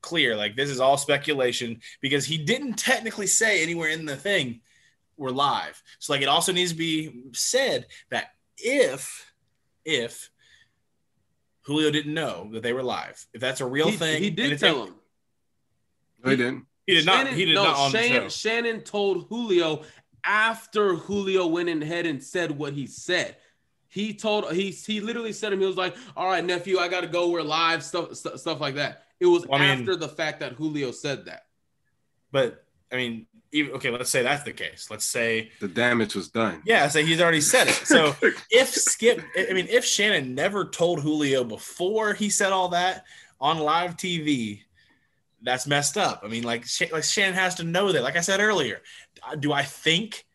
clear. 0.00 0.36
Like 0.36 0.56
this 0.56 0.70
is 0.70 0.80
all 0.80 0.96
speculation 0.96 1.80
because 2.00 2.24
he 2.24 2.38
didn't 2.38 2.74
technically 2.74 3.26
say 3.26 3.62
anywhere 3.62 3.90
in 3.90 4.06
the 4.06 4.16
thing 4.16 4.60
we're 5.16 5.30
live. 5.30 5.82
So 5.98 6.12
like 6.12 6.22
it 6.22 6.28
also 6.28 6.52
needs 6.52 6.72
to 6.72 6.78
be 6.78 7.24
said 7.32 7.86
that 8.10 8.32
if 8.56 9.32
if 9.84 10.30
Julio 11.62 11.90
didn't 11.90 12.14
know 12.14 12.48
that 12.52 12.62
they 12.62 12.72
were 12.72 12.82
live, 12.82 13.24
if 13.34 13.40
that's 13.40 13.60
a 13.60 13.66
real 13.66 13.90
he, 13.90 13.96
thing, 13.96 14.22
he 14.22 14.30
did 14.30 14.58
tell 14.58 14.86
him. 14.86 14.94
No, 16.24 16.30
He 16.30 16.36
didn't. 16.36 16.66
He 16.90 16.96
did 16.96 17.04
Shannon, 17.04 17.24
not. 17.26 17.34
He 17.34 17.44
did 17.44 17.54
no, 17.54 17.64
not 17.64 17.76
on 17.76 17.90
Shannon, 17.92 18.12
the 18.12 18.20
show. 18.22 18.28
Shannon 18.28 18.80
told 18.82 19.28
Julio 19.28 19.82
after 20.24 20.94
Julio 20.94 21.46
went 21.46 21.68
ahead 21.68 22.04
and 22.04 22.22
said 22.22 22.50
what 22.50 22.72
he 22.72 22.86
said. 22.86 23.36
He 23.88 24.14
told 24.14 24.52
he 24.52 24.70
he 24.70 25.00
literally 25.00 25.32
said 25.32 25.52
him. 25.52 25.60
He 25.60 25.66
was 25.66 25.76
like, 25.76 25.96
"All 26.16 26.26
right, 26.26 26.44
nephew, 26.44 26.78
I 26.78 26.88
got 26.88 27.02
to 27.02 27.06
go. 27.06 27.28
We're 27.28 27.42
live." 27.42 27.82
Stuff 27.82 28.14
st- 28.16 28.38
stuff 28.40 28.60
like 28.60 28.74
that. 28.74 29.04
It 29.20 29.26
was 29.26 29.46
well, 29.46 29.60
after 29.60 29.90
mean, 29.92 30.00
the 30.00 30.08
fact 30.08 30.40
that 30.40 30.52
Julio 30.54 30.90
said 30.90 31.26
that. 31.26 31.46
But 32.32 32.64
I 32.92 32.96
mean, 32.96 33.26
even 33.52 33.72
okay, 33.74 33.90
let's 33.90 34.10
say 34.10 34.22
that's 34.22 34.42
the 34.42 34.52
case. 34.52 34.88
Let's 34.90 35.04
say 35.04 35.50
the 35.60 35.68
damage 35.68 36.14
was 36.14 36.28
done. 36.28 36.62
Yeah, 36.64 36.88
so 36.88 37.04
he's 37.04 37.20
already 37.20 37.40
said 37.40 37.68
it. 37.68 37.74
So 37.74 38.14
if 38.50 38.68
Skip, 38.68 39.22
I 39.36 39.52
mean, 39.52 39.66
if 39.68 39.84
Shannon 39.84 40.34
never 40.34 40.64
told 40.64 41.00
Julio 41.00 41.44
before 41.44 42.14
he 42.14 42.30
said 42.30 42.52
all 42.52 42.68
that 42.68 43.04
on 43.40 43.58
live 43.58 43.96
TV, 43.96 44.62
that's 45.42 45.66
messed 45.66 45.96
up. 45.96 46.22
I 46.24 46.28
mean, 46.28 46.44
like, 46.44 46.66
like 46.92 47.04
Shannon 47.04 47.34
has 47.34 47.54
to 47.56 47.64
know 47.64 47.92
that. 47.92 48.02
Like 48.02 48.16
I 48.16 48.20
said 48.20 48.40
earlier, 48.40 48.80
uh, 49.22 49.34
do 49.34 49.52
I 49.52 49.62
think 49.62 50.26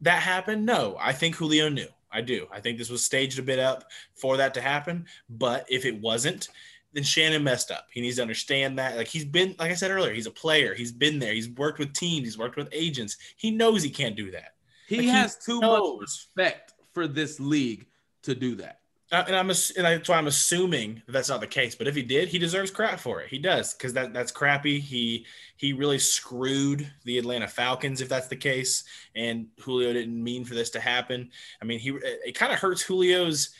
that 0.00 0.22
happened? 0.22 0.66
No, 0.66 0.96
I 0.98 1.12
think 1.12 1.36
Julio 1.36 1.68
knew. 1.68 1.88
I 2.10 2.20
do. 2.22 2.46
I 2.50 2.60
think 2.60 2.78
this 2.78 2.90
was 2.90 3.04
staged 3.04 3.38
a 3.38 3.42
bit 3.42 3.58
up 3.58 3.84
for 4.14 4.36
that 4.38 4.54
to 4.54 4.60
happen. 4.60 5.06
But 5.28 5.66
if 5.68 5.84
it 5.84 6.00
wasn't, 6.00 6.48
then 6.92 7.02
Shannon 7.02 7.44
messed 7.44 7.70
up. 7.70 7.86
He 7.92 8.00
needs 8.00 8.16
to 8.16 8.22
understand 8.22 8.78
that. 8.78 8.96
Like 8.96 9.08
he's 9.08 9.24
been, 9.24 9.54
like 9.58 9.70
I 9.70 9.74
said 9.74 9.90
earlier, 9.90 10.14
he's 10.14 10.26
a 10.26 10.30
player. 10.30 10.74
He's 10.74 10.92
been 10.92 11.18
there. 11.18 11.34
He's 11.34 11.50
worked 11.50 11.78
with 11.78 11.92
teams. 11.92 12.24
He's 12.24 12.38
worked 12.38 12.56
with 12.56 12.68
agents. 12.72 13.16
He 13.36 13.50
knows 13.50 13.82
he 13.82 13.90
can't 13.90 14.16
do 14.16 14.30
that. 14.30 14.54
He 14.86 14.98
like, 14.98 15.08
has 15.08 15.36
he 15.44 15.52
too 15.52 15.60
knows. 15.60 15.92
much 15.92 16.00
respect 16.00 16.72
for 16.94 17.06
this 17.06 17.38
league 17.38 17.86
to 18.22 18.34
do 18.34 18.54
that. 18.56 18.80
Uh, 19.10 19.24
and 19.26 19.34
I'm 19.34 19.48
and 19.48 19.86
that's 19.86 20.08
why 20.08 20.18
I'm 20.18 20.26
assuming 20.26 21.02
that 21.06 21.12
that's 21.12 21.30
not 21.30 21.40
the 21.40 21.46
case. 21.46 21.74
But 21.74 21.88
if 21.88 21.94
he 21.94 22.02
did, 22.02 22.28
he 22.28 22.38
deserves 22.38 22.70
crap 22.70 23.00
for 23.00 23.22
it. 23.22 23.28
He 23.28 23.38
does 23.38 23.72
because 23.72 23.94
that 23.94 24.12
that's 24.12 24.32
crappy. 24.32 24.80
He 24.80 25.24
he 25.56 25.72
really 25.72 25.98
screwed 25.98 26.90
the 27.04 27.18
Atlanta 27.18 27.48
Falcons 27.48 28.02
if 28.02 28.08
that's 28.10 28.28
the 28.28 28.36
case. 28.36 28.84
And 29.14 29.46
Julio 29.60 29.94
didn't 29.94 30.22
mean 30.22 30.44
for 30.44 30.54
this 30.54 30.70
to 30.70 30.80
happen. 30.80 31.30
I 31.62 31.64
mean, 31.64 31.78
he 31.78 31.90
it 32.02 32.34
kind 32.34 32.52
of 32.52 32.58
hurts 32.58 32.86
Julio's 32.86 33.50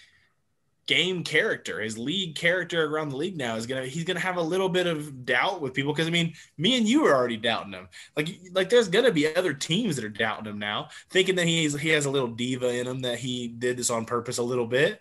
game 0.88 1.22
character, 1.22 1.80
his 1.80 1.98
league 1.98 2.34
character 2.34 2.87
around 2.87 3.11
the 3.11 3.16
league 3.16 3.37
now 3.37 3.56
is 3.56 3.66
gonna 3.66 3.87
he's 3.87 4.04
gonna 4.04 4.18
have 4.18 4.37
a 4.38 4.42
little 4.42 4.68
bit 4.70 4.87
of 4.87 5.24
doubt 5.24 5.61
with 5.62 5.74
people 5.74 5.92
because 5.92 6.08
I 6.08 6.11
mean, 6.11 6.34
me 6.56 6.76
and 6.76 6.88
you 6.88 7.06
are 7.06 7.14
already 7.14 7.37
doubting 7.38 7.72
him. 7.74 7.88
Like 8.16 8.28
like 8.52 8.68
there's 8.68 8.88
gonna 8.88 9.12
be 9.12 9.34
other 9.34 9.54
teams 9.54 9.96
that 9.96 10.04
are 10.04 10.11
doubting 10.11 10.50
him 10.50 10.58
now, 10.58 10.88
thinking 11.11 11.37
that 11.37 11.46
he's 11.46 11.78
he 11.78 11.90
has 11.90 12.06
a 12.06 12.11
little 12.11 12.28
diva 12.28 12.68
in 12.68 12.87
him 12.87 13.00
that 13.00 13.18
he 13.18 13.48
did 13.48 13.76
this 13.76 13.88
on 13.88 14.04
purpose 14.04 14.37
a 14.37 14.42
little 14.42 14.66
bit. 14.66 15.00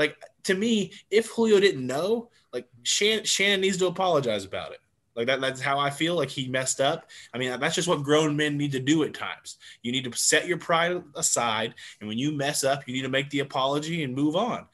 Like 0.00 0.16
to 0.44 0.54
me, 0.54 0.92
if 1.10 1.26
Julio 1.26 1.60
didn't 1.60 1.86
know, 1.86 2.30
like 2.54 2.66
Shannon, 2.84 3.24
Shannon 3.26 3.60
needs 3.60 3.76
to 3.76 3.86
apologize 3.86 4.46
about 4.46 4.72
it. 4.72 4.78
Like 5.14 5.26
that, 5.26 5.42
that's 5.42 5.60
how 5.60 5.78
I 5.78 5.90
feel. 5.90 6.14
Like 6.14 6.30
he 6.30 6.48
messed 6.48 6.80
up. 6.80 7.10
I 7.34 7.38
mean, 7.38 7.60
that's 7.60 7.74
just 7.74 7.86
what 7.86 8.02
grown 8.02 8.34
men 8.34 8.56
need 8.56 8.72
to 8.72 8.80
do 8.80 9.02
at 9.04 9.12
times. 9.12 9.58
You 9.82 9.92
need 9.92 10.10
to 10.10 10.18
set 10.18 10.46
your 10.46 10.56
pride 10.56 11.02
aside, 11.14 11.74
and 12.00 12.08
when 12.08 12.16
you 12.16 12.32
mess 12.32 12.64
up, 12.64 12.88
you 12.88 12.94
need 12.94 13.02
to 13.02 13.10
make 13.10 13.28
the 13.28 13.40
apology 13.40 14.02
and 14.02 14.14
move 14.14 14.36
on. 14.36 14.64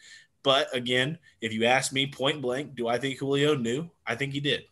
But 0.45 0.73
again, 0.73 1.19
if 1.41 1.53
you 1.53 1.65
ask 1.65 1.93
me 1.93 2.07
point 2.07 2.41
blank, 2.41 2.77
do 2.77 2.87
I 2.87 2.99
think 2.99 3.19
Julio 3.19 3.57
knew? 3.57 3.91
I 4.07 4.15
think 4.15 4.33
he 4.33 4.39
did. 4.39 4.62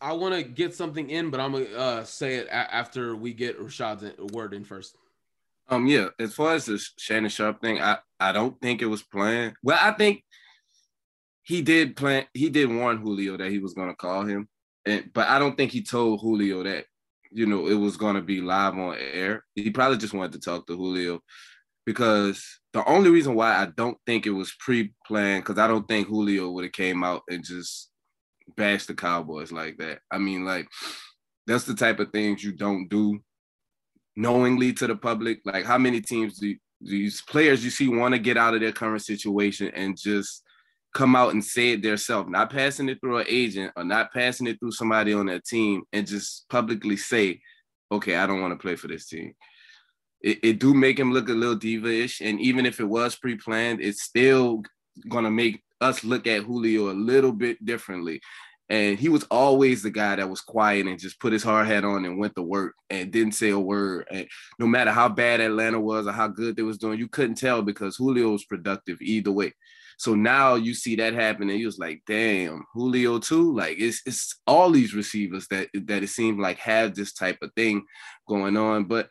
I 0.00 0.12
want 0.12 0.36
to 0.36 0.44
get 0.44 0.72
something 0.72 1.10
in, 1.10 1.30
but 1.30 1.40
I'm 1.40 1.50
gonna 1.50 1.64
uh, 1.64 2.04
say 2.04 2.36
it 2.36 2.46
a- 2.46 2.72
after 2.72 3.16
we 3.16 3.32
get 3.32 3.58
Rashaad's 3.58 4.32
word 4.32 4.54
in 4.54 4.62
first. 4.62 4.94
Um, 5.70 5.86
yeah, 5.86 6.08
as 6.18 6.34
far 6.34 6.54
as 6.54 6.66
the 6.66 6.84
Shannon 6.98 7.30
Sharpe 7.30 7.60
thing, 7.62 7.80
I, 7.80 7.98
I 8.18 8.32
don't 8.32 8.60
think 8.60 8.82
it 8.82 8.86
was 8.86 9.04
planned. 9.04 9.54
Well, 9.62 9.78
I 9.80 9.92
think 9.92 10.24
he 11.42 11.62
did 11.62 11.96
plan 11.96 12.26
he 12.34 12.48
did 12.50 12.68
warn 12.68 12.98
Julio 12.98 13.36
that 13.36 13.50
he 13.50 13.58
was 13.58 13.74
gonna 13.74 13.94
call 13.94 14.24
him. 14.24 14.48
And 14.84 15.10
but 15.12 15.28
I 15.28 15.38
don't 15.38 15.56
think 15.56 15.70
he 15.70 15.82
told 15.82 16.20
Julio 16.20 16.64
that, 16.64 16.86
you 17.30 17.46
know, 17.46 17.68
it 17.68 17.74
was 17.74 17.96
gonna 17.96 18.20
be 18.20 18.40
live 18.40 18.76
on 18.76 18.96
air. 18.98 19.44
He 19.54 19.70
probably 19.70 19.98
just 19.98 20.12
wanted 20.12 20.32
to 20.32 20.40
talk 20.40 20.66
to 20.66 20.76
Julio 20.76 21.20
because 21.86 22.44
the 22.72 22.84
only 22.88 23.10
reason 23.10 23.34
why 23.34 23.56
I 23.56 23.66
don't 23.66 23.98
think 24.06 24.26
it 24.26 24.30
was 24.30 24.54
pre-planned, 24.58 25.44
because 25.44 25.58
I 25.58 25.66
don't 25.66 25.86
think 25.88 26.08
Julio 26.08 26.50
would 26.50 26.64
have 26.64 26.72
came 26.72 27.02
out 27.02 27.22
and 27.28 27.44
just 27.44 27.90
bashed 28.56 28.88
the 28.88 28.94
Cowboys 28.94 29.50
like 29.52 29.78
that. 29.78 30.00
I 30.10 30.18
mean, 30.18 30.44
like 30.44 30.68
that's 31.46 31.64
the 31.64 31.74
type 31.74 32.00
of 32.00 32.10
things 32.10 32.44
you 32.44 32.52
don't 32.52 32.88
do 32.88 33.20
knowingly 34.20 34.72
to 34.74 34.86
the 34.86 34.96
public. 34.96 35.40
Like 35.44 35.64
how 35.64 35.78
many 35.78 36.00
teams 36.00 36.38
do 36.38 36.54
these 36.80 37.22
players 37.22 37.64
you 37.64 37.70
see 37.70 37.88
want 37.88 38.14
to 38.14 38.18
get 38.18 38.36
out 38.36 38.54
of 38.54 38.60
their 38.60 38.72
current 38.72 39.02
situation 39.02 39.70
and 39.74 39.96
just 39.98 40.42
come 40.92 41.14
out 41.14 41.32
and 41.32 41.44
say 41.44 41.72
it 41.72 41.82
themselves, 41.82 42.28
not 42.28 42.50
passing 42.50 42.88
it 42.88 42.98
through 43.00 43.18
an 43.18 43.26
agent 43.28 43.72
or 43.76 43.84
not 43.84 44.12
passing 44.12 44.46
it 44.46 44.58
through 44.58 44.72
somebody 44.72 45.14
on 45.14 45.26
their 45.26 45.40
team, 45.40 45.82
and 45.92 46.06
just 46.06 46.48
publicly 46.48 46.96
say, 46.96 47.40
"Okay, 47.92 48.16
I 48.16 48.26
don't 48.26 48.40
want 48.40 48.52
to 48.52 48.62
play 48.62 48.76
for 48.76 48.88
this 48.88 49.06
team." 49.06 49.34
It, 50.20 50.38
it 50.42 50.58
do 50.58 50.74
make 50.74 50.98
him 50.98 51.12
look 51.12 51.28
a 51.28 51.32
little 51.32 51.54
diva-ish, 51.54 52.20
and 52.20 52.40
even 52.40 52.66
if 52.66 52.80
it 52.80 52.84
was 52.88 53.16
pre-planned, 53.16 53.80
it's 53.80 54.02
still 54.02 54.62
gonna 55.08 55.30
make 55.30 55.62
us 55.80 56.04
look 56.04 56.26
at 56.26 56.42
Julio 56.42 56.90
a 56.90 56.92
little 56.92 57.32
bit 57.32 57.64
differently. 57.64 58.20
And 58.70 58.98
he 58.98 59.08
was 59.08 59.24
always 59.32 59.82
the 59.82 59.90
guy 59.90 60.14
that 60.16 60.30
was 60.30 60.40
quiet 60.40 60.86
and 60.86 60.98
just 60.98 61.18
put 61.18 61.32
his 61.32 61.42
hard 61.42 61.66
hat 61.66 61.84
on 61.84 62.04
and 62.04 62.18
went 62.18 62.36
to 62.36 62.42
work 62.42 62.74
and 62.88 63.10
didn't 63.10 63.32
say 63.32 63.50
a 63.50 63.58
word. 63.58 64.06
And 64.12 64.28
no 64.60 64.66
matter 64.68 64.92
how 64.92 65.08
bad 65.08 65.40
Atlanta 65.40 65.80
was 65.80 66.06
or 66.06 66.12
how 66.12 66.28
good 66.28 66.54
they 66.54 66.62
was 66.62 66.78
doing, 66.78 66.98
you 66.98 67.08
couldn't 67.08 67.34
tell 67.34 67.62
because 67.62 67.96
Julio 67.96 68.30
was 68.30 68.44
productive 68.44 69.02
either 69.02 69.32
way. 69.32 69.52
So 69.98 70.14
now 70.14 70.54
you 70.54 70.72
see 70.72 70.96
that 70.96 71.12
happen, 71.12 71.50
and 71.50 71.58
you 71.58 71.66
was 71.66 71.78
like, 71.78 72.00
"Damn, 72.06 72.64
Julio 72.72 73.18
too." 73.18 73.54
Like 73.54 73.76
it's 73.78 74.00
it's 74.06 74.40
all 74.46 74.70
these 74.70 74.94
receivers 74.94 75.46
that 75.48 75.68
that 75.74 76.02
it 76.02 76.08
seemed 76.08 76.40
like 76.40 76.56
have 76.56 76.94
this 76.94 77.12
type 77.12 77.36
of 77.42 77.52
thing 77.54 77.84
going 78.26 78.56
on. 78.56 78.84
But 78.84 79.10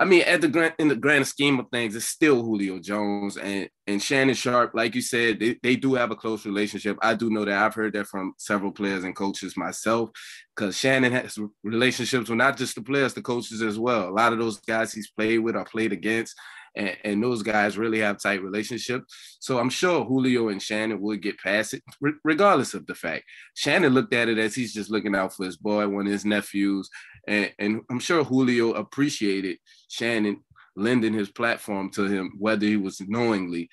I 0.00 0.06
mean, 0.06 0.22
at 0.22 0.40
the 0.40 0.48
grand 0.48 0.72
in 0.78 0.88
the 0.88 0.96
grand 0.96 1.26
scheme 1.26 1.60
of 1.60 1.66
things, 1.70 1.94
it's 1.94 2.06
still 2.06 2.42
Julio 2.42 2.78
Jones 2.78 3.36
and 3.36 3.68
and 3.86 4.02
Shannon 4.02 4.34
Sharpe. 4.34 4.74
Like 4.74 4.94
you 4.94 5.02
said, 5.02 5.38
they, 5.38 5.58
they 5.62 5.76
do 5.76 5.92
have 5.92 6.10
a 6.10 6.16
close 6.16 6.46
relationship. 6.46 6.96
I 7.02 7.12
do 7.12 7.28
know 7.28 7.44
that. 7.44 7.62
I've 7.62 7.74
heard 7.74 7.92
that 7.92 8.06
from 8.06 8.32
several 8.38 8.72
players 8.72 9.04
and 9.04 9.14
coaches 9.14 9.58
myself, 9.58 10.08
because 10.56 10.74
Shannon 10.74 11.12
has 11.12 11.38
relationships 11.62 12.30
with 12.30 12.38
not 12.38 12.56
just 12.56 12.76
the 12.76 12.82
players, 12.82 13.12
the 13.12 13.20
coaches 13.20 13.60
as 13.60 13.78
well. 13.78 14.08
A 14.08 14.10
lot 14.10 14.32
of 14.32 14.38
those 14.38 14.58
guys 14.60 14.90
he's 14.90 15.10
played 15.10 15.40
with 15.40 15.54
or 15.54 15.64
played 15.66 15.92
against 15.92 16.34
and, 16.74 16.96
and 17.04 17.22
those 17.22 17.42
guys 17.42 17.78
really 17.78 18.00
have 18.00 18.22
tight 18.22 18.42
relationships. 18.42 19.38
So 19.40 19.58
I'm 19.58 19.70
sure 19.70 20.04
Julio 20.04 20.48
and 20.48 20.62
Shannon 20.62 21.00
would 21.00 21.22
get 21.22 21.38
past 21.38 21.74
it, 21.74 21.82
re- 22.00 22.12
regardless 22.24 22.74
of 22.74 22.86
the 22.86 22.94
fact. 22.94 23.24
Shannon 23.54 23.94
looked 23.94 24.14
at 24.14 24.28
it 24.28 24.38
as 24.38 24.54
he's 24.54 24.72
just 24.72 24.90
looking 24.90 25.14
out 25.14 25.34
for 25.34 25.44
his 25.44 25.56
boy, 25.56 25.88
one 25.88 26.06
of 26.06 26.12
his 26.12 26.24
nephews, 26.24 26.88
and, 27.26 27.52
and 27.58 27.80
I'm 27.90 28.00
sure 28.00 28.24
Julio 28.24 28.72
appreciated 28.72 29.58
Shannon 29.88 30.42
lending 30.76 31.12
his 31.12 31.30
platform 31.30 31.90
to 31.90 32.04
him, 32.04 32.32
whether 32.38 32.66
he 32.66 32.76
was 32.76 33.00
knowingly 33.00 33.68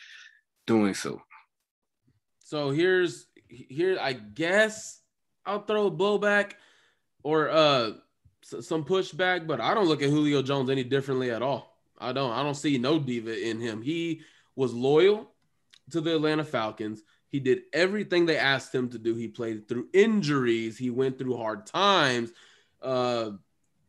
doing 0.66 0.93
so. 0.93 1.22
So 2.39 2.72
here's 2.72 3.28
here, 3.48 3.98
I 4.02 4.14
guess 4.14 5.02
I'll 5.45 5.64
throw 5.64 5.88
a 5.88 5.91
blowback 5.91 6.54
or 7.24 7.50
uh 7.50 7.91
some 8.43 8.86
pushback, 8.86 9.45
but 9.45 9.60
I 9.60 9.74
don't 9.74 9.88
look 9.88 10.02
at 10.02 10.10
Julio 10.10 10.41
Jones 10.41 10.70
any 10.70 10.84
differently 10.84 11.32
at 11.32 11.41
all. 11.41 11.76
I 11.98 12.14
don't. 12.14 12.32
I 12.32 12.43
don't 12.43 12.56
see 12.56 12.78
no 12.78 13.00
diva 13.00 13.48
in 13.48 13.60
him. 13.60 13.82
He 13.82 14.22
was 14.56 14.74
loyal 14.74 15.32
to 15.91 16.02
the 16.02 16.16
Atlanta 16.16 16.43
Falcons. 16.43 17.02
He 17.30 17.39
did 17.39 17.64
everything 17.74 18.26
they 18.26 18.38
asked 18.38 18.74
him 18.74 18.89
to 18.89 18.98
do. 18.98 19.16
He 19.16 19.28
played 19.28 19.68
through 19.68 19.88
injuries. 19.93 20.78
He 20.78 20.89
went 20.89 21.18
through 21.18 21.38
hard 21.38 21.66
times. 21.66 22.32
Uh, 22.82 23.32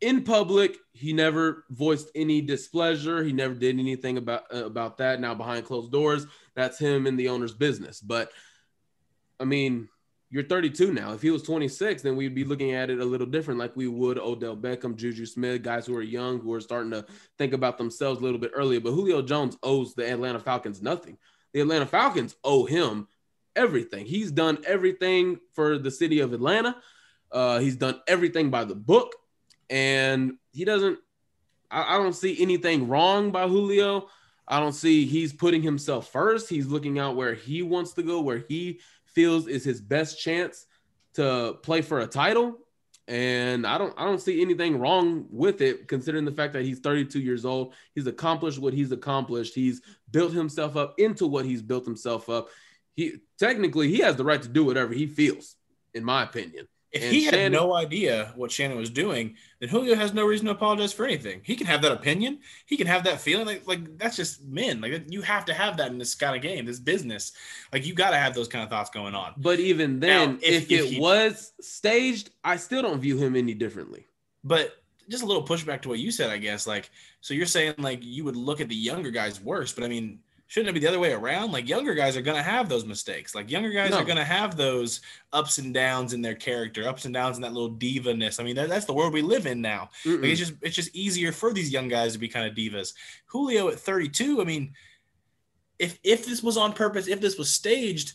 in 0.00 0.22
public, 0.22 0.76
he 0.92 1.12
never 1.12 1.64
voiced 1.70 2.10
any 2.14 2.40
displeasure. 2.40 3.22
He 3.22 3.32
never 3.32 3.54
did 3.54 3.78
anything 3.78 4.16
about 4.16 4.44
uh, 4.52 4.64
about 4.64 4.98
that. 4.98 5.20
Now 5.20 5.34
behind 5.34 5.66
closed 5.66 5.92
doors, 5.92 6.26
that's 6.54 6.78
him 6.78 7.06
and 7.06 7.18
the 7.18 7.28
owner's 7.28 7.54
business. 7.54 8.00
But 8.00 8.30
I 9.40 9.44
mean, 9.44 9.88
you're 10.30 10.42
32 10.42 10.92
now. 10.92 11.14
If 11.14 11.22
he 11.22 11.30
was 11.30 11.42
26, 11.42 12.02
then 12.02 12.16
we'd 12.16 12.34
be 12.34 12.44
looking 12.44 12.72
at 12.72 12.90
it 12.90 13.00
a 13.00 13.04
little 13.04 13.26
different, 13.26 13.58
like 13.58 13.74
we 13.74 13.88
would 13.88 14.18
Odell 14.18 14.56
Beckham, 14.56 14.94
Juju 14.94 15.24
Smith, 15.24 15.62
guys 15.62 15.86
who 15.86 15.96
are 15.96 16.02
young, 16.02 16.38
who 16.38 16.52
are 16.52 16.60
starting 16.60 16.90
to 16.90 17.06
think 17.38 17.54
about 17.54 17.78
themselves 17.78 18.20
a 18.20 18.22
little 18.22 18.38
bit 18.38 18.52
earlier. 18.54 18.80
But 18.80 18.92
Julio 18.92 19.22
Jones 19.22 19.56
owes 19.62 19.94
the 19.94 20.10
Atlanta 20.10 20.38
Falcons 20.38 20.82
nothing. 20.82 21.16
The 21.54 21.60
Atlanta 21.60 21.86
Falcons 21.86 22.36
owe 22.44 22.66
him 22.66 23.08
everything. 23.56 24.04
He's 24.04 24.30
done 24.30 24.58
everything 24.66 25.38
for 25.54 25.78
the 25.78 25.90
city 25.90 26.20
of 26.20 26.34
Atlanta. 26.34 26.76
Uh, 27.32 27.58
he's 27.60 27.76
done 27.76 28.00
everything 28.06 28.50
by 28.50 28.64
the 28.64 28.74
book, 28.74 29.14
and 29.70 30.34
he 30.52 30.64
doesn't. 30.66 30.98
I, 31.70 31.94
I 31.94 31.98
don't 31.98 32.14
see 32.14 32.40
anything 32.42 32.88
wrong 32.88 33.30
by 33.30 33.48
Julio. 33.48 34.08
I 34.46 34.60
don't 34.60 34.72
see 34.72 35.04
he's 35.04 35.32
putting 35.32 35.62
himself 35.62 36.10
first. 36.10 36.48
He's 36.48 36.66
looking 36.66 36.98
out 36.98 37.16
where 37.16 37.34
he 37.34 37.62
wants 37.62 37.92
to 37.94 38.02
go, 38.02 38.20
where 38.20 38.44
he 38.48 38.80
feels 39.18 39.48
is 39.48 39.64
his 39.64 39.80
best 39.80 40.20
chance 40.20 40.66
to 41.12 41.58
play 41.64 41.82
for 41.82 41.98
a 41.98 42.06
title. 42.06 42.56
And 43.08 43.66
I 43.66 43.76
don't 43.76 43.92
I 43.98 44.04
don't 44.04 44.20
see 44.20 44.40
anything 44.40 44.78
wrong 44.78 45.26
with 45.28 45.60
it, 45.60 45.88
considering 45.88 46.24
the 46.24 46.30
fact 46.30 46.52
that 46.52 46.64
he's 46.64 46.78
32 46.78 47.18
years 47.18 47.44
old. 47.44 47.74
He's 47.96 48.06
accomplished 48.06 48.60
what 48.60 48.74
he's 48.74 48.92
accomplished. 48.92 49.56
He's 49.56 49.82
built 50.12 50.32
himself 50.32 50.76
up 50.76 50.94
into 51.00 51.26
what 51.26 51.46
he's 51.46 51.62
built 51.62 51.84
himself 51.84 52.28
up. 52.28 52.46
He 52.94 53.14
technically 53.40 53.88
he 53.88 53.98
has 54.02 54.14
the 54.14 54.24
right 54.24 54.40
to 54.40 54.48
do 54.48 54.62
whatever 54.64 54.94
he 54.94 55.08
feels, 55.08 55.56
in 55.94 56.04
my 56.04 56.22
opinion. 56.22 56.68
If 56.90 57.02
and 57.02 57.12
he 57.12 57.24
had 57.24 57.34
Shannon, 57.34 57.52
no 57.52 57.74
idea 57.74 58.32
what 58.34 58.50
Shannon 58.50 58.78
was 58.78 58.88
doing, 58.88 59.36
then 59.60 59.68
Julio 59.68 59.94
has 59.94 60.14
no 60.14 60.24
reason 60.24 60.46
to 60.46 60.52
apologize 60.52 60.92
for 60.92 61.04
anything. 61.04 61.42
He 61.42 61.54
can 61.54 61.66
have 61.66 61.82
that 61.82 61.92
opinion. 61.92 62.38
He 62.64 62.78
can 62.78 62.86
have 62.86 63.04
that 63.04 63.20
feeling. 63.20 63.46
Like, 63.46 63.66
like 63.66 63.98
that's 63.98 64.16
just 64.16 64.42
men. 64.44 64.80
Like 64.80 65.04
you 65.08 65.20
have 65.20 65.44
to 65.46 65.54
have 65.54 65.76
that 65.76 65.90
in 65.90 65.98
this 65.98 66.14
kind 66.14 66.34
of 66.34 66.40
game, 66.40 66.64
this 66.64 66.80
business. 66.80 67.32
Like 67.72 67.86
you 67.86 67.94
got 67.94 68.10
to 68.10 68.16
have 68.16 68.34
those 68.34 68.48
kind 68.48 68.64
of 68.64 68.70
thoughts 68.70 68.88
going 68.88 69.14
on. 69.14 69.34
But 69.36 69.60
even 69.60 70.00
then, 70.00 70.32
now, 70.32 70.38
if, 70.40 70.64
if, 70.64 70.72
if, 70.72 70.80
it 70.80 70.88
he, 70.92 71.00
was 71.00 71.52
staged, 71.60 72.30
I 72.42 72.56
still 72.56 72.80
don't 72.80 73.00
view 73.00 73.18
him 73.18 73.36
any 73.36 73.52
differently. 73.52 74.06
But 74.42 74.72
just 75.10 75.22
a 75.22 75.26
little 75.26 75.44
pushback 75.44 75.82
to 75.82 75.90
what 75.90 75.98
you 75.98 76.10
said, 76.10 76.30
I 76.30 76.38
guess. 76.38 76.66
Like, 76.66 76.90
so 77.20 77.34
you're 77.34 77.46
saying 77.46 77.74
like 77.78 78.00
you 78.02 78.24
would 78.24 78.36
look 78.36 78.62
at 78.62 78.68
the 78.68 78.74
younger 78.74 79.10
guys 79.10 79.42
worse, 79.42 79.72
but 79.72 79.84
I 79.84 79.88
mean, 79.88 80.20
shouldn't 80.48 80.70
it 80.70 80.72
be 80.72 80.80
the 80.80 80.88
other 80.88 80.98
way 80.98 81.12
around? 81.12 81.52
Like 81.52 81.68
younger 81.68 81.94
guys 81.94 82.16
are 82.16 82.22
going 82.22 82.36
to 82.36 82.42
have 82.42 82.68
those 82.68 82.84
mistakes. 82.84 83.34
Like 83.34 83.50
younger 83.50 83.70
guys 83.70 83.90
no. 83.90 83.98
are 83.98 84.04
going 84.04 84.16
to 84.16 84.24
have 84.24 84.56
those 84.56 85.02
ups 85.32 85.58
and 85.58 85.72
downs 85.72 86.14
in 86.14 86.22
their 86.22 86.34
character, 86.34 86.88
ups 86.88 87.04
and 87.04 87.14
downs 87.14 87.36
in 87.36 87.42
that 87.42 87.52
little 87.52 87.68
diva-ness. 87.68 88.40
I 88.40 88.44
mean, 88.44 88.56
that, 88.56 88.68
that's 88.68 88.86
the 88.86 88.94
world 88.94 89.12
we 89.12 89.22
live 89.22 89.46
in 89.46 89.60
now. 89.60 89.90
Like 90.04 90.30
it's 90.30 90.40
just 90.40 90.54
it's 90.62 90.74
just 90.74 90.94
easier 90.96 91.32
for 91.32 91.52
these 91.52 91.70
young 91.70 91.86
guys 91.86 92.14
to 92.14 92.18
be 92.18 92.28
kind 92.28 92.48
of 92.48 92.56
divas. 92.56 92.94
Julio 93.26 93.68
at 93.68 93.78
32, 93.78 94.40
I 94.40 94.44
mean, 94.44 94.72
if 95.78 95.98
if 96.02 96.26
this 96.26 96.42
was 96.42 96.56
on 96.56 96.72
purpose, 96.72 97.08
if 97.08 97.20
this 97.20 97.36
was 97.36 97.50
staged, 97.50 98.14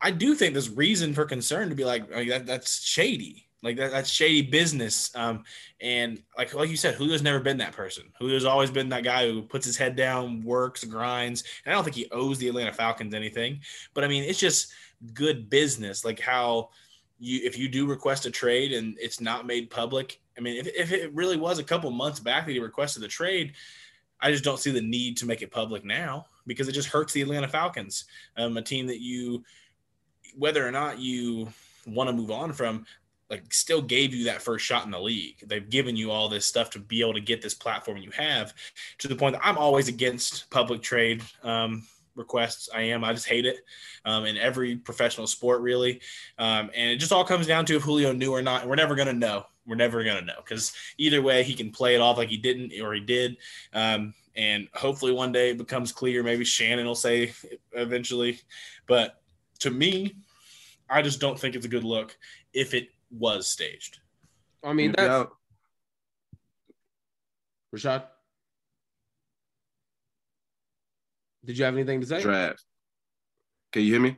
I 0.00 0.10
do 0.10 0.34
think 0.34 0.54
there's 0.54 0.70
reason 0.70 1.14
for 1.14 1.24
concern 1.24 1.68
to 1.68 1.74
be 1.76 1.84
like, 1.84 2.08
oh, 2.12 2.24
that, 2.24 2.46
that's 2.46 2.84
shady. 2.84 3.45
Like 3.62 3.76
that, 3.76 3.90
that's 3.90 4.10
shady 4.10 4.42
business. 4.42 5.10
Um, 5.14 5.44
and 5.80 6.22
like 6.36 6.54
like 6.54 6.70
you 6.70 6.76
said, 6.76 6.96
Julio's 6.96 7.22
never 7.22 7.40
been 7.40 7.58
that 7.58 7.72
person. 7.72 8.04
Julio's 8.20 8.44
always 8.44 8.70
been 8.70 8.88
that 8.90 9.04
guy 9.04 9.28
who 9.28 9.42
puts 9.42 9.66
his 9.66 9.76
head 9.76 9.96
down, 9.96 10.42
works, 10.42 10.84
grinds. 10.84 11.44
And 11.64 11.72
I 11.72 11.76
don't 11.76 11.84
think 11.84 11.96
he 11.96 12.08
owes 12.12 12.38
the 12.38 12.48
Atlanta 12.48 12.72
Falcons 12.72 13.14
anything. 13.14 13.60
But 13.94 14.04
I 14.04 14.08
mean, 14.08 14.24
it's 14.24 14.38
just 14.38 14.72
good 15.14 15.50
business. 15.50 16.04
Like 16.04 16.20
how 16.20 16.70
you 17.18 17.40
if 17.44 17.58
you 17.58 17.68
do 17.68 17.86
request 17.86 18.26
a 18.26 18.30
trade 18.30 18.72
and 18.72 18.96
it's 19.00 19.20
not 19.20 19.46
made 19.46 19.70
public. 19.70 20.20
I 20.36 20.42
mean, 20.42 20.56
if, 20.56 20.66
if 20.68 20.92
it 20.92 21.14
really 21.14 21.36
was 21.36 21.58
a 21.58 21.64
couple 21.64 21.90
months 21.90 22.20
back 22.20 22.46
that 22.46 22.52
he 22.52 22.58
requested 22.58 23.02
the 23.02 23.08
trade, 23.08 23.54
I 24.20 24.30
just 24.30 24.44
don't 24.44 24.58
see 24.60 24.70
the 24.70 24.82
need 24.82 25.16
to 25.18 25.26
make 25.26 25.42
it 25.42 25.50
public 25.50 25.84
now 25.84 26.26
because 26.46 26.68
it 26.68 26.72
just 26.72 26.88
hurts 26.88 27.12
the 27.12 27.22
Atlanta 27.22 27.48
Falcons, 27.48 28.04
um, 28.36 28.56
a 28.56 28.62
team 28.62 28.86
that 28.86 29.00
you, 29.00 29.44
whether 30.36 30.66
or 30.66 30.70
not 30.70 30.98
you 30.98 31.48
want 31.86 32.08
to 32.08 32.16
move 32.16 32.30
on 32.30 32.52
from, 32.52 32.86
like 33.30 33.52
still 33.52 33.82
gave 33.82 34.14
you 34.14 34.24
that 34.24 34.42
first 34.42 34.64
shot 34.64 34.84
in 34.84 34.90
the 34.90 35.00
league. 35.00 35.36
They've 35.46 35.68
given 35.68 35.96
you 35.96 36.10
all 36.10 36.28
this 36.28 36.46
stuff 36.46 36.70
to 36.70 36.78
be 36.78 37.00
able 37.00 37.14
to 37.14 37.20
get 37.20 37.42
this 37.42 37.54
platform 37.54 37.98
you 37.98 38.10
have 38.12 38.54
to 38.98 39.08
the 39.08 39.16
point 39.16 39.34
that 39.34 39.46
I'm 39.46 39.58
always 39.58 39.88
against 39.88 40.48
public 40.50 40.82
trade 40.82 41.22
um, 41.42 41.84
requests. 42.14 42.68
I 42.74 42.82
am. 42.82 43.04
I 43.04 43.12
just 43.12 43.28
hate 43.28 43.46
it 43.46 43.56
um, 44.04 44.24
in 44.24 44.36
every 44.36 44.76
professional 44.76 45.26
sport, 45.26 45.60
really. 45.60 46.00
Um, 46.38 46.70
and 46.74 46.90
it 46.90 46.96
just 46.96 47.12
all 47.12 47.24
comes 47.24 47.46
down 47.46 47.66
to 47.66 47.76
if 47.76 47.82
Julio 47.82 48.12
knew 48.12 48.32
or 48.32 48.42
not. 48.42 48.66
We're 48.66 48.76
never 48.76 48.94
going 48.94 49.08
to 49.08 49.14
know. 49.14 49.46
We're 49.66 49.74
never 49.74 50.04
going 50.04 50.18
to 50.18 50.24
know 50.24 50.36
because 50.36 50.72
either 50.96 51.20
way, 51.20 51.42
he 51.42 51.54
can 51.54 51.70
play 51.72 51.96
it 51.96 52.00
off 52.00 52.18
like 52.18 52.28
he 52.28 52.36
didn't 52.36 52.72
or 52.80 52.94
he 52.94 53.00
did. 53.00 53.36
Um, 53.72 54.14
and 54.36 54.68
hopefully 54.74 55.12
one 55.12 55.32
day 55.32 55.50
it 55.50 55.58
becomes 55.58 55.92
clear. 55.92 56.22
Maybe 56.22 56.44
Shannon 56.44 56.86
will 56.86 56.94
say 56.94 57.32
eventually. 57.72 58.40
But 58.86 59.20
to 59.60 59.70
me, 59.70 60.14
I 60.88 61.02
just 61.02 61.20
don't 61.20 61.38
think 61.38 61.56
it's 61.56 61.66
a 61.66 61.70
good 61.70 61.84
look 61.84 62.16
if 62.52 62.74
it 62.74 62.90
was 63.18 63.48
staged. 63.48 63.98
I 64.64 64.72
mean, 64.72 64.94
that's 64.96 65.30
Rashaad. 67.74 68.04
Did 71.44 71.58
you 71.58 71.64
have 71.64 71.74
anything 71.74 72.00
to 72.00 72.06
say? 72.06 72.20
Draft. 72.20 72.64
Can 73.72 73.82
you 73.82 73.92
hear 73.92 74.00
me? 74.00 74.16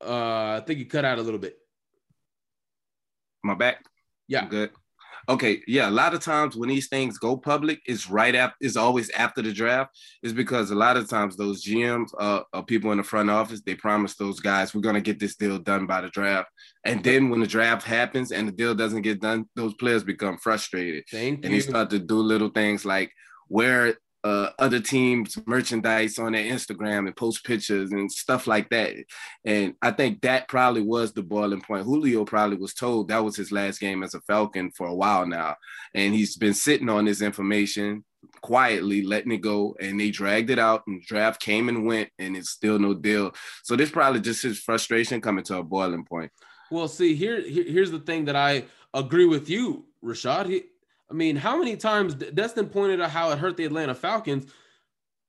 Uh, 0.00 0.60
I 0.60 0.62
think 0.64 0.78
you 0.78 0.86
cut 0.86 1.04
out 1.04 1.18
a 1.18 1.22
little 1.22 1.40
bit. 1.40 1.56
My 3.42 3.54
back. 3.54 3.84
Yeah. 4.28 4.42
I'm 4.42 4.48
good. 4.48 4.70
Okay, 5.28 5.62
yeah. 5.66 5.88
A 5.88 5.90
lot 5.90 6.14
of 6.14 6.20
times 6.20 6.56
when 6.56 6.70
these 6.70 6.88
things 6.88 7.18
go 7.18 7.36
public, 7.36 7.80
it's 7.86 8.08
right 8.08 8.34
after. 8.34 8.56
It's 8.60 8.76
always 8.76 9.10
after 9.10 9.42
the 9.42 9.52
draft. 9.52 9.94
Is 10.22 10.32
because 10.32 10.70
a 10.70 10.74
lot 10.74 10.96
of 10.96 11.08
times 11.08 11.36
those 11.36 11.62
GMs, 11.62 12.08
uh, 12.18 12.40
or 12.54 12.64
people 12.64 12.92
in 12.92 12.98
the 12.98 13.04
front 13.04 13.28
office, 13.28 13.60
they 13.60 13.74
promise 13.74 14.14
those 14.16 14.40
guys, 14.40 14.74
"We're 14.74 14.80
gonna 14.80 15.02
get 15.02 15.18
this 15.20 15.36
deal 15.36 15.58
done 15.58 15.86
by 15.86 16.00
the 16.00 16.08
draft," 16.08 16.48
and 16.84 17.04
then 17.04 17.28
when 17.28 17.40
the 17.40 17.46
draft 17.46 17.86
happens 17.86 18.32
and 18.32 18.48
the 18.48 18.52
deal 18.52 18.74
doesn't 18.74 19.02
get 19.02 19.20
done, 19.20 19.44
those 19.54 19.74
players 19.74 20.02
become 20.02 20.38
frustrated, 20.38 21.04
Thank 21.10 21.44
and 21.44 21.52
you. 21.52 21.60
they 21.60 21.68
start 21.68 21.90
to 21.90 21.98
do 21.98 22.16
little 22.16 22.48
things 22.48 22.86
like 22.86 23.12
wear 23.50 23.98
uh, 24.28 24.50
other 24.58 24.80
teams' 24.80 25.38
merchandise 25.46 26.18
on 26.18 26.32
their 26.32 26.44
Instagram 26.44 27.06
and 27.06 27.16
post 27.16 27.44
pictures 27.44 27.92
and 27.92 28.12
stuff 28.12 28.46
like 28.46 28.68
that. 28.68 28.94
And 29.44 29.74
I 29.80 29.90
think 29.90 30.20
that 30.20 30.48
probably 30.48 30.82
was 30.82 31.12
the 31.12 31.22
boiling 31.22 31.62
point. 31.62 31.84
Julio 31.84 32.24
probably 32.26 32.58
was 32.58 32.74
told 32.74 33.08
that 33.08 33.24
was 33.24 33.36
his 33.36 33.50
last 33.52 33.80
game 33.80 34.02
as 34.02 34.12
a 34.12 34.20
Falcon 34.20 34.70
for 34.70 34.86
a 34.86 34.94
while 34.94 35.26
now. 35.26 35.56
And 35.94 36.14
he's 36.14 36.36
been 36.36 36.54
sitting 36.54 36.90
on 36.90 37.06
this 37.06 37.22
information 37.22 38.04
quietly 38.42 39.02
letting 39.02 39.32
it 39.32 39.40
go 39.40 39.74
and 39.80 39.98
they 39.98 40.10
dragged 40.10 40.50
it 40.50 40.58
out 40.58 40.82
and 40.86 41.02
draft 41.02 41.40
came 41.40 41.68
and 41.68 41.86
went 41.86 42.08
and 42.18 42.36
it's 42.36 42.50
still 42.50 42.78
no 42.78 42.92
deal 42.92 43.32
so 43.62 43.74
this 43.76 43.90
probably 43.90 44.20
just 44.20 44.42
his 44.42 44.58
frustration 44.58 45.20
coming 45.20 45.42
to 45.42 45.56
a 45.56 45.62
boiling 45.62 46.04
point 46.04 46.30
well 46.70 46.88
see 46.88 47.14
here, 47.14 47.40
here 47.40 47.64
here's 47.64 47.92
the 47.92 47.98
thing 48.00 48.24
that 48.24 48.36
i 48.36 48.64
agree 48.92 49.24
with 49.24 49.48
you 49.48 49.84
rashaad 50.04 50.46
he, 50.46 50.64
i 51.10 51.14
mean 51.14 51.36
how 51.36 51.56
many 51.56 51.76
times 51.76 52.14
destin 52.14 52.68
pointed 52.68 53.00
out 53.00 53.10
how 53.10 53.30
it 53.30 53.38
hurt 53.38 53.56
the 53.56 53.64
atlanta 53.64 53.94
falcons 53.94 54.50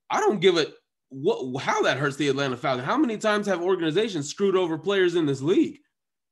i 0.09 0.19
don't 0.19 0.41
give 0.41 0.57
it 0.57 0.73
what 1.09 1.61
how 1.61 1.81
that 1.81 1.97
hurts 1.97 2.17
the 2.17 2.27
atlanta 2.27 2.57
falcons 2.57 2.85
how 2.85 2.97
many 2.97 3.17
times 3.17 3.47
have 3.47 3.61
organizations 3.61 4.29
screwed 4.29 4.55
over 4.55 4.77
players 4.77 5.15
in 5.15 5.25
this 5.25 5.41
league 5.41 5.79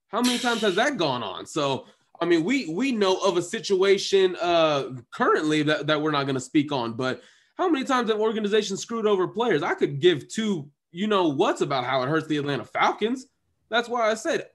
how 0.09 0.21
many 0.21 0.37
times 0.37 0.61
has 0.61 0.75
that 0.75 0.97
gone 0.97 1.23
on 1.23 1.45
so 1.45 1.85
I 2.19 2.25
mean, 2.25 2.43
we 2.43 2.67
we 2.67 2.91
know 2.91 3.17
of 3.17 3.37
a 3.37 3.41
situation 3.41 4.35
uh, 4.41 4.89
currently 5.11 5.63
that, 5.63 5.87
that 5.87 6.01
we're 6.01 6.11
not 6.11 6.23
going 6.23 6.35
to 6.35 6.41
speak 6.41 6.71
on, 6.71 6.93
but 6.93 7.21
how 7.57 7.69
many 7.69 7.85
times 7.85 8.09
have 8.09 8.19
organizations 8.19 8.81
screwed 8.81 9.07
over 9.07 9.27
players? 9.27 9.63
I 9.63 9.73
could 9.73 9.99
give 9.99 10.27
two, 10.27 10.69
you 10.91 11.07
know, 11.07 11.27
what's 11.27 11.61
about 11.61 11.83
how 11.83 12.01
it 12.03 12.09
hurts 12.09 12.27
the 12.27 12.37
Atlanta 12.37 12.65
Falcons. 12.65 13.27
That's 13.69 13.89
why 13.89 14.09
I 14.09 14.13
said 14.13 14.47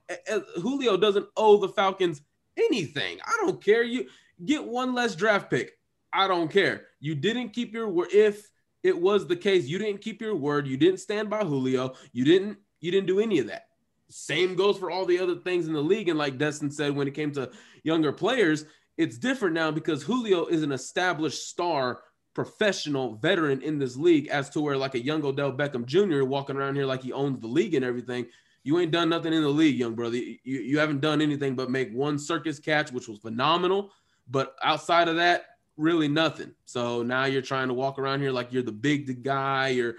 Julio 0.55 0.97
doesn't 0.97 1.27
owe 1.37 1.57
the 1.57 1.69
Falcons 1.69 2.21
anything. 2.57 3.19
I 3.25 3.37
don't 3.41 3.63
care. 3.63 3.83
You 3.83 4.07
get 4.43 4.63
one 4.63 4.93
less 4.93 5.15
draft 5.15 5.49
pick. 5.49 5.77
I 6.11 6.27
don't 6.27 6.51
care. 6.51 6.87
You 6.99 7.15
didn't 7.15 7.49
keep 7.49 7.73
your 7.73 7.89
word. 7.89 8.09
If 8.13 8.49
it 8.83 8.99
was 8.99 9.27
the 9.27 9.35
case, 9.35 9.65
you 9.65 9.77
didn't 9.77 10.01
keep 10.01 10.21
your 10.21 10.35
word. 10.35 10.67
You 10.67 10.77
didn't 10.77 10.99
stand 10.99 11.29
by 11.29 11.43
Julio. 11.43 11.93
You 12.11 12.25
didn't. 12.25 12.57
You 12.81 12.91
didn't 12.91 13.07
do 13.07 13.19
any 13.19 13.39
of 13.39 13.47
that. 13.47 13.67
Same 14.09 14.55
goes 14.55 14.77
for 14.77 14.91
all 14.91 15.05
the 15.05 15.19
other 15.19 15.35
things 15.35 15.67
in 15.67 15.73
the 15.73 15.81
league. 15.81 16.09
And 16.09 16.19
like 16.19 16.37
Destin 16.37 16.69
said, 16.69 16.95
when 16.95 17.07
it 17.07 17.13
came 17.13 17.31
to 17.31 17.49
younger 17.83 18.11
players, 18.11 18.65
it's 18.97 19.17
different 19.17 19.55
now 19.55 19.71
because 19.71 20.03
Julio 20.03 20.45
is 20.45 20.63
an 20.63 20.71
established 20.71 21.49
star, 21.49 22.01
professional 22.35 23.15
veteran 23.15 23.61
in 23.61 23.79
this 23.79 23.95
league, 23.95 24.27
as 24.27 24.49
to 24.51 24.61
where 24.61 24.77
like 24.77 24.95
a 24.95 25.03
young 25.03 25.23
Odell 25.25 25.53
Beckham 25.53 25.85
Jr. 25.85 26.25
walking 26.25 26.57
around 26.57 26.75
here 26.75 26.85
like 26.85 27.01
he 27.01 27.13
owns 27.13 27.39
the 27.39 27.47
league 27.47 27.73
and 27.73 27.85
everything. 27.85 28.27
You 28.63 28.79
ain't 28.79 28.91
done 28.91 29.09
nothing 29.09 29.33
in 29.33 29.41
the 29.41 29.49
league, 29.49 29.77
young 29.77 29.95
brother. 29.95 30.17
You, 30.17 30.37
you 30.43 30.79
haven't 30.79 31.01
done 31.01 31.21
anything 31.21 31.55
but 31.55 31.71
make 31.71 31.91
one 31.91 32.19
circus 32.19 32.59
catch, 32.59 32.91
which 32.91 33.07
was 33.07 33.19
phenomenal. 33.19 33.91
But 34.29 34.55
outside 34.63 35.07
of 35.07 35.17
that, 35.17 35.45
really 35.77 36.07
nothing. 36.07 36.53
So 36.65 37.03
now 37.03 37.25
you're 37.25 37.41
trying 37.41 37.67
to 37.67 37.73
walk 37.73 37.99
around 37.99 38.21
here 38.21 38.31
like 38.31 38.53
you're 38.53 38.63
the 38.63 38.71
big 38.71 39.23
guy, 39.23 39.69
you're 39.69 39.95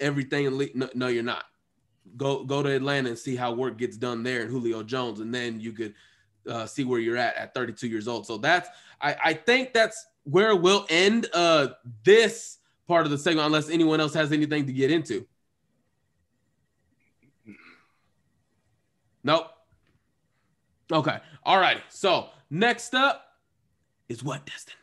everything. 0.00 0.70
No, 0.74 0.88
no, 0.94 1.08
you're 1.08 1.22
not 1.22 1.44
go 2.16 2.44
go 2.44 2.62
to 2.62 2.70
Atlanta 2.70 3.08
and 3.08 3.18
see 3.18 3.36
how 3.36 3.52
work 3.52 3.78
gets 3.78 3.96
done 3.96 4.22
there 4.22 4.46
Julio 4.46 4.82
Jones, 4.82 5.20
and 5.20 5.34
then 5.34 5.60
you 5.60 5.72
could 5.72 5.94
uh, 6.48 6.66
see 6.66 6.84
where 6.84 7.00
you're 7.00 7.16
at 7.16 7.36
at 7.36 7.54
32 7.54 7.88
years 7.88 8.08
old. 8.08 8.26
So 8.26 8.38
that's 8.38 8.68
I, 9.00 9.16
I 9.24 9.34
think 9.34 9.72
that's 9.72 10.06
where 10.24 10.56
we'll 10.56 10.86
end 10.88 11.26
uh, 11.32 11.68
this 12.04 12.58
part 12.86 13.04
of 13.04 13.10
the 13.10 13.18
segment, 13.18 13.46
unless 13.46 13.68
anyone 13.68 14.00
else 14.00 14.14
has 14.14 14.32
anything 14.32 14.66
to 14.66 14.72
get 14.72 14.90
into. 14.90 15.26
Nope. 19.24 19.50
Okay. 20.92 21.18
All 21.42 21.58
right. 21.58 21.82
So 21.88 22.28
next 22.48 22.94
up 22.94 23.25
is 24.08 24.22
what, 24.22 24.46
Destin? 24.46 24.76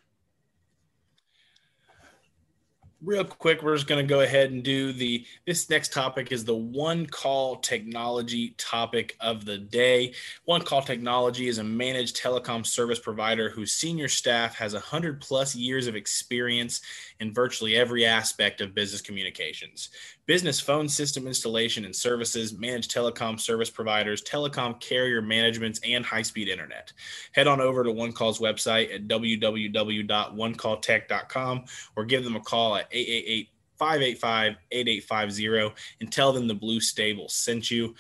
real 3.03 3.26
quick 3.26 3.61
we're 3.61 3.76
just 3.76 3.88
going 3.88 4.01
to 4.05 4.09
go 4.09 4.21
ahead 4.21 4.51
and 4.51 4.63
do 4.63 4.93
the 4.93 5.26
this 5.45 5.69
next 5.69 5.91
topic 5.91 6.32
is 6.32 6.45
the 6.45 6.55
one 6.55 7.05
call 7.05 7.57
technology 7.57 8.55
topic 8.57 9.17
of 9.19 9.43
the 9.43 9.57
day 9.57 10.13
one 10.45 10.61
call 10.61 10.82
technology 10.82 11.47
is 11.47 11.57
a 11.57 11.63
managed 11.63 12.15
telecom 12.15 12.65
service 12.65 12.99
provider 12.99 13.49
whose 13.49 13.74
senior 13.74 14.07
staff 14.07 14.55
has 14.55 14.74
100 14.74 15.19
plus 15.19 15.53
years 15.53 15.88
of 15.88 15.95
experience 15.95 16.82
in 17.20 17.34
virtually 17.34 17.76
every 17.76 18.05
aspect 18.05 18.61
of 18.61 18.76
business 18.76 19.01
communications 19.01 19.89
business 20.26 20.59
phone 20.59 20.88
system 20.88 21.28
installation 21.28 21.86
and 21.86 21.95
services, 21.95 22.57
managed 22.57 22.91
telecom 22.93 23.39
service 23.39 23.70
providers, 23.70 24.24
telecom 24.24 24.80
carrier 24.80 25.22
managements, 25.22 25.80
and 25.84 26.03
high 26.05 26.22
speed 26.22 26.47
internet. 26.47 26.93
Head 27.34 27.47
on 27.47 27.59
over 27.59 27.84
to 27.84 27.89
OneCall's 27.89 28.38
website 28.39 28.93
at 28.93 29.07
www.onecalltech.com 29.07 31.66
or 31.95 32.05
give 32.05 32.24
them 32.24 32.36
a 32.36 32.41
call 32.41 32.76
at 32.78 32.88
888 32.91 33.49
585 33.78 34.55
8850 34.72 35.74
and 35.99 36.11
tell 36.11 36.32
them 36.32 36.47
the 36.47 36.53
Blue 36.53 36.80
Stable 36.80 37.28
sent 37.28 37.72
you. 37.72 37.95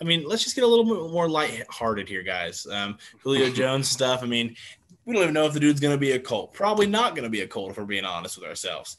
I 0.00 0.04
mean, 0.04 0.26
let's 0.26 0.42
just 0.42 0.56
get 0.56 0.64
a 0.64 0.66
little 0.66 0.84
bit 0.84 1.12
more 1.12 1.28
lighthearted 1.28 2.08
here, 2.08 2.24
guys. 2.24 2.66
Um, 2.66 2.98
Julio 3.22 3.50
Jones 3.52 3.88
stuff. 3.88 4.24
I 4.24 4.26
mean, 4.26 4.56
we 5.04 5.14
don't 5.14 5.22
even 5.22 5.34
know 5.34 5.46
if 5.46 5.52
the 5.52 5.60
dude's 5.60 5.80
going 5.80 5.94
to 5.94 6.00
be 6.00 6.12
a 6.12 6.18
Colt. 6.18 6.54
Probably 6.54 6.86
not 6.86 7.14
going 7.14 7.24
to 7.24 7.30
be 7.30 7.40
a 7.40 7.48
Colt 7.48 7.70
if 7.70 7.78
we're 7.78 7.84
being 7.84 8.04
honest 8.04 8.38
with 8.38 8.48
ourselves. 8.48 8.96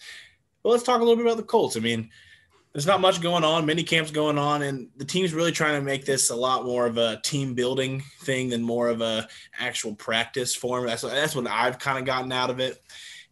But 0.62 0.70
let's 0.70 0.84
talk 0.84 1.02
a 1.02 1.04
little 1.04 1.16
bit 1.16 1.26
about 1.26 1.38
the 1.38 1.44
Colts. 1.44 1.78
I 1.78 1.80
mean, 1.80 2.10
there's 2.74 2.88
not 2.88 3.02
much 3.02 3.22
going 3.22 3.44
on, 3.44 3.66
many 3.66 3.84
camps 3.84 4.10
going 4.10 4.38
on, 4.38 4.64
and 4.64 4.90
the 4.98 5.06
team's 5.06 5.34
really 5.34 5.52
trying 5.52 5.80
to 5.80 5.86
make 5.86 6.06
this 6.06 6.32
a 6.32 6.36
lot 6.36 6.66
more 6.66 6.88
of 6.88 6.98
a 6.98 7.22
team 7.24 7.54
building 7.54 8.02
thing 8.22 8.50
than 8.50 8.64
more 8.64 8.90
of 8.90 9.02
a 9.02 9.28
actual 9.60 9.94
practice 9.94 10.56
form. 10.56 10.88
That's 10.88 11.04
that's 11.04 11.36
what 11.36 11.48
I've 11.48 11.78
kind 11.78 12.00
of 12.00 12.06
gotten 12.06 12.32
out 12.32 12.50
of 12.50 12.60
it. 12.60 12.82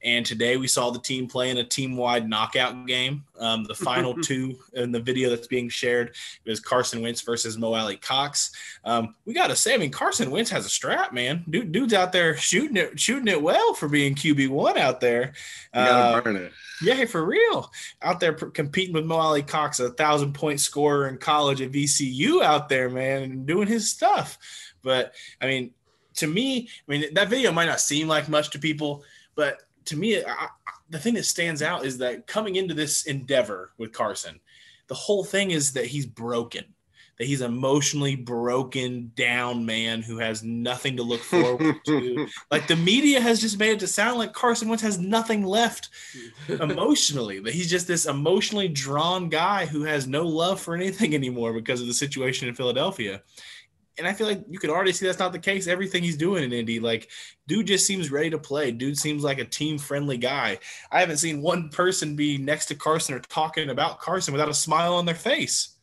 And 0.03 0.25
today 0.25 0.57
we 0.57 0.67
saw 0.67 0.89
the 0.89 0.99
team 0.99 1.27
playing 1.27 1.57
a 1.57 1.63
team 1.63 1.95
wide 1.95 2.27
knockout 2.27 2.87
game. 2.87 3.23
Um, 3.39 3.63
the 3.63 3.75
final 3.75 4.13
two 4.21 4.57
in 4.73 4.91
the 4.91 4.99
video 4.99 5.29
that's 5.29 5.47
being 5.47 5.69
shared 5.69 6.15
was 6.45 6.59
Carson 6.59 7.01
Wentz 7.01 7.21
versus 7.21 7.57
Mo 7.57 7.73
Alie-Cox. 7.73 8.51
Um, 8.83 9.15
we 9.25 9.33
got 9.33 9.47
to 9.47 9.55
say, 9.55 9.73
I 9.73 9.77
mean, 9.77 9.91
Carson 9.91 10.31
Wentz 10.31 10.49
has 10.49 10.65
a 10.65 10.69
strap, 10.69 11.13
man. 11.13 11.43
Dude, 11.49 11.71
dude's 11.71 11.93
out 11.93 12.11
there 12.11 12.35
shooting 12.35 12.77
it, 12.77 12.99
shooting 12.99 13.27
it 13.27 13.41
well 13.41 13.73
for 13.73 13.87
being 13.87 14.15
QB 14.15 14.49
one 14.49 14.77
out 14.77 15.01
there. 15.01 15.33
Uh, 15.73 16.21
yeah, 16.81 17.05
for 17.05 17.23
real. 17.23 17.71
Out 18.01 18.19
there 18.19 18.33
competing 18.33 18.93
with 18.93 19.05
Mo 19.05 19.15
Alie-Cox, 19.15 19.79
a 19.79 19.91
thousand 19.91 20.33
point 20.33 20.59
scorer 20.59 21.07
in 21.07 21.17
college 21.17 21.61
at 21.61 21.71
VCU 21.71 22.41
out 22.41 22.69
there, 22.69 22.89
man, 22.89 23.23
and 23.23 23.45
doing 23.45 23.67
his 23.67 23.89
stuff. 23.89 24.39
But 24.81 25.13
I 25.39 25.45
mean, 25.45 25.71
to 26.15 26.27
me, 26.27 26.69
I 26.87 26.91
mean, 26.91 27.13
that 27.13 27.29
video 27.29 27.51
might 27.51 27.65
not 27.65 27.79
seem 27.79 28.07
like 28.07 28.29
much 28.29 28.49
to 28.51 28.59
people, 28.59 29.03
but 29.35 29.61
to 29.91 29.97
me, 29.97 30.23
I, 30.23 30.47
the 30.89 30.99
thing 30.99 31.13
that 31.15 31.25
stands 31.25 31.61
out 31.61 31.85
is 31.85 31.97
that 31.99 32.27
coming 32.27 32.55
into 32.55 32.73
this 32.73 33.05
endeavor 33.05 33.71
with 33.77 33.91
Carson, 33.91 34.39
the 34.87 34.95
whole 34.95 35.23
thing 35.23 35.51
is 35.51 35.73
that 35.73 35.85
he's 35.85 36.05
broken, 36.05 36.63
that 37.17 37.27
he's 37.27 37.41
emotionally 37.41 38.15
broken 38.15 39.11
down 39.15 39.65
man 39.65 40.01
who 40.01 40.17
has 40.17 40.43
nothing 40.43 40.95
to 40.95 41.03
look 41.03 41.19
forward 41.19 41.75
to. 41.85 42.25
Like 42.49 42.67
the 42.67 42.77
media 42.77 43.19
has 43.19 43.41
just 43.41 43.59
made 43.59 43.71
it 43.71 43.79
to 43.81 43.87
sound 43.87 44.17
like 44.17 44.31
Carson 44.31 44.69
Wentz 44.69 44.83
has 44.83 44.97
nothing 44.97 45.45
left 45.45 45.89
emotionally, 46.47 47.39
that 47.39 47.53
he's 47.53 47.69
just 47.69 47.87
this 47.87 48.05
emotionally 48.05 48.69
drawn 48.69 49.27
guy 49.27 49.65
who 49.65 49.83
has 49.83 50.07
no 50.07 50.25
love 50.25 50.59
for 50.61 50.73
anything 50.73 51.13
anymore 51.15 51.51
because 51.51 51.81
of 51.81 51.87
the 51.87 51.93
situation 51.93 52.47
in 52.47 52.55
Philadelphia 52.55 53.21
and 53.97 54.07
I 54.07 54.13
feel 54.13 54.27
like 54.27 54.43
you 54.49 54.59
can 54.59 54.69
already 54.69 54.93
see 54.93 55.05
that's 55.05 55.19
not 55.19 55.31
the 55.31 55.39
case. 55.39 55.67
Everything 55.67 56.03
he's 56.03 56.17
doing 56.17 56.43
in 56.43 56.53
Indy, 56.53 56.79
like, 56.79 57.09
dude 57.47 57.67
just 57.67 57.85
seems 57.85 58.11
ready 58.11 58.29
to 58.29 58.37
play. 58.37 58.71
Dude 58.71 58.97
seems 58.97 59.23
like 59.23 59.39
a 59.39 59.45
team 59.45 59.77
friendly 59.77 60.17
guy. 60.17 60.59
I 60.91 60.99
haven't 60.99 61.17
seen 61.17 61.41
one 61.41 61.69
person 61.69 62.15
be 62.15 62.37
next 62.37 62.67
to 62.67 62.75
Carson 62.75 63.15
or 63.15 63.19
talking 63.19 63.69
about 63.69 63.99
Carson 63.99 64.33
without 64.33 64.49
a 64.49 64.53
smile 64.53 64.95
on 64.95 65.05
their 65.05 65.15
face. 65.15 65.75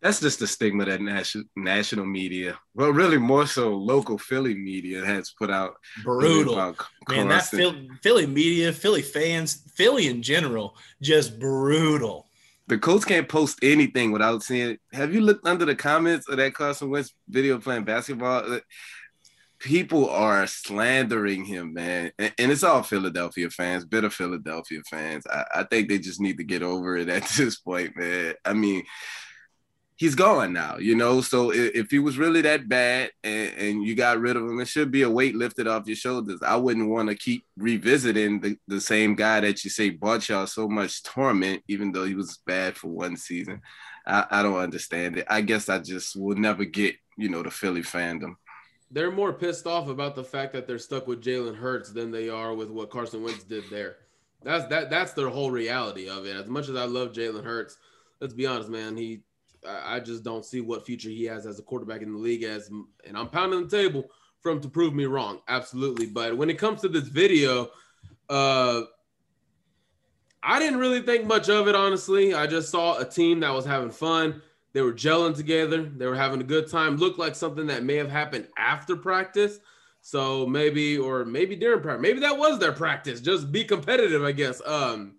That's 0.00 0.20
just 0.20 0.38
the 0.38 0.46
stigma 0.46 0.84
that 0.84 1.00
national 1.00 1.44
national 1.56 2.06
media, 2.06 2.56
well, 2.74 2.90
really 2.90 3.18
more 3.18 3.48
so 3.48 3.74
local 3.74 4.16
Philly 4.16 4.54
media 4.54 5.04
has 5.04 5.32
put 5.36 5.50
out. 5.50 5.74
Brutal, 6.04 6.76
man. 7.08 7.28
That 7.28 7.46
Philly, 7.46 7.90
Philly 8.00 8.26
media, 8.26 8.72
Philly 8.72 9.02
fans, 9.02 9.64
Philly 9.74 10.06
in 10.06 10.22
general, 10.22 10.76
just 11.02 11.40
brutal 11.40 12.27
the 12.68 12.78
Colts 12.78 13.04
can't 13.04 13.28
post 13.28 13.58
anything 13.62 14.12
without 14.12 14.42
seeing 14.42 14.70
it. 14.72 14.80
Have 14.92 15.14
you 15.14 15.22
looked 15.22 15.46
under 15.46 15.64
the 15.64 15.74
comments 15.74 16.28
of 16.28 16.36
that 16.36 16.54
Carson 16.54 16.90
Wentz 16.90 17.14
video 17.28 17.58
playing 17.58 17.84
basketball? 17.84 18.60
People 19.58 20.08
are 20.10 20.46
slandering 20.46 21.44
him, 21.44 21.72
man. 21.72 22.12
And, 22.18 22.32
and 22.38 22.52
it's 22.52 22.62
all 22.62 22.82
Philadelphia 22.82 23.48
fans, 23.50 23.86
bitter 23.86 24.10
Philadelphia 24.10 24.80
fans. 24.88 25.26
I, 25.26 25.44
I 25.56 25.62
think 25.64 25.88
they 25.88 25.98
just 25.98 26.20
need 26.20 26.36
to 26.36 26.44
get 26.44 26.62
over 26.62 26.96
it 26.96 27.08
at 27.08 27.24
this 27.36 27.58
point, 27.58 27.96
man. 27.96 28.34
I 28.44 28.52
mean, 28.52 28.84
he's 29.98 30.14
gone 30.14 30.52
now, 30.52 30.78
you 30.78 30.94
know. 30.94 31.20
So 31.20 31.50
if, 31.50 31.74
if 31.74 31.90
he 31.90 31.98
was 31.98 32.16
really 32.16 32.40
that 32.42 32.68
bad 32.68 33.10
and, 33.22 33.52
and, 33.58 33.84
you 33.84 33.94
got 33.94 34.20
rid 34.20 34.36
of 34.36 34.44
him, 34.44 34.60
it 34.60 34.68
should 34.68 34.90
be 34.90 35.02
a 35.02 35.10
weight 35.10 35.34
lifted 35.34 35.66
off 35.66 35.86
your 35.86 35.96
shoulders. 35.96 36.40
I 36.40 36.56
wouldn't 36.56 36.88
want 36.88 37.10
to 37.10 37.14
keep 37.14 37.44
revisiting 37.58 38.40
the, 38.40 38.56
the 38.68 38.80
same 38.80 39.14
guy 39.14 39.40
that 39.40 39.62
you 39.64 39.70
say 39.70 39.90
brought 39.90 40.28
y'all 40.28 40.46
so 40.46 40.68
much 40.68 41.02
torment, 41.02 41.62
even 41.68 41.92
though 41.92 42.04
he 42.04 42.14
was 42.14 42.38
bad 42.46 42.76
for 42.76 42.88
one 42.88 43.16
season. 43.16 43.60
I, 44.06 44.24
I 44.30 44.42
don't 44.42 44.58
understand 44.58 45.18
it. 45.18 45.26
I 45.28 45.42
guess 45.42 45.68
I 45.68 45.80
just 45.80 46.16
will 46.16 46.36
never 46.36 46.64
get, 46.64 46.94
you 47.18 47.28
know, 47.28 47.42
the 47.42 47.50
Philly 47.50 47.82
fandom. 47.82 48.36
they're 48.90 49.10
more 49.10 49.32
pissed 49.32 49.66
off 49.66 49.88
about 49.88 50.14
the 50.14 50.24
fact 50.24 50.52
that 50.54 50.66
they're 50.66 50.78
stuck 50.78 51.08
with 51.08 51.22
Jalen 51.22 51.56
Hurts 51.56 51.90
than 51.90 52.10
they 52.10 52.28
are 52.28 52.54
with 52.54 52.70
what 52.70 52.90
Carson 52.90 53.22
Wentz 53.22 53.44
did 53.44 53.64
there. 53.68 53.96
That's 54.44 54.66
that 54.68 54.88
that's 54.88 55.14
their 55.14 55.28
whole 55.28 55.50
reality 55.50 56.08
of 56.08 56.24
it. 56.24 56.36
As 56.36 56.46
much 56.46 56.68
as 56.68 56.76
I 56.76 56.84
love 56.84 57.12
Jalen 57.12 57.42
Hurts, 57.42 57.76
let's 58.20 58.34
be 58.34 58.46
honest, 58.46 58.68
man. 58.68 58.96
He 58.96 59.22
I 59.84 60.00
just 60.00 60.22
don't 60.22 60.44
see 60.44 60.60
what 60.60 60.86
future 60.86 61.08
he 61.08 61.24
has 61.24 61.46
as 61.46 61.58
a 61.58 61.62
quarterback 61.62 62.02
in 62.02 62.12
the 62.12 62.18
league 62.18 62.42
as 62.42 62.68
and 62.68 63.16
I'm 63.16 63.28
pounding 63.28 63.66
the 63.66 63.76
table 63.76 64.04
for 64.40 64.52
him 64.52 64.60
to 64.60 64.68
prove 64.68 64.94
me 64.94 65.04
wrong. 65.04 65.40
Absolutely. 65.48 66.06
But 66.06 66.36
when 66.36 66.50
it 66.50 66.58
comes 66.58 66.80
to 66.82 66.88
this 66.88 67.08
video, 67.08 67.70
uh 68.28 68.82
I 70.42 70.58
didn't 70.60 70.78
really 70.78 71.02
think 71.02 71.26
much 71.26 71.48
of 71.48 71.66
it, 71.66 71.74
honestly. 71.74 72.32
I 72.32 72.46
just 72.46 72.70
saw 72.70 72.98
a 72.98 73.04
team 73.04 73.40
that 73.40 73.52
was 73.52 73.64
having 73.64 73.90
fun. 73.90 74.40
They 74.72 74.82
were 74.82 74.92
gelling 74.92 75.34
together. 75.34 75.82
They 75.82 76.06
were 76.06 76.14
having 76.14 76.40
a 76.40 76.44
good 76.44 76.70
time. 76.70 76.96
Looked 76.96 77.18
like 77.18 77.34
something 77.34 77.66
that 77.66 77.82
may 77.82 77.96
have 77.96 78.10
happened 78.10 78.46
after 78.56 78.96
practice. 78.96 79.58
So 80.00 80.46
maybe, 80.46 80.96
or 80.96 81.24
maybe 81.24 81.56
during 81.56 81.82
practice, 81.82 82.02
maybe 82.02 82.20
that 82.20 82.38
was 82.38 82.58
their 82.58 82.72
practice. 82.72 83.20
Just 83.20 83.50
be 83.50 83.64
competitive, 83.64 84.22
I 84.22 84.32
guess. 84.32 84.62
Um, 84.64 85.16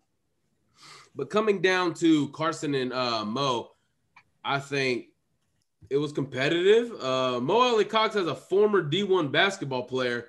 but 1.15 1.29
coming 1.29 1.61
down 1.61 1.93
to 1.95 2.29
Carson 2.29 2.73
and 2.75 2.93
uh, 2.93 3.25
Mo, 3.25 3.71
I 4.43 4.59
think 4.59 5.07
it 5.89 5.97
was 5.97 6.11
competitive. 6.11 6.91
Uh, 7.01 7.39
Mo 7.39 7.61
Alie-Cox 7.73 8.15
as 8.15 8.27
a 8.27 8.35
former 8.35 8.83
D1 8.83 9.31
basketball 9.31 9.83
player, 9.83 10.27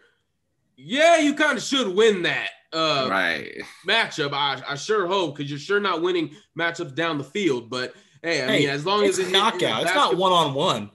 yeah, 0.77 1.19
you 1.19 1.35
kind 1.35 1.57
of 1.59 1.63
should 1.65 1.89
win 1.95 2.23
that 2.23 2.51
uh, 2.73 3.07
right 3.11 3.51
matchup. 3.87 4.33
I, 4.33 4.63
I 4.67 4.75
sure 4.77 5.07
hope 5.07 5.37
because 5.37 5.51
you're 5.51 5.59
sure 5.59 5.81
not 5.81 6.03
winning 6.03 6.31
matchups 6.59 6.95
down 6.95 7.19
the 7.19 7.25
field. 7.25 7.69
But 7.69 7.95
hey, 8.23 8.43
I 8.43 8.47
Hey, 8.47 8.59
mean, 8.61 8.69
as 8.71 8.87
long 8.87 9.05
it's 9.05 9.19
as 9.19 9.29
it, 9.29 9.33
knockout. 9.33 9.83
It's 9.83 9.95
not 9.95 10.17
one 10.17 10.33
on 10.33 10.55
one. 10.55 10.91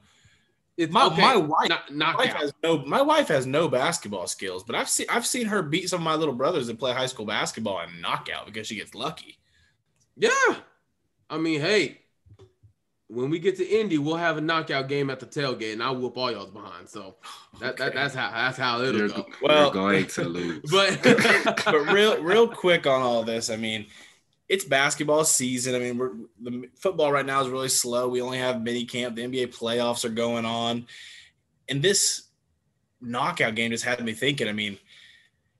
It's 0.77 0.91
My- 0.91 1.05
okay. 1.07 1.21
my 1.21 1.35
wife- 1.37 1.69
Knock- 1.69 1.91
My 1.91 2.15
wife 2.15 2.33
has 2.33 2.53
no. 2.63 2.79
My 2.85 3.01
wife 3.01 3.27
has 3.29 3.45
no 3.45 3.67
basketball 3.69 4.27
skills, 4.27 4.63
but 4.63 4.75
I've 4.75 4.89
seen 4.89 5.05
I've 5.09 5.25
seen 5.25 5.45
her 5.45 5.61
beat 5.61 5.89
some 5.89 5.99
of 6.01 6.03
my 6.03 6.15
little 6.15 6.33
brothers 6.33 6.67
that 6.67 6.79
play 6.79 6.91
high 6.93 7.05
school 7.05 7.25
basketball 7.25 7.79
and 7.79 8.01
knockout 8.01 8.45
because 8.47 8.67
she 8.67 8.75
gets 8.75 8.93
lucky. 8.95 9.37
Yeah. 10.17 10.29
I 11.29 11.37
mean, 11.37 11.61
hey, 11.61 12.01
when 13.15 13.29
we 13.29 13.39
get 13.39 13.55
to 13.57 13.65
Indy, 13.65 13.97
we'll 13.97 14.17
have 14.17 14.37
a 14.37 14.41
knockout 14.41 14.89
game 14.89 15.09
at 15.09 15.19
the 15.19 15.25
tailgate, 15.25 15.73
and 15.73 15.81
I'll 15.81 15.95
whoop 15.95 16.17
all 16.17 16.31
y'all's 16.31 16.51
behind. 16.51 16.89
So 16.89 17.15
that, 17.59 17.77
that 17.77 17.93
that's 17.93 18.13
how 18.13 18.29
that's 18.29 18.57
how 18.57 18.81
it'll 18.81 18.97
you're, 18.97 19.07
go. 19.09 19.25
Well- 19.41 19.63
you're 19.63 19.73
going 19.73 20.07
to 20.07 20.23
lose 20.25 20.71
But 20.71 21.01
but 21.65 21.91
real 21.91 22.21
real 22.21 22.47
quick 22.47 22.85
on 22.85 23.01
all 23.01 23.23
this, 23.23 23.49
I 23.49 23.55
mean, 23.55 23.87
it's 24.49 24.65
basketball 24.65 25.23
season. 25.23 25.75
I 25.75 25.79
mean, 25.79 25.97
we're 25.97 26.11
the 26.41 26.69
football 26.75 27.11
right 27.11 27.25
now 27.25 27.41
is 27.41 27.49
really 27.49 27.69
slow. 27.69 28.09
We 28.09 28.21
only 28.21 28.37
have 28.37 28.61
mini 28.61 28.85
camp. 28.85 29.15
The 29.15 29.23
NBA 29.23 29.55
playoffs 29.55 30.05
are 30.05 30.09
going 30.09 30.45
on, 30.45 30.85
and 31.69 31.81
this 31.81 32.23
knockout 33.01 33.55
game 33.55 33.71
just 33.71 33.85
had 33.85 34.03
me 34.03 34.13
thinking. 34.13 34.49
I 34.49 34.53
mean, 34.53 34.77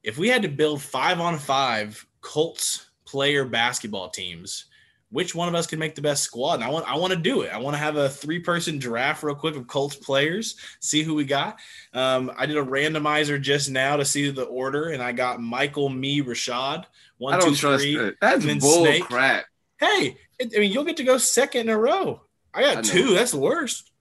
if 0.04 0.18
we 0.18 0.28
had 0.28 0.42
to 0.42 0.50
build 0.50 0.82
five 0.82 1.20
on 1.20 1.38
five 1.38 2.06
Colts 2.22 2.88
player 3.06 3.46
basketball 3.46 4.10
teams. 4.10 4.66
Which 5.12 5.36
one 5.36 5.48
of 5.48 5.56
us 5.56 5.68
can 5.68 5.80
make 5.80 5.96
the 5.96 6.02
best 6.02 6.24
squad? 6.24 6.56
And 6.56 6.64
I 6.64 6.70
want 6.70 6.90
I 6.90 6.96
want 6.98 7.14
to 7.14 7.20
do 7.20 7.42
it. 7.42 7.54
I 7.54 7.58
want 7.58 7.76
to 7.76 7.78
have 7.78 7.96
a 7.96 8.10
three 8.10 8.40
person 8.40 8.80
draft 8.80 9.24
real 9.24 9.36
quick 9.36 9.56
of 9.56 9.68
Colts 9.68 9.96
players, 9.96 10.56
see 10.80 11.04
who 11.04 11.16
we 11.16 11.26
got. 11.26 11.58
Um, 11.94 12.32
I 12.38 12.46
did 12.46 12.58
a 12.58 12.64
randomizer 12.64 13.42
just 13.42 13.70
now 13.70 13.96
to 13.98 14.06
see 14.06 14.30
the 14.32 14.44
order, 14.44 14.90
and 14.90 15.02
I 15.02 15.12
got 15.12 15.42
Michael, 15.42 15.90
me, 15.90 16.22
Rashaad. 16.22 16.86
One, 17.18 17.34
i 17.34 17.38
don't 17.38 17.50
two, 17.52 17.56
trust 17.56 17.84
three. 17.84 17.98
it 17.98 18.16
that's 18.20 18.44
bull 18.46 18.84
Snake. 18.86 19.04
crap 19.04 19.46
Hey, 19.80 20.18
it, 20.40 20.54
I 20.56 20.60
mean, 20.60 20.72
you'll 20.72 20.84
get 20.84 20.98
to 20.98 21.04
go 21.04 21.18
second 21.18 21.62
in 21.62 21.70
a 21.70 21.78
row. 21.78 22.22
I 22.54 22.62
got 22.62 22.78
I 22.78 22.82
two. 22.82 23.14
That's 23.14 23.32
the 23.32 23.40
worst. 23.40 23.92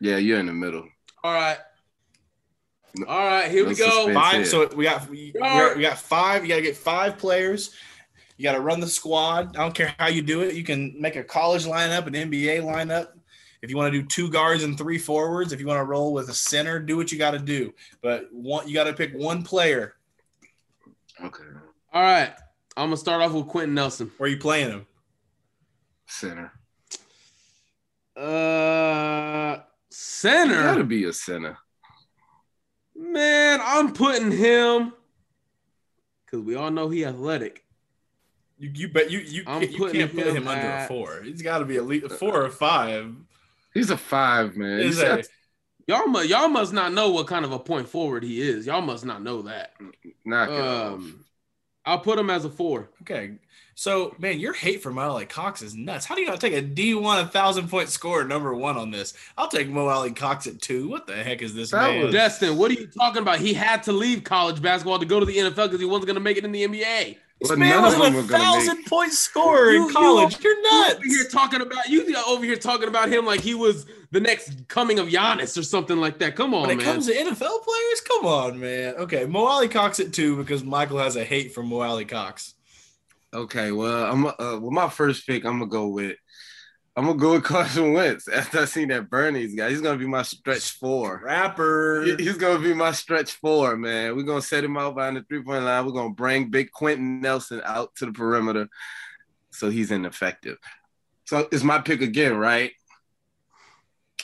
yeah 0.00 0.16
you're 0.16 0.38
in 0.38 0.46
the 0.46 0.52
middle 0.52 0.86
all 1.24 1.32
right, 1.32 1.58
all 3.06 3.26
right, 3.26 3.50
here 3.50 3.62
No 3.62 3.68
we 3.70 3.74
go. 3.76 4.12
Five. 4.12 4.42
it. 4.42 4.46
So 4.46 4.68
we 4.74 4.84
got 4.84 5.08
we, 5.08 5.32
we 5.34 5.40
got 5.40 5.98
five. 5.98 6.42
You 6.42 6.48
got 6.48 6.56
to 6.56 6.62
get 6.62 6.76
five 6.76 7.16
players. 7.16 7.74
You 8.36 8.44
got 8.44 8.52
to 8.52 8.60
run 8.60 8.80
the 8.80 8.88
squad. 8.88 9.56
I 9.56 9.60
don't 9.60 9.74
care 9.74 9.94
how 9.98 10.08
you 10.08 10.22
do 10.22 10.40
it. 10.42 10.54
You 10.54 10.64
can 10.64 10.94
make 11.00 11.16
a 11.16 11.22
college 11.22 11.64
lineup, 11.64 12.06
an 12.06 12.14
NBA 12.14 12.62
lineup. 12.62 13.08
If 13.62 13.70
you 13.70 13.76
want 13.76 13.92
to 13.92 14.00
do 14.00 14.06
two 14.06 14.28
guards 14.28 14.64
and 14.64 14.76
three 14.76 14.98
forwards, 14.98 15.52
if 15.52 15.60
you 15.60 15.66
want 15.66 15.78
to 15.78 15.84
roll 15.84 16.12
with 16.12 16.28
a 16.28 16.34
center, 16.34 16.80
do 16.80 16.96
what 16.96 17.12
you 17.12 17.18
got 17.18 17.30
to 17.32 17.38
do. 17.38 17.72
But 18.00 18.28
one, 18.32 18.66
you 18.66 18.74
got 18.74 18.84
to 18.84 18.92
pick 18.92 19.12
one 19.14 19.42
player. 19.44 19.94
okay 21.24 21.44
All 21.92 22.02
right, 22.02 22.32
I'm 22.76 22.86
gonna 22.86 22.96
start 22.96 23.22
off 23.22 23.32
with 23.32 23.46
Quenton 23.46 23.74
Nelson. 23.74 24.10
Where 24.16 24.26
are 24.26 24.30
you 24.30 24.38
playing 24.38 24.70
him? 24.70 24.86
center 26.06 26.52
Uh, 28.16 29.56
you 29.58 29.62
center. 29.90 30.62
gotta 30.62 30.84
be 30.84 31.04
a 31.04 31.12
center 31.12 31.56
Man, 32.94 33.60
I'm 33.62 33.92
putting 33.92 34.30
him 34.30 34.92
because 36.24 36.40
we 36.44 36.54
all 36.54 36.70
know 36.70 36.88
he 36.88 37.04
athletic. 37.04 37.61
You, 38.62 38.70
you 38.74 38.88
bet 38.88 39.10
you 39.10 39.18
you, 39.18 39.42
I'm 39.46 39.60
can't- 39.60 39.72
you 39.72 39.78
can't 39.90 40.14
put 40.14 40.26
him 40.28 40.36
him 40.36 40.48
under 40.48 40.68
a 40.68 40.86
four. 40.86 41.20
He's 41.24 41.42
got 41.42 41.58
to 41.58 41.64
be 41.64 41.76
at 41.76 41.84
least 41.86 42.06
a 42.06 42.08
four 42.10 42.44
or 42.44 42.48
five. 42.48 43.12
he's 43.74 43.90
a 43.90 43.96
five 43.96 44.56
man 44.56 44.78
Is 44.78 44.98
He's 45.00 45.02
a- 45.02 45.24
Y'all 45.88 46.06
must 46.06 46.28
y'all 46.28 46.46
must 46.48 46.72
not 46.72 46.92
know 46.92 47.10
what 47.10 47.26
kind 47.26 47.44
of 47.44 47.50
a 47.50 47.58
point 47.58 47.88
forward 47.88 48.22
he 48.22 48.40
is. 48.40 48.64
Y'all 48.66 48.80
must 48.80 49.04
not 49.04 49.20
know 49.20 49.42
that. 49.42 49.72
knock 50.24 50.48
it 50.48 50.60
off 50.60 50.92
Um, 50.94 51.24
I'll 51.84 51.98
put 51.98 52.20
him 52.20 52.30
as 52.30 52.44
a 52.44 52.50
four. 52.50 52.88
okay, 53.02 53.32
so 53.74 54.14
man, 54.20 54.38
your 54.38 54.52
hate 54.52 54.80
for 54.80 54.92
Mo 54.92 55.10
Alie-Cox 55.10 55.60
is 55.62 55.74
nuts. 55.74 56.06
How 56.06 56.14
do 56.14 56.20
you 56.20 56.28
not 56.28 56.40
take 56.40 56.52
a 56.52 56.62
D 56.62 56.94
one 56.94 57.18
a 57.18 57.26
thousand 57.26 57.68
point 57.68 57.88
scorer 57.88 58.24
number 58.24 58.54
one 58.54 58.76
on 58.76 58.92
this? 58.92 59.14
I'll 59.36 59.48
take 59.48 59.68
Mo 59.68 59.88
Alie-Cox 59.88 60.46
at 60.46 60.62
two. 60.62 60.88
What 60.88 61.08
the 61.08 61.16
heck 61.16 61.42
is 61.42 61.52
this 61.52 61.72
That 61.72 61.90
man? 61.90 62.04
was- 62.04 62.12
Destin, 62.14 62.56
what 62.56 62.70
are 62.70 62.74
you 62.74 62.86
talking 62.86 63.22
about? 63.22 63.40
He 63.40 63.52
had 63.54 63.82
to 63.82 63.92
leave 63.92 64.22
college 64.22 64.62
basketball 64.62 65.00
to 65.00 65.04
go 65.06 65.18
to 65.18 65.26
the 65.26 65.36
NFL 65.36 65.66
because 65.66 65.80
he 65.80 65.86
wasn't 65.86 66.06
going 66.06 66.14
to 66.14 66.20
make 66.20 66.36
it 66.36 66.44
in 66.44 66.52
the 66.52 66.62
NBA. 66.62 67.16
This 67.42 67.56
man 67.58 67.70
none 67.70 67.82
was 67.82 67.94
of 68.08 68.14
a 68.14 68.22
thousand 68.38 68.84
point 68.86 69.12
scorer 69.12 69.72
You- 69.72 69.88
in 69.88 69.92
college. 69.94 70.42
You, 70.42 70.50
are 70.50 70.54
You 70.54 70.62
nuts. 70.62 70.94
over 70.94 71.04
here 71.04 71.24
talking 71.30 71.60
about 71.60 71.88
you 71.88 72.16
over 72.26 72.44
here 72.44 72.56
talking 72.56 72.88
about 72.88 73.08
him 73.08 73.24
like 73.26 73.40
he 73.40 73.54
was 73.54 73.86
the 74.10 74.20
next 74.20 74.68
coming 74.68 74.98
of 74.98 75.08
Giannis 75.08 75.56
or 75.58 75.62
something 75.62 75.96
like 75.96 76.18
that. 76.18 76.36
Come 76.36 76.54
on, 76.54 76.62
when 76.62 76.70
it 76.70 76.76
man. 76.76 76.84
comes 76.86 77.06
to 77.06 77.14
NFL 77.14 77.36
players, 77.62 78.00
come 78.06 78.26
on, 78.26 78.60
man. 78.60 78.94
Okay, 78.96 79.24
Mo 79.24 79.44
Alie-Cox 79.46 80.00
at 80.00 80.12
two 80.12 80.36
because 80.36 80.62
Michael 80.62 80.98
has 80.98 81.16
a 81.16 81.24
hate 81.24 81.52
for 81.54 81.62
Mo 81.62 81.80
Alie-Cox. 81.80 82.54
Okay, 83.34 83.72
well, 83.72 84.12
I'm 84.12 84.26
uh, 84.26 84.32
well. 84.38 84.70
My 84.70 84.88
first 84.90 85.26
pick, 85.26 85.44
I'm 85.46 85.58
gonna 85.58 85.66
go 85.70 85.88
with. 85.88 86.16
I'm 86.94 87.06
gonna 87.06 87.18
go 87.18 87.32
with 87.32 87.44
Carson 87.44 87.94
Wentz. 87.94 88.28
After 88.28 88.60
I 88.60 88.64
seen 88.66 88.88
that 88.88 89.08
Bernie's 89.08 89.54
guy, 89.54 89.70
he's 89.70 89.80
gonna 89.80 89.98
be 89.98 90.06
my 90.06 90.22
stretch 90.22 90.72
four. 90.72 91.22
Rapper. 91.24 92.04
He's 92.18 92.36
gonna 92.36 92.58
be 92.62 92.74
my 92.74 92.92
stretch 92.92 93.32
four, 93.32 93.76
man. 93.76 94.14
We're 94.14 94.24
gonna 94.24 94.42
set 94.42 94.62
him 94.64 94.76
out 94.76 94.94
behind 94.96 95.16
the 95.16 95.22
three 95.22 95.42
point 95.42 95.64
line. 95.64 95.86
We're 95.86 95.92
gonna 95.92 96.10
bring 96.10 96.50
Big 96.50 96.70
Quenton 96.70 97.20
Nelson 97.22 97.62
out 97.64 97.94
to 97.96 98.06
the 98.06 98.12
perimeter, 98.12 98.68
so 99.50 99.70
he's 99.70 99.90
ineffective. 99.90 100.58
So 101.24 101.48
it's 101.50 101.64
my 101.64 101.78
pick 101.78 102.02
again, 102.02 102.36
right? 102.36 102.72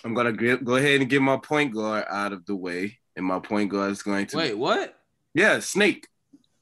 I'm 0.04 0.12
gonna 0.12 0.32
go 0.32 0.76
ahead 0.76 1.00
and 1.00 1.08
get 1.08 1.22
my 1.22 1.38
point 1.38 1.72
guard 1.74 2.04
out 2.10 2.34
of 2.34 2.44
the 2.44 2.54
way, 2.54 2.98
and 3.16 3.24
my 3.24 3.38
point 3.38 3.70
guard 3.70 3.92
is 3.92 4.02
going 4.02 4.26
to 4.26 4.36
Wait, 4.36 4.58
what? 4.58 4.94
yeah, 5.32 5.58
snake. 5.60 6.06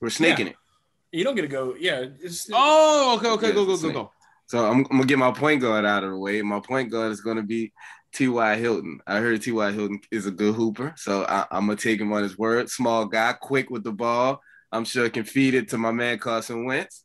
We're 0.00 0.10
snaking 0.10 0.46
it. 0.48 0.56
You 1.10 1.24
don't 1.24 1.34
get 1.34 1.42
to 1.42 1.48
go. 1.48 1.74
Yeah. 1.78 2.04
It's, 2.20 2.48
Oh, 2.52 3.16
okay, 3.16 3.30
okay, 3.30 3.46
Yeah, 3.48 3.54
go, 3.54 3.64
go, 3.64 3.72
go, 3.72 3.76
snake. 3.76 3.94
go. 3.94 4.12
So 4.46 4.64
I'm, 4.64 4.78
I'm 4.78 4.84
gonna 4.84 5.04
get 5.06 5.18
my 5.18 5.32
point 5.32 5.60
guard 5.60 5.84
out 5.84 6.04
of 6.04 6.10
the 6.10 6.18
way. 6.18 6.40
My 6.42 6.60
point 6.60 6.90
guard 6.90 7.12
is 7.12 7.20
gonna 7.20 7.42
be 7.42 7.72
T.Y. 8.12 8.56
Hilton. 8.56 9.00
I 9.06 9.18
heard 9.18 9.42
T.Y. 9.42 9.72
Hilton 9.72 10.00
is 10.10 10.26
a 10.26 10.30
good 10.30 10.54
hooper, 10.54 10.94
so 10.96 11.24
I, 11.24 11.46
I'm 11.50 11.66
gonna 11.66 11.76
take 11.76 12.00
him 12.00 12.12
on 12.12 12.22
his 12.22 12.38
word. 12.38 12.70
Small 12.70 13.06
guy, 13.06 13.32
quick 13.34 13.70
with 13.70 13.84
the 13.84 13.92
ball. 13.92 14.40
I'm 14.72 14.84
sure 14.84 15.06
I 15.06 15.10
can 15.10 15.24
feed 15.24 15.54
it 15.54 15.68
to 15.70 15.78
my 15.78 15.90
man 15.90 16.18
Carson 16.18 16.64
Wentz. 16.64 17.04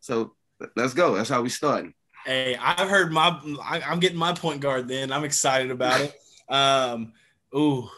So 0.00 0.34
let's 0.76 0.94
go. 0.94 1.14
That's 1.14 1.28
how 1.28 1.42
we 1.42 1.48
starting. 1.48 1.94
Hey, 2.26 2.56
I've 2.56 2.88
heard 2.88 3.12
my. 3.12 3.40
I, 3.62 3.80
I'm 3.80 4.00
getting 4.00 4.18
my 4.18 4.32
point 4.32 4.60
guard. 4.60 4.88
Then 4.88 5.12
I'm 5.12 5.24
excited 5.24 5.70
about 5.70 6.00
it. 6.00 6.14
Um, 6.48 7.14
ooh, 7.56 7.88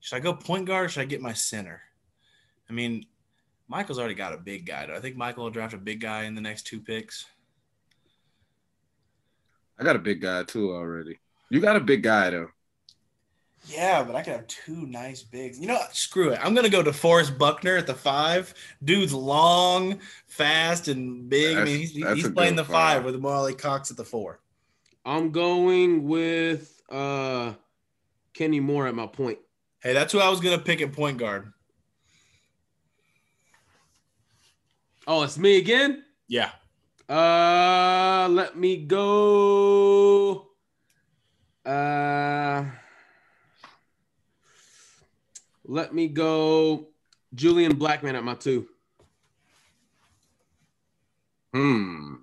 should 0.00 0.16
I 0.16 0.20
go 0.20 0.32
point 0.32 0.64
guard? 0.64 0.86
or 0.86 0.88
Should 0.88 1.02
I 1.02 1.04
get 1.04 1.20
my 1.20 1.34
center? 1.34 1.82
I 2.70 2.72
mean, 2.72 3.04
Michael's 3.68 3.98
already 3.98 4.14
got 4.14 4.32
a 4.32 4.38
big 4.38 4.64
guy. 4.64 4.86
Do 4.86 4.94
I 4.94 5.00
think 5.00 5.16
Michael 5.16 5.44
will 5.44 5.50
draft 5.50 5.74
a 5.74 5.78
big 5.78 6.00
guy 6.00 6.22
in 6.22 6.34
the 6.34 6.40
next 6.40 6.62
two 6.66 6.80
picks? 6.80 7.26
I 9.78 9.84
got 9.84 9.96
a 9.96 10.00
big 10.00 10.20
guy 10.20 10.42
too 10.44 10.72
already. 10.72 11.18
You 11.50 11.60
got 11.60 11.76
a 11.76 11.80
big 11.80 12.02
guy 12.02 12.30
though. 12.30 12.48
Yeah, 13.68 14.04
but 14.04 14.14
I 14.14 14.22
could 14.22 14.32
have 14.32 14.46
two 14.46 14.86
nice 14.86 15.22
bigs. 15.22 15.58
You 15.58 15.66
know, 15.66 15.74
what? 15.74 15.94
screw 15.94 16.30
it. 16.30 16.38
I'm 16.42 16.54
gonna 16.54 16.68
go 16.68 16.82
to 16.82 16.92
Forrest 16.92 17.36
Buckner 17.36 17.76
at 17.76 17.86
the 17.86 17.94
five. 17.94 18.54
Dude's 18.84 19.12
long, 19.12 19.98
fast, 20.26 20.88
and 20.88 21.28
big. 21.28 21.56
I 21.56 21.64
mean, 21.64 21.78
he's, 21.78 21.92
he's 21.92 22.28
playing 22.30 22.54
the 22.54 22.64
five 22.64 22.98
five. 22.98 23.04
with 23.04 23.20
Mo 23.20 23.28
Alie-Cox 23.28 23.90
at 23.90 23.96
the 23.96 24.04
four. 24.04 24.40
I'm 25.04 25.32
going 25.32 26.06
with 26.06 26.80
uh 26.90 27.54
Kenny 28.34 28.60
Moore 28.60 28.86
at 28.86 28.94
my 28.94 29.06
point. 29.06 29.38
Hey, 29.80 29.92
that's 29.92 30.12
who 30.12 30.20
I 30.20 30.28
was 30.28 30.40
gonna 30.40 30.58
pick 30.58 30.80
at 30.80 30.92
point 30.92 31.18
guard. 31.18 31.52
Oh, 35.08 35.22
it's 35.22 35.38
me 35.38 35.58
again? 35.58 36.04
Yeah. 36.28 36.50
Uh 37.08 38.28
let 38.30 38.56
me 38.56 38.76
go. 38.78 40.48
Uh 41.64 42.64
Let 45.68 45.92
me 45.92 46.06
go 46.08 46.88
Julian 47.34 47.76
Blackmon 47.76 48.14
at 48.14 48.22
my 48.22 48.34
two. 48.34 48.68
Hmm. 51.52 52.14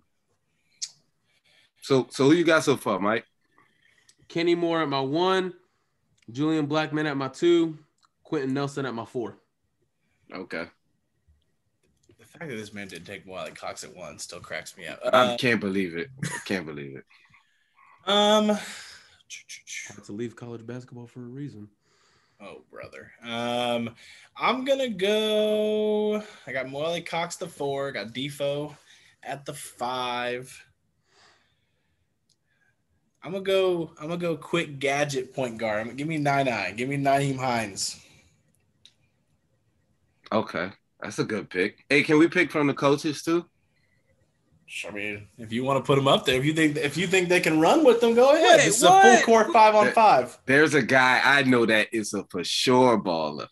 So 1.81 2.07
so 2.09 2.25
who 2.25 2.33
you 2.33 2.45
got 2.45 2.63
so 2.63 2.77
far, 2.77 2.99
Mike? 2.99 3.25
Kenny 4.29 4.55
Moore 4.55 4.81
at 4.81 4.89
my 4.89 5.01
one, 5.01 5.53
Julian 6.31 6.67
Blackmon 6.67 7.05
at 7.05 7.17
my 7.17 7.27
two, 7.27 7.77
Quenton 8.23 8.53
Nelson 8.53 8.85
at 8.85 8.93
my 8.93 9.05
four. 9.05 9.37
Okay. 10.33 10.65
The 12.33 12.39
fact 12.39 12.49
that 12.51 12.57
this 12.57 12.73
man 12.73 12.87
didn't 12.87 13.05
take 13.05 13.27
Alie-Cox 13.27 13.83
at 13.83 13.95
one 13.95 14.17
still 14.17 14.39
cracks 14.39 14.75
me 14.75 14.87
up. 14.87 14.99
I 15.05 15.07
Uh, 15.09 15.37
can't 15.37 15.59
believe 15.61 15.95
it. 15.95 16.09
I 16.23 16.39
can't 16.45 16.65
believe 16.65 16.95
it. 16.95 17.05
um, 18.05 18.47
Had 18.49 20.03
to 20.05 20.11
leave 20.11 20.35
college 20.35 20.65
basketball 20.65 21.07
for 21.07 21.19
a 21.19 21.23
reason. 21.27 21.69
oh 22.41 22.63
brother. 22.71 23.11
Um, 23.23 23.95
I'm 24.35 24.65
gonna 24.65 24.89
go. 24.89 26.23
I 26.47 26.51
got 26.51 26.73
Alie-Cox 26.73 27.35
the 27.37 27.47
four. 27.47 27.91
Got 27.91 28.13
Defo 28.13 28.75
at 29.21 29.45
the 29.45 29.53
five. 29.53 30.65
I'm 33.21 33.31
gonna 33.31 33.43
go. 33.43 33.91
I'm 33.99 34.07
gonna 34.07 34.17
go 34.17 34.35
quick 34.35 34.79
gadget 34.79 35.33
point 35.33 35.57
guard. 35.59 35.79
I'm 35.79 35.85
gonna, 35.87 35.97
give 35.97 36.07
me 36.07 36.17
nine 36.17 36.47
nine. 36.47 36.75
Give 36.75 36.89
me 36.89 36.97
Nyheim 36.97 37.37
Hines. 37.37 37.99
Okay. 40.31 40.71
That's 41.03 41.19
a 41.19 41.25
good 41.25 41.49
pick. 41.49 41.83
Hey, 41.89 42.01
can 42.01 42.17
we 42.17 42.27
pick 42.29 42.49
from 42.49 42.67
the 42.67 42.73
coaches 42.73 43.21
too? 43.23 43.45
I 44.87 44.91
mean, 44.91 45.27
if 45.37 45.51
you 45.51 45.63
want 45.63 45.83
to 45.83 45.85
put 45.85 45.97
them 45.97 46.07
up 46.07 46.25
there, 46.25 46.35
if 46.39 46.45
you 46.45 46.53
think 46.53 46.77
if 46.77 46.97
you 46.97 47.05
think 47.05 47.29
they 47.29 47.41
can 47.41 47.59
run 47.59 47.83
with 47.83 47.99
them, 48.01 48.15
go 48.15 48.33
ahead. 48.33 48.57
Wait, 48.57 48.65
This 48.65 48.77
is 48.77 48.83
a 48.83 49.01
full 49.01 49.21
court 49.25 49.51
five 49.51 49.75
on 49.75 49.91
five. 49.91 50.35
There's 50.45 50.73
a 50.73 50.81
guy 50.81 51.21
I 51.23 51.43
know 51.43 51.65
that 51.65 51.89
is 51.93 52.13
a 52.13 52.23
for 52.29 52.43
sure 52.43 52.97
baller. 52.99 53.47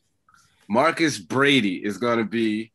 Marcus 0.68 1.20
Brady 1.20 1.84
is 1.84 1.98
gonna 1.98 2.24
be 2.26 2.72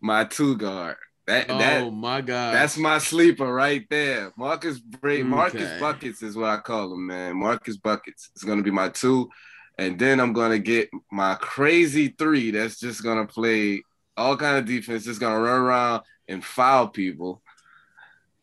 my 0.00 0.24
two 0.24 0.56
guard. 0.56 0.96
That 1.26 1.46
Oh 1.48 1.58
that 1.58 1.90
my 1.92 2.20
god. 2.20 2.54
that's 2.54 2.76
my 2.76 2.98
sleeper 2.98 3.50
right 3.52 3.86
there. 3.88 4.32
Marcus 4.36 4.78
Brady, 4.78 5.22
Marcus 5.22 5.80
Buckets 5.80 6.22
is 6.22 6.36
what 6.36 6.50
I 6.50 6.58
call 6.58 6.92
him, 6.92 7.06
man. 7.06 7.36
Marcus 7.36 7.76
Buckets 7.76 8.30
is 8.36 8.42
gonna 8.42 8.62
be 8.62 8.70
my 8.72 8.88
two, 8.90 9.30
and 9.78 9.98
then 9.98 10.20
I'm 10.20 10.32
gonna 10.32 10.58
get 10.58 10.90
my 11.10 11.36
crazy 11.36 12.08
three. 12.08 12.50
That's 12.50 12.78
just 12.78 13.02
gonna 13.02 13.26
play 13.26 13.82
all 14.16 14.36
kind 14.36 14.58
of 14.58 14.66
defense, 14.66 15.04
just 15.04 15.20
gonna 15.20 15.38
run 15.38 15.60
around 15.60 16.02
and 16.28 16.44
foul 16.44 16.88
people. 16.88 17.42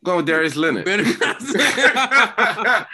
Go 0.03 0.17
with 0.17 0.25
Darius 0.25 0.55
Leonard. 0.55 0.85
Better 0.85 1.03
not 1.17 1.39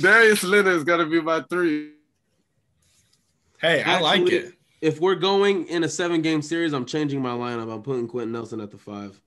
Darius 0.00 0.42
Leonard 0.42 0.74
is 0.74 0.84
gonna 0.84 1.06
be 1.06 1.20
my 1.20 1.42
three. 1.48 1.92
Hey, 3.60 3.82
I 3.82 4.00
like 4.00 4.28
it. 4.30 4.54
if 4.80 5.00
we're 5.00 5.14
going 5.14 5.66
in 5.68 5.84
a 5.84 5.88
seven 5.88 6.20
game 6.22 6.42
series, 6.42 6.72
I'm 6.72 6.84
changing 6.84 7.22
my 7.22 7.30
lineup. 7.30 7.72
I'm 7.72 7.82
putting 7.82 8.08
Quenton 8.08 8.32
Nelson 8.32 8.60
at 8.60 8.70
the 8.72 8.78
five. 8.78 9.20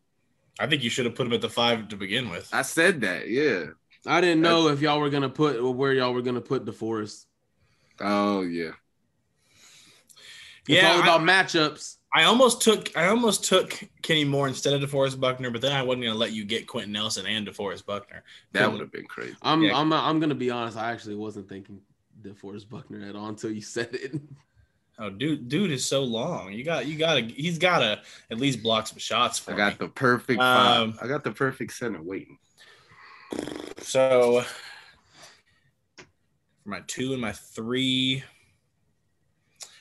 I 0.60 0.68
think 0.68 0.84
you 0.84 0.90
should 0.90 1.06
have 1.06 1.16
put 1.16 1.28
him 1.28 1.34
at 1.34 1.42
the 1.42 1.50
five 1.50 1.88
to 1.90 1.96
begin 1.98 2.30
with. 2.30 2.50
I 2.54 2.62
said 2.62 3.02
that, 3.02 3.30
yeah. 3.30 3.66
I 4.06 4.22
didn't 4.22 4.42
know 4.42 4.68
if 4.68 4.82
y'all 4.82 5.00
were 5.00 5.10
gonna 5.10 5.30
put 5.30 5.62
where 5.76 5.94
y'all 5.94 6.14
were 6.14 6.22
gonna 6.22 6.42
put 6.42 6.66
DeForest. 6.66 7.26
Oh 8.02 8.42
yeah. 8.42 8.72
It's 10.68 10.82
Yeah, 10.82 10.92
all 10.92 11.00
I- 11.00 11.04
about 11.04 11.22
matchups. 11.22 11.95
I 12.16 12.24
almost 12.24 12.62
took 12.62 12.96
I 12.96 13.08
almost 13.08 13.44
took 13.44 13.78
Kenny 14.02 14.24
Moore 14.24 14.48
instead 14.48 14.74
of 14.74 14.90
DeForest 14.90 15.20
Buckner, 15.20 15.52
but 15.52 15.60
then 15.60 15.74
I 15.74 15.84
wasn't 15.84 16.06
gonna 16.06 16.18
let 16.18 16.32
you 16.32 16.46
get 16.46 16.66
Quenton 16.66 16.94
Nelson 16.94 17.26
and 17.26 17.46
DeForest 17.46 17.86
Buckner. 17.86 18.24
That 18.54 18.72
would 18.72 18.80
have 18.80 18.92
been 18.92 19.06
crazy. 19.06 19.36
I'm 19.42 19.62
Yeah. 19.62 19.78
I'm 19.78 19.92
I'm 19.92 20.22
gonna 20.22 20.34
be 20.34 20.50
honest. 20.50 20.78
I 20.78 20.94
actually 20.94 21.16
wasn't 21.16 21.50
thinking 21.50 21.82
DeForest 22.22 22.70
Buckner 22.70 23.06
at 23.06 23.18
all 23.18 23.28
until 23.28 23.52
you 23.52 23.62
said 23.62 23.90
it. 23.92 24.16
Oh, 24.98 25.10
dude, 25.10 25.50
dude 25.50 25.72
is 25.72 25.86
so 25.86 26.06
long. 26.06 26.54
You 26.54 26.64
got 26.64 26.86
you 26.86 26.98
gotta 26.98 27.20
he's 27.20 27.58
gotta 27.58 28.02
at 28.32 28.38
least 28.38 28.64
block 28.64 28.88
some 28.88 28.98
shots 28.98 29.38
for 29.38 29.52
I 29.52 29.58
got 29.58 29.74
me. 29.74 29.88
the 29.88 29.92
perfect 29.92 30.40
Um. 30.40 30.98
I 31.02 31.08
got 31.08 31.26
the 31.26 31.34
perfect 31.34 31.74
center 31.74 32.02
waiting. 32.02 32.38
So 33.80 34.46
for 36.64 36.70
my 36.70 36.80
two 36.88 37.12
and 37.12 37.20
my 37.22 37.34
three. 37.34 38.24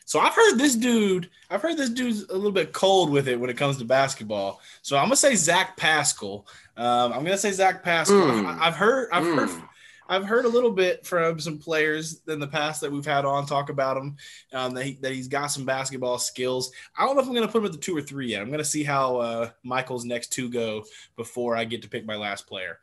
So 0.07 0.21
I've 0.21 0.35
heard 0.35 0.59
this 0.59 0.77
dude, 0.77 1.31
I've 1.51 1.63
heard 1.63 1.77
this 1.79 1.91
dude's 1.91 2.25
a 2.25 2.35
little 2.35 2.53
bit 2.53 2.73
cold 2.73 3.11
with 3.11 3.27
it 3.29 3.41
when 3.41 3.49
it 3.51 3.57
comes 3.57 3.79
to 3.79 3.85
basketball. 3.85 4.61
So 4.83 4.97
I'm 4.97 5.05
gonna 5.07 5.17
say 5.17 5.35
Zach 5.35 5.77
Pascal. 5.77 6.47
Um, 6.77 7.13
I'm 7.13 7.25
gonna 7.25 7.39
say 7.39 7.53
Zach 7.53 7.83
Pascal. 7.83 8.19
Mm. 8.19 8.47
I- 8.47 8.67
I've 8.67 8.77
heard, 8.77 9.09
I've 9.13 9.25
heard, 9.25 9.49
Mm. 9.49 9.69
I've 10.07 10.25
heard 10.27 10.45
a 10.45 10.49
little 10.49 10.71
bit 10.71 11.07
from 11.07 11.41
some 11.41 11.57
players 11.57 12.21
in 12.29 12.39
the 12.39 12.47
past 12.47 12.83
that 12.83 12.93
we've 12.93 13.07
had 13.07 13.25
on 13.25 13.47
talk 13.47 13.71
about 13.71 13.97
him. 13.97 14.17
Um, 14.53 14.75
that, 14.75 14.85
he, 14.85 14.93
that 15.01 15.13
he's 15.15 15.29
got 15.29 15.47
some 15.47 15.65
basketball 15.65 16.19
skills. 16.19 16.71
I 16.99 17.07
don't 17.07 17.17
know 17.17 17.23
if 17.23 17.27
I'm 17.29 17.33
gonna 17.35 17.49
put 17.49 17.61
him 17.63 17.67
at 17.67 17.73
the 17.73 17.79
two 17.79 17.97
or 17.97 18.03
three 18.03 18.29
yet. 18.29 18.43
I'm 18.43 18.51
gonna 18.51 18.63
see 18.63 18.85
how 18.85 19.17
uh, 19.17 19.51
Michael's 19.63 20.05
next 20.05 20.31
two 20.35 20.51
go 20.51 20.85
before 21.17 21.57
I 21.57 21.65
get 21.65 21.81
to 21.83 21.89
pick 21.89 22.05
my 22.05 22.17
last 22.17 22.47
player. 22.47 22.79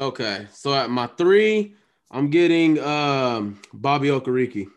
Okay, 0.00 0.46
so 0.52 0.72
at 0.74 0.88
my 0.90 1.08
three, 1.18 1.74
I'm 2.12 2.30
getting 2.30 2.78
um 2.78 3.60
Bobby 3.72 4.08
Okereke. 4.08 4.68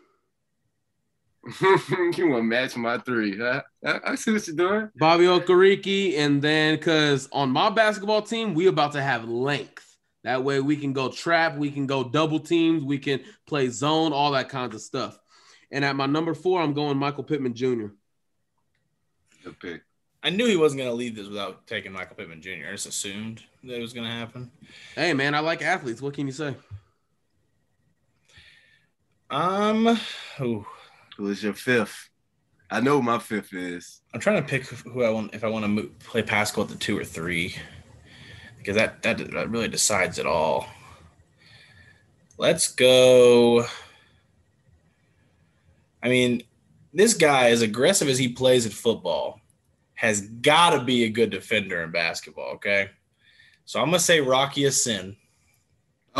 you 1.60 2.28
want 2.28 2.40
to 2.40 2.42
match 2.42 2.76
my 2.76 2.98
three, 2.98 3.38
huh? 3.38 3.62
I, 3.84 4.00
I 4.04 4.14
see 4.16 4.32
what 4.32 4.46
you're 4.46 4.56
doing. 4.56 4.90
Bobby 4.96 5.24
Okereke, 5.24 6.18
and 6.18 6.42
then 6.42 6.76
because 6.76 7.28
on 7.32 7.50
my 7.50 7.70
basketball 7.70 8.22
team, 8.22 8.54
we 8.54 8.66
about 8.66 8.92
to 8.92 9.02
have 9.02 9.26
length. 9.26 9.96
That 10.24 10.44
way 10.44 10.60
we 10.60 10.76
can 10.76 10.92
go 10.92 11.10
trap, 11.10 11.56
we 11.56 11.70
can 11.70 11.86
go 11.86 12.04
double 12.04 12.40
teams, 12.40 12.84
we 12.84 12.98
can 12.98 13.20
play 13.46 13.68
zone, 13.68 14.12
all 14.12 14.32
that 14.32 14.48
kinds 14.48 14.74
of 14.74 14.82
stuff. 14.82 15.18
And 15.70 15.84
at 15.84 15.96
my 15.96 16.06
number 16.06 16.34
four, 16.34 16.60
I'm 16.60 16.74
going 16.74 16.98
Michael 16.98 17.24
Pittman 17.24 17.54
Jr. 17.54 17.86
Good 19.44 19.60
pick. 19.60 19.82
I 20.22 20.30
knew 20.30 20.46
he 20.46 20.56
wasn't 20.56 20.80
going 20.80 20.90
to 20.90 20.96
leave 20.96 21.14
this 21.14 21.28
without 21.28 21.66
taking 21.66 21.92
Michael 21.92 22.16
Pittman 22.16 22.42
Jr. 22.42 22.68
I 22.68 22.72
just 22.72 22.86
assumed 22.86 23.42
that 23.64 23.76
it 23.76 23.80
was 23.80 23.92
going 23.92 24.06
to 24.06 24.12
happen. 24.12 24.50
Hey 24.94 25.14
man, 25.14 25.34
I 25.34 25.38
like 25.38 25.62
athletes. 25.62 26.02
What 26.02 26.14
can 26.14 26.26
you 26.26 26.32
say? 26.32 26.54
Um, 29.30 29.98
ooh, 30.40 30.66
Who 31.18 31.28
is 31.30 31.42
your 31.42 31.52
fifth? 31.52 32.10
I 32.70 32.80
know 32.80 33.02
my 33.02 33.18
fifth 33.18 33.52
is. 33.52 34.02
I'm 34.14 34.20
trying 34.20 34.40
to 34.40 34.48
pick 34.48 34.66
who 34.66 35.02
I 35.02 35.10
want 35.10 35.34
if 35.34 35.42
I 35.42 35.48
want 35.48 35.64
to 35.64 35.68
move, 35.68 35.98
play 35.98 36.22
Pascal 36.22 36.62
at 36.62 36.70
the 36.70 36.76
two 36.76 36.96
or 36.96 37.04
three, 37.04 37.56
because 38.56 38.76
that, 38.76 39.02
that 39.02 39.18
that 39.32 39.50
really 39.50 39.68
decides 39.68 40.18
it 40.18 40.26
all. 40.26 40.66
Let's 42.38 42.68
go. 42.72 43.66
I 46.04 46.08
mean, 46.08 46.44
this 46.94 47.14
guy, 47.14 47.50
as 47.50 47.62
aggressive 47.62 48.08
as 48.08 48.18
he 48.18 48.28
plays 48.28 48.64
at 48.64 48.72
football, 48.72 49.40
has 49.94 50.20
got 50.20 50.70
to 50.70 50.84
be 50.84 51.02
a 51.02 51.10
good 51.10 51.30
defender 51.30 51.82
in 51.82 51.90
basketball. 51.90 52.52
Okay, 52.54 52.90
so 53.64 53.80
I'm 53.80 53.86
gonna 53.86 53.98
say 53.98 54.20
Rocky 54.20 54.60
Ya-Sin. 54.60 55.16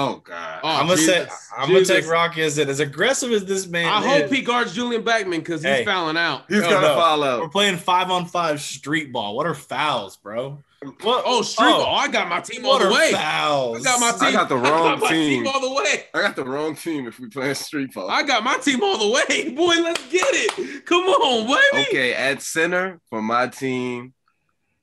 Oh 0.00 0.22
God. 0.24 0.60
Oh, 0.62 0.68
I'm 0.68 0.86
gonna 0.86 0.96
say 0.96 1.26
I'm 1.56 1.68
gonna 1.72 1.84
take 1.84 2.06
Rocky 2.08 2.42
as 2.42 2.56
it 2.56 2.68
as 2.68 2.78
aggressive 2.78 3.32
as 3.32 3.44
this 3.44 3.66
man. 3.66 3.86
I 3.86 4.00
hope 4.00 4.30
he 4.30 4.42
guards 4.42 4.72
Julian 4.72 5.02
Blackmon 5.02 5.38
because 5.38 5.60
he's 5.62 5.72
Hey. 5.78 5.84
fouling 5.84 6.16
out. 6.16 6.44
He's 6.48 6.60
No, 6.62 6.70
gonna 6.70 6.86
no. 6.86 7.00
out. 7.00 7.40
We're 7.40 7.48
playing 7.48 7.78
five 7.78 8.08
on 8.08 8.26
five 8.26 8.60
street 8.60 9.12
ball. 9.12 9.34
What 9.34 9.44
are 9.46 9.54
fouls, 9.54 10.16
bro? 10.16 10.62
What? 11.02 11.24
Oh, 11.26 11.42
street 11.42 11.66
Oh. 11.66 11.82
ball. 11.84 11.98
I 11.98 12.06
got 12.06 12.28
my 12.28 12.38
team 12.40 12.64
all 12.64 12.78
the 12.78 12.86
are 12.86 12.92
way. 12.92 13.10
fouls? 13.10 13.84
I 13.84 13.90
got 13.90 13.98
my 14.00 14.10
team. 14.12 14.20
I 14.28 14.32
got 14.32 14.48
the 14.48 14.56
wrong 14.56 14.86
I 14.86 14.90
got 14.92 15.00
my 15.00 15.08
team. 15.10 15.46
all 15.48 15.60
the 15.60 15.74
way. 15.74 16.04
I 16.14 16.22
got 16.22 16.36
the 16.36 16.44
wrong 16.44 16.76
team 16.76 17.08
if 17.08 17.18
we 17.18 17.28
playing 17.28 17.56
street 17.56 17.92
ball. 17.92 18.08
I 18.08 18.22
got 18.22 18.44
my 18.44 18.56
team 18.58 18.80
all 18.84 18.98
the 18.98 19.08
way. 19.10 19.48
Boy, 19.56 19.74
let's 19.82 20.04
get 20.12 20.26
it. 20.30 20.86
Come 20.86 21.02
on, 21.06 21.46
baby. 21.72 21.86
Okay, 21.88 22.14
at 22.14 22.40
center 22.40 23.00
for 23.10 23.20
my 23.20 23.48
team 23.48 24.14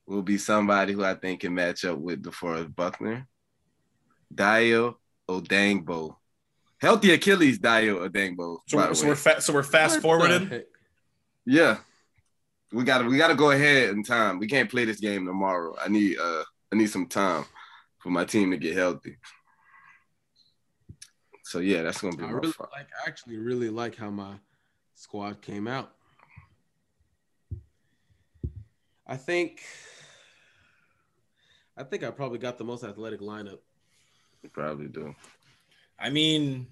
will 0.06 0.20
be 0.20 0.36
somebody 0.36 0.92
who 0.92 1.02
I 1.02 1.14
think 1.14 1.40
can 1.40 1.54
match 1.54 1.86
up 1.86 1.96
with 1.96 2.22
DeForest 2.22 2.76
Buckner. 2.76 3.26
Dayo 4.34 4.96
Odeyingbo. 5.28 6.16
Healthy 6.78 7.12
Achilles 7.12 7.58
Dayo 7.58 8.06
Odeyingbo. 8.08 8.58
So, 8.68 8.76
we're, 8.76 8.94
so 8.94 9.06
we're 9.06 9.14
fa- 9.16 9.40
so 9.40 9.52
we're 9.52 9.62
fast 9.62 9.96
what 9.96 10.02
forwarding. 10.02 10.62
Yeah. 11.44 11.78
We 12.72 12.84
gotta 12.84 13.04
we 13.04 13.16
gotta 13.16 13.34
go 13.34 13.50
ahead 13.52 13.90
in 13.90 14.02
time. 14.02 14.38
We 14.38 14.46
can't 14.46 14.70
play 14.70 14.84
this 14.84 15.00
game 15.00 15.24
tomorrow. 15.24 15.76
I 15.80 15.88
need 15.88 16.18
uh 16.18 16.42
I 16.72 16.76
need 16.76 16.90
some 16.90 17.06
time 17.06 17.44
for 17.98 18.10
my 18.10 18.24
team 18.24 18.50
to 18.50 18.56
get 18.56 18.76
healthy. 18.76 19.16
So 21.44 21.60
yeah, 21.60 21.82
that's 21.82 22.00
gonna 22.00 22.16
be 22.16 22.24
I 22.24 22.30
really 22.30 22.52
fault. 22.52 22.70
like. 22.72 22.88
I 23.04 23.08
actually 23.08 23.36
really 23.38 23.70
like 23.70 23.96
how 23.96 24.10
my 24.10 24.34
squad 24.94 25.40
came 25.40 25.68
out. 25.68 25.92
I 29.06 29.16
think. 29.16 29.62
I 31.76 31.84
think 31.84 32.02
I 32.02 32.10
probably 32.10 32.38
got 32.38 32.58
the 32.58 32.64
most 32.64 32.82
athletic 32.82 33.20
lineup. 33.20 33.58
You 34.46 34.50
probably 34.50 34.86
do. 34.86 35.12
I 35.98 36.08
mean, 36.08 36.68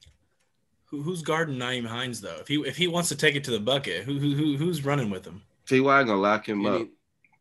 who, 0.85 1.03
who's 1.03 1.23
guarding 1.23 1.57
Nyheim 1.57 1.85
Hines 1.85 2.21
though? 2.21 2.37
If 2.41 2.47
he 2.47 2.55
if 2.61 2.77
he 2.77 2.87
wants 2.87 3.09
to 3.09 3.17
take 3.17 3.35
it 3.35 3.43
to 3.45 3.51
the 3.51 3.59
bucket, 3.59 4.05
who 4.05 4.21
who, 4.21 4.37
who 4.37 4.57
who's 4.57 4.85
running 4.85 5.11
with 5.11 5.27
him? 5.27 5.43
Ty 5.69 5.79
gonna 5.81 6.15
lock 6.15 6.49
him 6.49 6.65
up. 6.67 6.79
Kenny, 6.79 6.91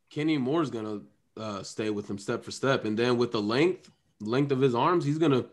Kenny 0.09 0.37
Moore's 0.39 0.71
gonna 0.71 1.01
uh, 1.37 1.61
stay 1.61 1.91
with 1.91 2.09
him 2.09 2.17
step 2.17 2.43
for 2.43 2.49
step, 2.49 2.85
and 2.85 2.97
then 2.97 3.17
with 3.17 3.31
the 3.31 3.41
length, 3.43 3.91
length 4.19 4.51
of 4.51 4.59
his 4.59 4.73
arms, 4.73 5.05
he's 5.05 5.19
gonna 5.19 5.45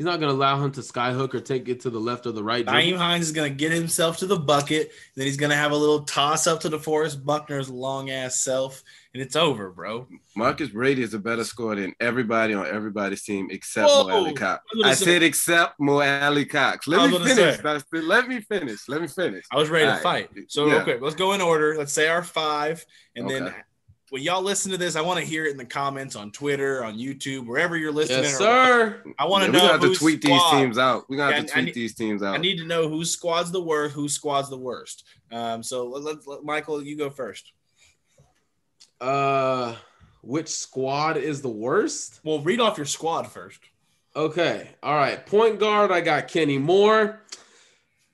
He's 0.00 0.06
not 0.06 0.18
going 0.18 0.30
to 0.30 0.34
allow 0.34 0.58
him 0.64 0.72
to 0.72 0.80
skyhook 0.80 1.34
or 1.34 1.40
take 1.40 1.68
it 1.68 1.80
to 1.80 1.90
the 1.90 1.98
left 1.98 2.24
or 2.24 2.32
the 2.32 2.42
right. 2.42 2.64
Nyheim 2.64 2.96
Hines 2.96 3.26
is 3.26 3.32
going 3.32 3.52
to 3.52 3.54
get 3.54 3.70
himself 3.70 4.16
to 4.20 4.26
the 4.26 4.38
bucket. 4.38 4.92
Then 5.14 5.26
he's 5.26 5.36
going 5.36 5.50
to 5.50 5.56
have 5.56 5.72
a 5.72 5.76
little 5.76 6.04
toss 6.04 6.46
up 6.46 6.60
to 6.60 6.70
DeForest 6.70 7.22
Buckner's 7.22 7.68
long 7.68 8.08
ass 8.08 8.40
self, 8.40 8.82
and 9.12 9.22
it's 9.22 9.36
over, 9.36 9.68
bro. 9.68 10.08
Marcus 10.34 10.70
Brady 10.70 11.02
is 11.02 11.12
a 11.12 11.18
better 11.18 11.44
scorer 11.44 11.76
than 11.76 11.92
everybody 12.00 12.54
on 12.54 12.66
everybody's 12.66 13.22
team 13.24 13.48
except 13.50 13.88
Mo 13.88 14.08
Alie-Cox. 14.08 14.64
I, 14.82 14.88
I 14.88 14.94
said 14.94 15.22
except 15.22 15.78
Mo 15.78 16.00
Alie-Cox. 16.00 16.88
Let 16.88 17.10
me 17.10 17.18
finish. 17.18 17.62
Let 17.92 18.26
me 18.26 18.40
finish. 18.40 18.88
Let 18.88 19.02
me 19.02 19.06
finish. 19.06 19.44
I 19.52 19.56
was 19.56 19.68
ready 19.68 19.84
All 19.84 19.98
to 19.98 20.02
right. 20.02 20.30
fight. 20.30 20.44
So 20.48 20.68
yeah. 20.68 20.76
okay, 20.76 20.98
let's 20.98 21.14
go 21.14 21.34
in 21.34 21.42
order. 21.42 21.76
Let's 21.76 21.92
say 21.92 22.08
our 22.08 22.22
five, 22.22 22.86
and 23.16 23.26
okay. 23.26 23.38
then 23.38 23.54
when 24.10 24.22
y'all 24.22 24.42
listen 24.42 24.72
to 24.72 24.76
this, 24.76 24.96
I 24.96 25.00
want 25.00 25.20
to 25.20 25.24
hear 25.24 25.46
it 25.46 25.52
in 25.52 25.56
the 25.56 25.64
comments 25.64 26.16
on 26.16 26.32
Twitter, 26.32 26.84
on 26.84 26.98
YouTube, 26.98 27.46
wherever 27.46 27.76
you're 27.76 27.92
listening. 27.92 28.24
Yes, 28.24 28.36
sir. 28.36 29.02
I 29.18 29.24
want 29.26 29.44
to 29.44 29.52
yeah, 29.52 29.58
know. 29.58 29.64
We 29.64 29.78
got 29.78 29.80
to 29.82 29.94
tweet 29.94 30.22
squad. 30.22 30.52
these 30.52 30.60
teams 30.60 30.78
out. 30.78 31.08
We 31.08 31.16
got 31.16 31.30
yeah, 31.30 31.42
to 31.42 31.46
tweet 31.46 31.64
need, 31.66 31.74
these 31.74 31.94
teams 31.94 32.22
out. 32.22 32.34
I 32.34 32.38
need 32.38 32.58
to 32.58 32.66
know 32.66 32.88
whose 32.88 33.10
squad's 33.12 33.52
the 33.52 33.62
worst, 33.62 33.94
whose 33.94 34.12
squad's 34.12 34.50
the 34.50 34.58
worst. 34.58 35.04
Um, 35.30 35.62
so 35.62 35.86
let, 35.86 36.02
let, 36.02 36.26
let, 36.26 36.44
Michael, 36.44 36.82
you 36.82 36.96
go 36.96 37.08
first. 37.08 37.52
Uh, 39.00 39.76
which 40.22 40.48
squad 40.48 41.16
is 41.16 41.40
the 41.40 41.48
worst? 41.48 42.20
Well, 42.24 42.40
read 42.40 42.60
off 42.60 42.76
your 42.76 42.86
squad 42.86 43.28
first. 43.28 43.60
Okay. 44.16 44.70
All 44.82 44.94
right. 44.94 45.24
Point 45.24 45.60
guard, 45.60 45.92
I 45.92 46.00
got 46.00 46.26
Kenny 46.26 46.58
Moore. 46.58 47.20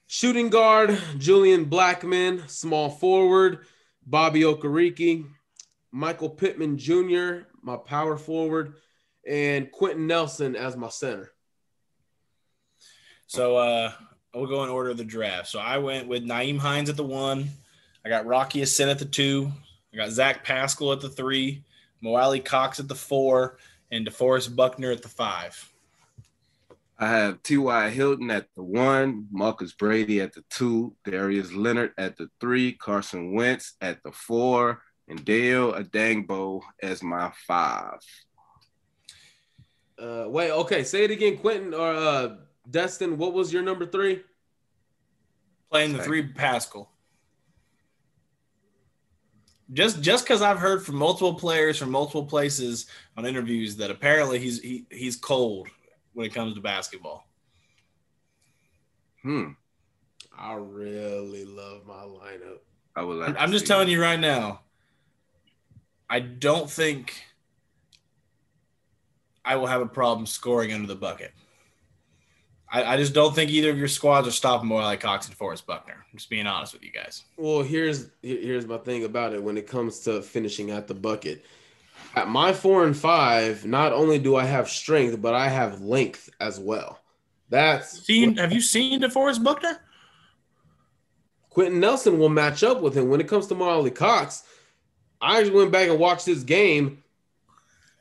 Shooting 0.07 0.51
guard, 0.51 1.01
Julian 1.17 1.67
Blackmon. 1.67 2.49
Small 2.51 2.91
forward, 2.91 3.61
Bobby 4.07 4.43
Okereke. 4.43 5.25
Michael 5.97 6.29
Pittman 6.29 6.77
Jr., 6.77 7.47
my 7.63 7.79
power 7.79 8.19
forward, 8.19 8.75
and 9.27 9.73
Quenton 9.73 10.07
Nelson 10.07 10.55
as 10.55 10.77
my 10.77 10.91
center. 10.91 11.33
So 13.27 13.57
uh 13.57 13.93
we'll 14.35 14.47
go 14.47 14.63
in 14.63 14.69
order 14.69 14.91
of 14.91 14.99
the 14.99 15.05
draft. 15.05 15.49
So 15.49 15.59
I 15.59 15.79
went 15.79 16.07
with 16.07 16.23
Nyheim 16.23 16.59
Hines 16.59 16.91
at 16.91 16.99
the 16.99 17.03
one. 17.03 17.49
I 18.05 18.11
got 18.11 18.27
Rocky 18.27 18.59
Ya-Sin 18.59 18.91
at 18.91 18.99
the 18.99 19.07
two. 19.07 19.51
I 19.95 19.97
got 19.97 20.11
Zach 20.11 20.45
Pascal 20.45 20.93
at 20.93 21.01
the 21.01 21.09
three. 21.09 21.65
Mo 22.03 22.15
Alie-Cox 22.15 22.79
at 22.79 22.89
the 22.89 22.95
four, 22.95 23.57
and 23.91 24.07
DeForest 24.07 24.55
Buckner 24.55 24.91
at 24.91 25.03
the 25.03 25.09
five. 25.09 25.73
I 26.99 27.09
have 27.09 27.43
T.Y. 27.43 27.89
Hilton 27.89 28.31
at 28.31 28.49
the 28.55 28.63
one, 28.63 29.29
Marcus 29.31 29.73
Brady 29.73 30.21
at 30.21 30.35
the 30.35 30.45
two, 30.51 30.95
Darius 31.05 31.55
Leonard 31.55 31.95
at 31.97 32.19
the 32.19 32.29
three, 32.39 32.73
Carson 32.73 33.33
Wentz 33.33 33.75
at 33.81 34.03
the 34.03 34.13
four, 34.13 34.83
and 35.09 35.25
Dayo 35.25 35.79
Odeyingbo 35.79 36.63
as 36.83 37.03
my 37.03 37.33
five. 37.47 38.01
Uh, 39.99 40.25
wait, 40.29 40.51
okay, 40.51 40.85
say 40.85 41.05
it 41.05 41.11
again, 41.11 41.39
Quentin 41.39 41.73
or 41.73 41.95
uh, 41.95 42.37
Destin. 42.71 43.17
What 43.17 43.33
was 43.33 43.53
your 43.53 43.63
number 43.63 43.87
three? 43.87 44.23
Playing 45.71 45.95
the 45.95 46.03
three, 46.03 46.23
Pascal. 46.23 46.91
Just 49.73 50.01
just 50.01 50.25
because 50.25 50.43
I've 50.43 50.59
heard 50.59 50.85
from 50.85 50.97
multiple 50.97 51.35
players 51.35 51.77
from 51.77 51.91
multiple 51.91 52.25
places 52.25 52.87
on 53.17 53.27
interviews 53.27 53.77
that 53.77 53.91
apparently 53.91 54.39
he's 54.39 54.61
he, 54.61 54.87
he's 54.91 55.17
cold 55.17 55.69
when 56.13 56.27
it 56.27 56.35
comes 56.35 56.55
to 56.55 56.61
basketball. 56.61 57.27
Hmm. 59.23 59.51
I 60.39 60.55
really 60.55 61.45
love 61.45 61.85
my 61.85 61.95
lineup. 61.95 62.59
I 62.95 63.03
would 63.03 63.17
like. 63.17 63.35
I'm 63.39 63.51
just 63.51 63.67
telling 63.67 63.89
you 63.89 64.01
right 64.01 64.21
now. 64.21 64.61
I 66.09 66.21
don't 66.21 66.71
think 66.71 67.23
I 69.45 69.57
will 69.57 69.67
have 69.67 69.81
a 69.81 69.87
problem 69.87 70.27
scoring 70.27 70.73
under 70.73 70.87
the 70.87 70.97
bucket. 70.97 71.33
I, 72.71 72.95
I 72.95 72.97
just 72.97 73.15
don't 73.15 73.35
think 73.35 73.51
either 73.51 73.71
of 73.71 73.79
your 73.79 73.89
squads 73.89 74.27
are 74.27 74.33
stopping 74.33 74.69
Mo 74.69 74.77
Alie-Cox 74.77 75.29
and 75.29 75.37
Forrest 75.37 75.67
Buckner. 75.67 75.95
I'm 75.95 76.19
just 76.19 76.29
being 76.29 76.47
honest 76.47 76.73
with 76.73 76.83
you 76.83 76.91
guys. 76.91 77.23
Well, 77.37 77.63
here's 77.63 78.11
here's 78.23 78.67
my 78.67 78.79
thing 78.79 79.05
about 79.05 79.35
it 79.35 79.43
when 79.43 79.57
it 79.57 79.69
comes 79.69 80.01
to 80.01 80.21
finishing 80.21 80.71
at 80.71 80.89
the 80.89 80.95
bucket. 80.95 81.45
At 82.15 82.29
my 82.29 82.53
four 82.53 82.85
and 82.85 82.97
five, 82.97 83.65
not 83.65 83.93
only 83.93 84.19
do 84.19 84.37
I 84.37 84.45
have 84.45 84.69
strength, 84.69 85.21
but 85.23 85.35
I 85.35 85.49
have 85.49 85.81
length 85.81 86.29
as 86.41 86.59
well. 86.59 87.01
That's 87.49 88.05
seen. 88.05 88.31
What, 88.31 88.39
have 88.39 88.53
you 88.53 88.61
seen 88.61 89.01
DeForest 89.01 89.45
Buckner? 89.45 89.81
Quenton 91.51 91.81
Nelson 91.81 92.19
will 92.19 92.29
match 92.29 92.63
up 92.65 92.83
with 92.83 92.97
him 92.97 93.09
when 93.09 93.21
it 93.21 93.29
comes 93.29 93.47
to 93.47 93.55
Mo 93.55 93.69
Alie-Cox. 93.69 94.43
I 95.21 95.39
actually 95.39 95.57
went 95.57 95.73
back 95.73 95.89
and 95.89 95.99
watched 95.99 96.27
this 96.27 96.43
game. 96.43 97.03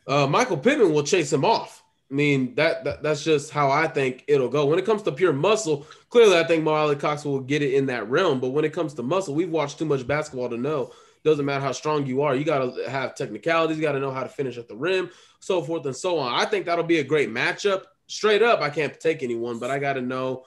Uh, 0.07 0.27
Michael 0.27 0.57
Pittman 0.57 0.93
will 0.93 1.03
chase 1.03 1.31
him 1.31 1.45
off. 1.45 1.83
I 2.11 2.13
mean, 2.13 2.53
that, 2.55 2.83
that, 2.83 3.01
that's 3.01 3.23
just 3.23 3.51
how 3.51 3.71
I 3.71 3.87
think 3.87 4.23
it'll 4.27 4.49
go. 4.49 4.65
When 4.65 4.77
it 4.77 4.85
comes 4.85 5.01
to 5.03 5.11
pure 5.11 5.33
muscle, 5.33 5.87
clearly 6.09 6.37
I 6.37 6.43
think 6.43 6.63
Mo 6.63 6.73
Alie-Cox 6.73 7.25
will 7.25 7.39
get 7.39 7.63
it 7.63 7.73
in 7.73 7.87
that 7.87 8.07
realm. 8.09 8.39
But 8.39 8.49
when 8.49 8.63
it 8.63 8.73
comes 8.73 8.93
to 8.95 9.03
muscle, 9.03 9.33
we've 9.33 9.49
watched 9.49 9.79
too 9.79 9.85
much 9.85 10.05
basketball 10.05 10.49
to 10.49 10.57
know. 10.57 10.91
Doesn't 11.23 11.45
matter 11.45 11.65
how 11.65 11.71
strong 11.71 12.05
you 12.05 12.21
are, 12.21 12.35
you 12.35 12.43
got 12.43 12.59
to 12.59 12.87
have 12.87 13.15
technicalities, 13.15 13.77
you 13.77 13.81
got 13.81 13.93
to 13.93 13.99
know 13.99 14.11
how 14.11 14.21
to 14.21 14.29
finish 14.29 14.59
at 14.59 14.67
the 14.67 14.75
rim, 14.75 15.09
so 15.39 15.63
forth 15.63 15.83
and 15.87 15.95
so 15.95 16.19
on. 16.19 16.39
I 16.39 16.45
think 16.45 16.67
that'll 16.67 16.83
be 16.83 16.99
a 16.99 17.03
great 17.03 17.31
matchup. 17.31 17.85
Straight 18.05 18.43
up, 18.43 18.61
I 18.61 18.69
can't 18.69 18.99
take 18.99 19.23
anyone, 19.23 19.57
but 19.57 19.71
I 19.71 19.79
got 19.79 19.93
to 19.93 20.01
know 20.01 20.45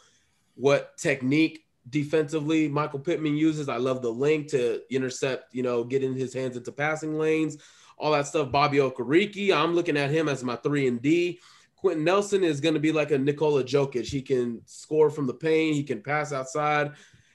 what 0.54 0.96
technique 0.96 1.64
defensively 1.91 2.68
Michael 2.68 2.99
Pittman 2.99 3.36
uses. 3.36 3.68
I 3.68 3.76
love 3.76 4.03
the 4.03 4.12
link 4.12 4.49
to 4.49 4.80
intercept, 4.91 5.55
you 5.55 5.62
know, 5.62 5.84
getting 5.84 6.14
his 6.14 6.34
hands 6.34 6.57
into 6.57 6.72
passing 6.72 7.18
lanes, 7.18 7.59
all 7.97 8.12
that 8.12 8.26
stuff. 8.26 8.51
Bobby 8.51 8.78
Okereke, 8.78 9.53
I'm 9.53 9.74
looking 9.74 9.97
at 9.97 10.11
him 10.11 10.28
as 10.28 10.45
my 10.45 10.57
three 10.57 10.86
and 10.86 11.01
D. 11.01 11.41
Quenton 11.76 12.05
Nelson 12.05 12.43
is 12.43 12.61
going 12.61 12.74
to 12.74 12.80
be 12.80 12.91
like 12.91 13.12
a 13.12 13.18
Nikola 13.18 13.62
Jokic. 13.62 14.07
He 14.07 14.20
can 14.20 14.61
score 14.66 15.11
from 15.11 15.26
the 15.26 15.34
paint, 15.34 15.76
he 15.76 15.84
can 15.84 16.03
pass 16.03 16.32
outside. 16.32 16.93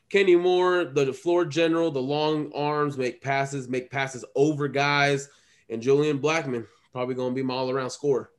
Kenny 0.10 0.36
Moore, 0.36 0.86
the 0.86 1.12
floor 1.12 1.46
general, 1.46 1.90
the 1.90 2.02
long 2.02 2.52
arms, 2.54 2.98
make 2.98 3.22
passes, 3.22 3.68
make 3.68 3.90
passes 3.90 4.24
over 4.36 4.68
guys. 4.68 5.30
And 5.70 5.82
Julian 5.82 6.20
Blackmon, 6.20 6.68
probably 6.92 7.16
going 7.16 7.32
to 7.32 7.36
be 7.36 7.42
my 7.42 7.56
all 7.56 7.72
around 7.72 7.90
scorer. 7.90 8.30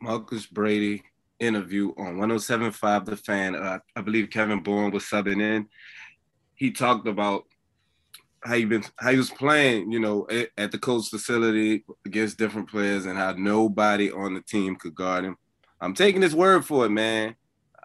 Marcus 0.00 0.46
Brady, 0.46 1.04
interview 1.42 1.92
on 1.98 2.16
107.5 2.16 3.04
The 3.04 3.16
Fan. 3.16 3.54
Uh, 3.54 3.78
I 3.96 4.00
believe 4.00 4.30
Kevin 4.30 4.62
Bowen 4.62 4.92
was 4.92 5.04
subbing 5.04 5.42
in. 5.42 5.68
He 6.54 6.70
talked 6.70 7.08
about 7.08 7.44
how 8.44 8.54
he 8.54 8.64
been 8.64 8.84
how 8.96 9.10
he 9.10 9.16
was 9.16 9.30
playing, 9.30 9.90
you 9.90 10.00
know, 10.00 10.26
at, 10.30 10.50
at 10.56 10.72
the 10.72 10.78
coach 10.78 11.08
facility 11.08 11.84
against 12.06 12.38
different 12.38 12.68
players 12.68 13.06
and 13.06 13.18
how 13.18 13.32
nobody 13.32 14.10
on 14.10 14.34
the 14.34 14.40
team 14.40 14.76
could 14.76 14.94
guard 14.94 15.24
him. 15.24 15.36
I'm 15.80 15.94
taking 15.94 16.22
his 16.22 16.34
word 16.34 16.64
for 16.64 16.86
it, 16.86 16.90
man. 16.90 17.36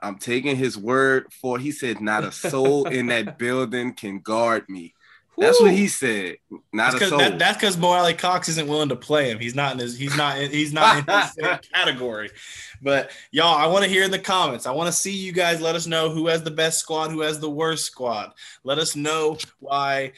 I'm 0.01 0.17
taking 0.17 0.55
his 0.55 0.77
word 0.77 1.33
for. 1.41 1.57
He 1.57 1.71
said, 1.71 2.01
"Not 2.01 2.23
a 2.23 2.31
soul 2.31 2.87
in 2.87 3.07
that 3.07 3.37
building 3.39 3.93
can 3.93 4.19
guard 4.19 4.69
me." 4.69 4.93
That's 5.37 5.61
what 5.61 5.71
he 5.71 5.87
said. 5.87 6.37
Not 6.73 6.93
that's 6.93 7.05
a 7.05 7.09
soul. 7.09 7.19
That, 7.19 7.37
that's 7.37 7.57
because 7.57 7.77
Mo 7.77 7.89
Alie-Cox 7.89 8.49
isn't 8.49 8.67
willing 8.67 8.89
to 8.89 8.95
play 8.95 9.29
him. 9.29 9.37
He's 9.39 9.53
not 9.53 9.73
in 9.73 9.79
his. 9.79 9.97
He's 9.97 10.17
not. 10.17 10.39
In, 10.39 10.49
he's 10.49 10.73
not 10.73 10.97
in 10.97 11.05
his 11.05 11.69
category. 11.73 12.31
But 12.81 13.11
y'all, 13.31 13.55
I 13.55 13.67
want 13.67 13.85
to 13.85 13.89
hear 13.89 14.03
in 14.03 14.11
the 14.11 14.19
comments. 14.19 14.65
I 14.65 14.71
want 14.71 14.87
to 14.87 14.91
see 14.91 15.15
you 15.15 15.31
guys. 15.31 15.61
Let 15.61 15.75
us 15.75 15.85
know 15.85 16.09
who 16.09 16.27
has 16.27 16.41
the 16.41 16.51
best 16.51 16.79
squad, 16.79 17.11
who 17.11 17.21
has 17.21 17.39
the 17.39 17.49
worst 17.49 17.85
squad. 17.85 18.31
Let 18.63 18.79
us 18.79 18.95
know 18.95 19.37
why. 19.59 20.13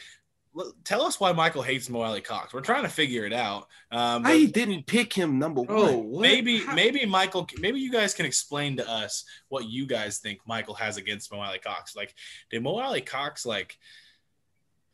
Tell 0.83 1.03
us 1.03 1.19
why 1.19 1.31
Michael 1.31 1.61
hates 1.61 1.89
Mo 1.89 2.01
Alie-Cox. 2.01 2.53
We're 2.53 2.61
trying 2.61 2.83
to 2.83 2.89
figure 2.89 3.25
it 3.25 3.31
out. 3.31 3.67
Um, 3.91 4.25
I 4.25 4.45
didn't 4.45 4.87
pick 4.87 5.13
him 5.13 5.37
number 5.37 5.61
oh, 5.69 5.97
one. 5.99 6.21
Maybe, 6.21 6.59
How? 6.59 6.75
maybe 6.75 7.05
Michael. 7.05 7.47
Maybe 7.59 7.79
you 7.79 7.91
guys 7.91 8.13
can 8.13 8.25
explain 8.25 8.77
to 8.77 8.89
us 8.89 9.25
what 9.49 9.69
you 9.69 9.85
guys 9.85 10.17
think 10.17 10.39
Michael 10.47 10.73
has 10.75 10.97
against 10.97 11.31
Mo 11.31 11.39
Alie-Cox. 11.39 11.95
Like, 11.95 12.15
did 12.49 12.63
Mo 12.63 12.79
Alie-Cox 12.79 13.45
like? 13.45 13.77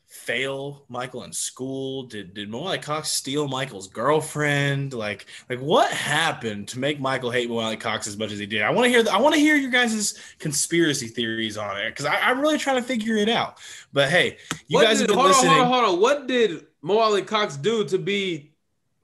Fail 0.06 0.84
Michael 0.88 1.24
in 1.24 1.32
school? 1.32 2.04
Did 2.04 2.34
did 2.34 2.48
Mo 2.48 2.60
Alie-Cox 2.60 3.10
steal 3.10 3.48
Michael's 3.48 3.88
girlfriend? 3.88 4.92
Like 4.92 5.26
like 5.50 5.60
what 5.60 5.90
happened 5.90 6.68
to 6.68 6.78
make 6.78 7.00
Michael 7.00 7.30
hate 7.30 7.48
Mo 7.48 7.58
Alie-Cox 7.58 8.06
as 8.06 8.16
much 8.16 8.32
as 8.32 8.38
he 8.38 8.46
did? 8.46 8.62
I 8.62 8.70
want 8.70 8.84
to 8.84 8.88
hear 8.88 9.04
I 9.10 9.20
want 9.20 9.34
to 9.34 9.40
hear 9.40 9.56
your 9.56 9.70
guys' 9.70 10.18
conspiracy 10.38 11.08
theories 11.08 11.56
on 11.56 11.76
it 11.78 11.90
because 11.90 12.06
I'm 12.06 12.40
really 12.40 12.58
trying 12.58 12.76
to 12.76 12.82
figure 12.82 13.16
it 13.16 13.28
out. 13.28 13.58
But 13.92 14.08
hey, 14.08 14.38
you 14.68 14.78
what 14.78 14.84
guys 14.84 14.98
did, 14.98 15.02
have 15.02 15.08
been 15.08 15.18
hold 15.18 15.28
listening. 15.28 15.52
On, 15.52 15.66
hold 15.66 15.74
on, 15.74 15.84
hold 15.84 15.94
on. 15.94 16.00
What 16.00 16.26
did 16.26 16.66
Mo 16.82 16.98
Alie-Cox 16.98 17.56
do 17.56 17.84
to 17.86 17.98
be 17.98 18.52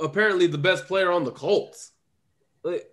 apparently 0.01 0.47
the 0.47 0.59
best 0.59 0.87
player 0.87 1.11
on 1.11 1.25
the 1.25 1.33
Colts? 1.33 1.91
Like, 2.63 2.89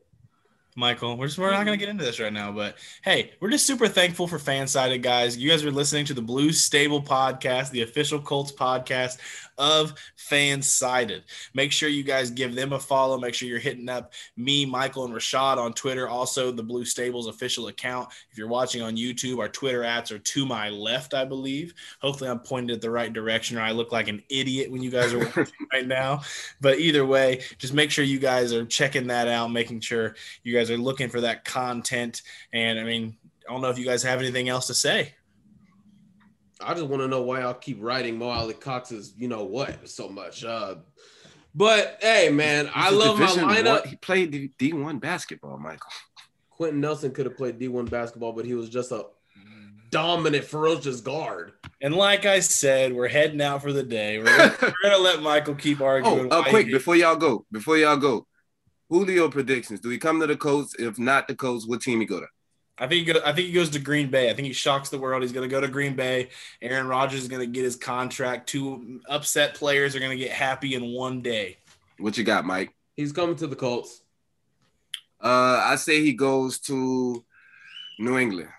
Michael. 0.80 1.17
We're 1.17 1.27
just 1.27 1.38
we're 1.38 1.51
not 1.51 1.57
gonna 1.57 1.71
mm-hmm. 1.71 1.80
get 1.80 1.89
into 1.89 2.03
this 2.03 2.19
right 2.19 2.34
now, 2.34 2.51
but 2.51 2.77
hey, 3.03 3.34
we're 3.39 3.49
just 3.51 3.67
super 3.67 3.88
thankful 3.88 4.27
for 4.27 4.39
FanSided 4.39 5.01
guys. 5.03 5.38
You 5.38 5.49
guys 5.49 5.63
are 5.63 5.71
listening 5.71 6.05
to 6.05 6.13
the 6.13 6.21
Blue 6.21 6.51
Stable 6.51 7.01
podcast, 7.01 7.71
the 7.71 7.82
official 7.82 8.19
Colts 8.19 8.51
podcast 8.51 9.17
of 9.60 9.93
FanSided. 10.18 11.24
Make 11.53 11.72
sure 11.72 11.89
you 11.89 12.03
guys 12.03 12.32
give 12.32 12.55
them 12.55 12.72
a 12.72 12.80
follow. 12.80 13.18
Make 13.20 13.34
sure 13.34 13.47
you're 13.47 13.60
hitting 13.60 13.89
up 13.89 14.14
me, 14.38 14.66
Michael, 14.66 15.05
and 15.05 15.14
Rashaad 15.14 15.57
on 15.57 15.74
Twitter. 15.74 16.07
Also, 16.07 16.51
the 16.51 16.64
Blue 16.64 16.86
Stables 16.86 17.28
official 17.28 17.68
account. 17.68 18.10
If 18.32 18.38
you're 18.38 18.47
watching 18.47 18.82
on 18.82 18.95
YouTube, 18.95 19.39
our 19.39 19.49
Twitter 19.49 19.84
ads 19.84 20.12
are 20.12 20.20
to 20.20 20.45
my 20.45 20.70
left, 20.70 21.14
I 21.14 21.26
believe. 21.26 21.74
Hopefully, 22.01 22.30
I'm 22.30 22.39
pointed 22.39 22.76
at 22.76 22.82
the 22.82 22.89
right 22.89 23.12
direction, 23.12 23.57
or 23.57 23.62
I 23.62 23.72
look 23.72 23.91
like 23.91 24.07
an 24.07 24.24
idiot 24.30 24.72
when 24.72 24.82
you 24.82 24.91
guys 24.91 25.14
are 25.14 25.20
watching 25.20 25.47
right 25.74 25.86
now. 25.86 26.22
But 26.62 26.80
either 26.80 27.05
way, 27.05 27.41
just 27.57 27.74
make 27.74 27.91
sure 27.91 28.05
you 28.05 28.20
guys 28.20 28.53
are 28.53 28.66
checking 28.66 29.07
that 29.07 29.28
out, 29.28 29.51
making 29.51 29.82
sure 29.82 30.16
you 30.43 30.53
guys 30.53 30.70
guys 30.70 30.78
are 30.78 30.82
looking 30.82 31.10
for 31.10 31.22
that 31.22 31.45
content. 31.45 32.22
And 32.53 32.80
I 32.80 32.84
mean, 32.84 33.18
I 33.47 33.51
don't 33.51 33.62
know 33.62 33.70
if 33.70 33.80
you 33.80 33.86
guys 33.86 34.03
have 34.03 34.20
anything 34.20 34.49
else 34.49 34.68
to 34.68 34.74
say. 34.74 35.14
I 36.62 36.74
just 36.74 36.86
want 36.88 37.01
to 37.01 37.07
know 37.07 37.22
why 37.22 37.41
y'all 37.41 37.53
keep 37.53 37.78
writing 37.82 38.18
Mo 38.18 38.28
Alie-Cox's, 38.30 39.14
you 39.18 39.28
know 39.28 39.43
what, 39.45 39.88
so 39.89 40.10
much. 40.10 40.43
Uh, 40.43 40.76
but 41.55 41.97
hey, 42.01 42.30
man, 42.30 42.66
He's 42.66 42.74
I 42.76 42.89
a 42.89 42.91
love 42.91 43.20
my 43.20 43.26
lineup. 43.28 43.82
one- 43.82 43.88
He 43.89 43.95
played 43.95 44.51
D 44.57 44.74
one 44.74 44.99
basketball, 44.99 45.57
Michael. 45.57 45.89
Quenton 46.51 46.82
Nelson 46.82 47.12
could 47.12 47.26
have 47.26 47.38
played 47.38 47.57
D1 47.57 47.89
basketball, 47.89 48.34
but 48.34 48.43
he 48.43 48.53
was 48.53 48.68
just 48.68 48.91
a 48.91 49.05
dominant, 49.91 50.43
ferocious 50.43 50.99
guard. 50.99 51.53
And 51.82 51.95
like 51.95 52.26
I 52.26 52.41
said, 52.41 52.93
we're 52.93 53.07
heading 53.07 53.41
out 53.41 53.62
for 53.62 53.72
the 53.72 53.82
day. 53.82 54.18
We're 54.20 54.26
gonna, 54.26 54.55
we're 54.62 54.74
gonna 54.91 54.97
let 55.01 55.22
Michael 55.22 55.55
keep 55.55 55.80
Oh, 55.80 55.86
arguing. 55.86 56.34
uh, 56.34 56.43
quick 56.43 56.68
before 56.68 56.97
y'all 56.97 57.16
go, 57.16 57.45
before 57.51 57.78
y'all 57.78 57.95
go, 57.95 58.28
Julio 58.89 59.30
predictions. 59.30 59.80
Do 59.80 59.88
he 59.89 59.97
come 59.97 60.20
to 60.20 60.28
the 60.28 60.36
Colts? 60.36 60.76
If 60.78 60.99
not 60.99 61.30
the 61.30 61.36
Colts, 61.36 61.66
what 61.66 61.82
team 61.82 62.01
he 62.01 62.05
go 62.05 62.20
to? 62.20 62.28
I 62.80 62.88
think 62.88 63.05
he 63.05 63.13
go, 63.13 63.19
I 63.25 63.34
think 63.34 63.47
he 63.47 63.53
goes 63.53 63.69
to 63.71 63.80
Green 63.80 64.09
Bay. 64.09 64.30
I 64.30 64.34
think 64.34 64.47
he 64.47 64.53
shocks 64.53 64.89
the 64.89 64.99
world. 64.99 65.21
He's 65.21 65.34
going 65.34 65.47
to 65.47 65.53
go 65.53 65.59
to 65.59 65.67
Green 65.67 65.95
Bay. 65.95 66.30
Aaron 66.61 66.88
Rodgers 66.88 67.21
is 67.21 67.27
going 67.27 67.41
to 67.41 67.47
get 67.47 67.63
his 67.63 67.75
contract. 67.75 68.47
Two 68.47 69.01
upset 69.09 69.55
players 69.55 69.95
are 69.95 69.99
going 69.99 70.17
to 70.17 70.23
get 70.23 70.32
happy 70.32 70.75
in 70.75 70.93
one 70.93 71.21
day. 71.21 71.57
What 71.97 72.17
you 72.17 72.23
got, 72.23 72.45
Mike? 72.45 72.73
He's 72.95 73.11
coming 73.11 73.36
to 73.38 73.47
the 73.47 73.55
Colts. 73.55 74.01
Uh, 75.21 75.61
I 75.65 75.75
say 75.75 76.01
he 76.01 76.13
goes 76.13 76.59
to 76.59 77.23
New 77.99 78.17
England. 78.17 78.49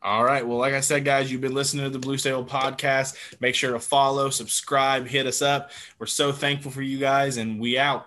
All 0.00 0.22
right. 0.22 0.46
Well, 0.46 0.58
like 0.58 0.74
I 0.74 0.80
said, 0.80 1.04
guys, 1.04 1.32
you've 1.32 1.40
been 1.40 1.54
listening 1.54 1.84
to 1.84 1.90
the 1.90 1.98
Blue 1.98 2.18
Stable 2.18 2.44
podcast. 2.44 3.16
Make 3.40 3.54
sure 3.54 3.72
to 3.72 3.80
follow, 3.80 4.28
subscribe, 4.30 5.06
hit 5.06 5.26
us 5.26 5.40
up. 5.40 5.70
We're 5.98 6.06
so 6.06 6.30
thankful 6.30 6.70
for 6.70 6.82
you 6.82 6.98
guys, 6.98 7.38
and 7.38 7.58
we 7.58 7.78
out. 7.78 8.06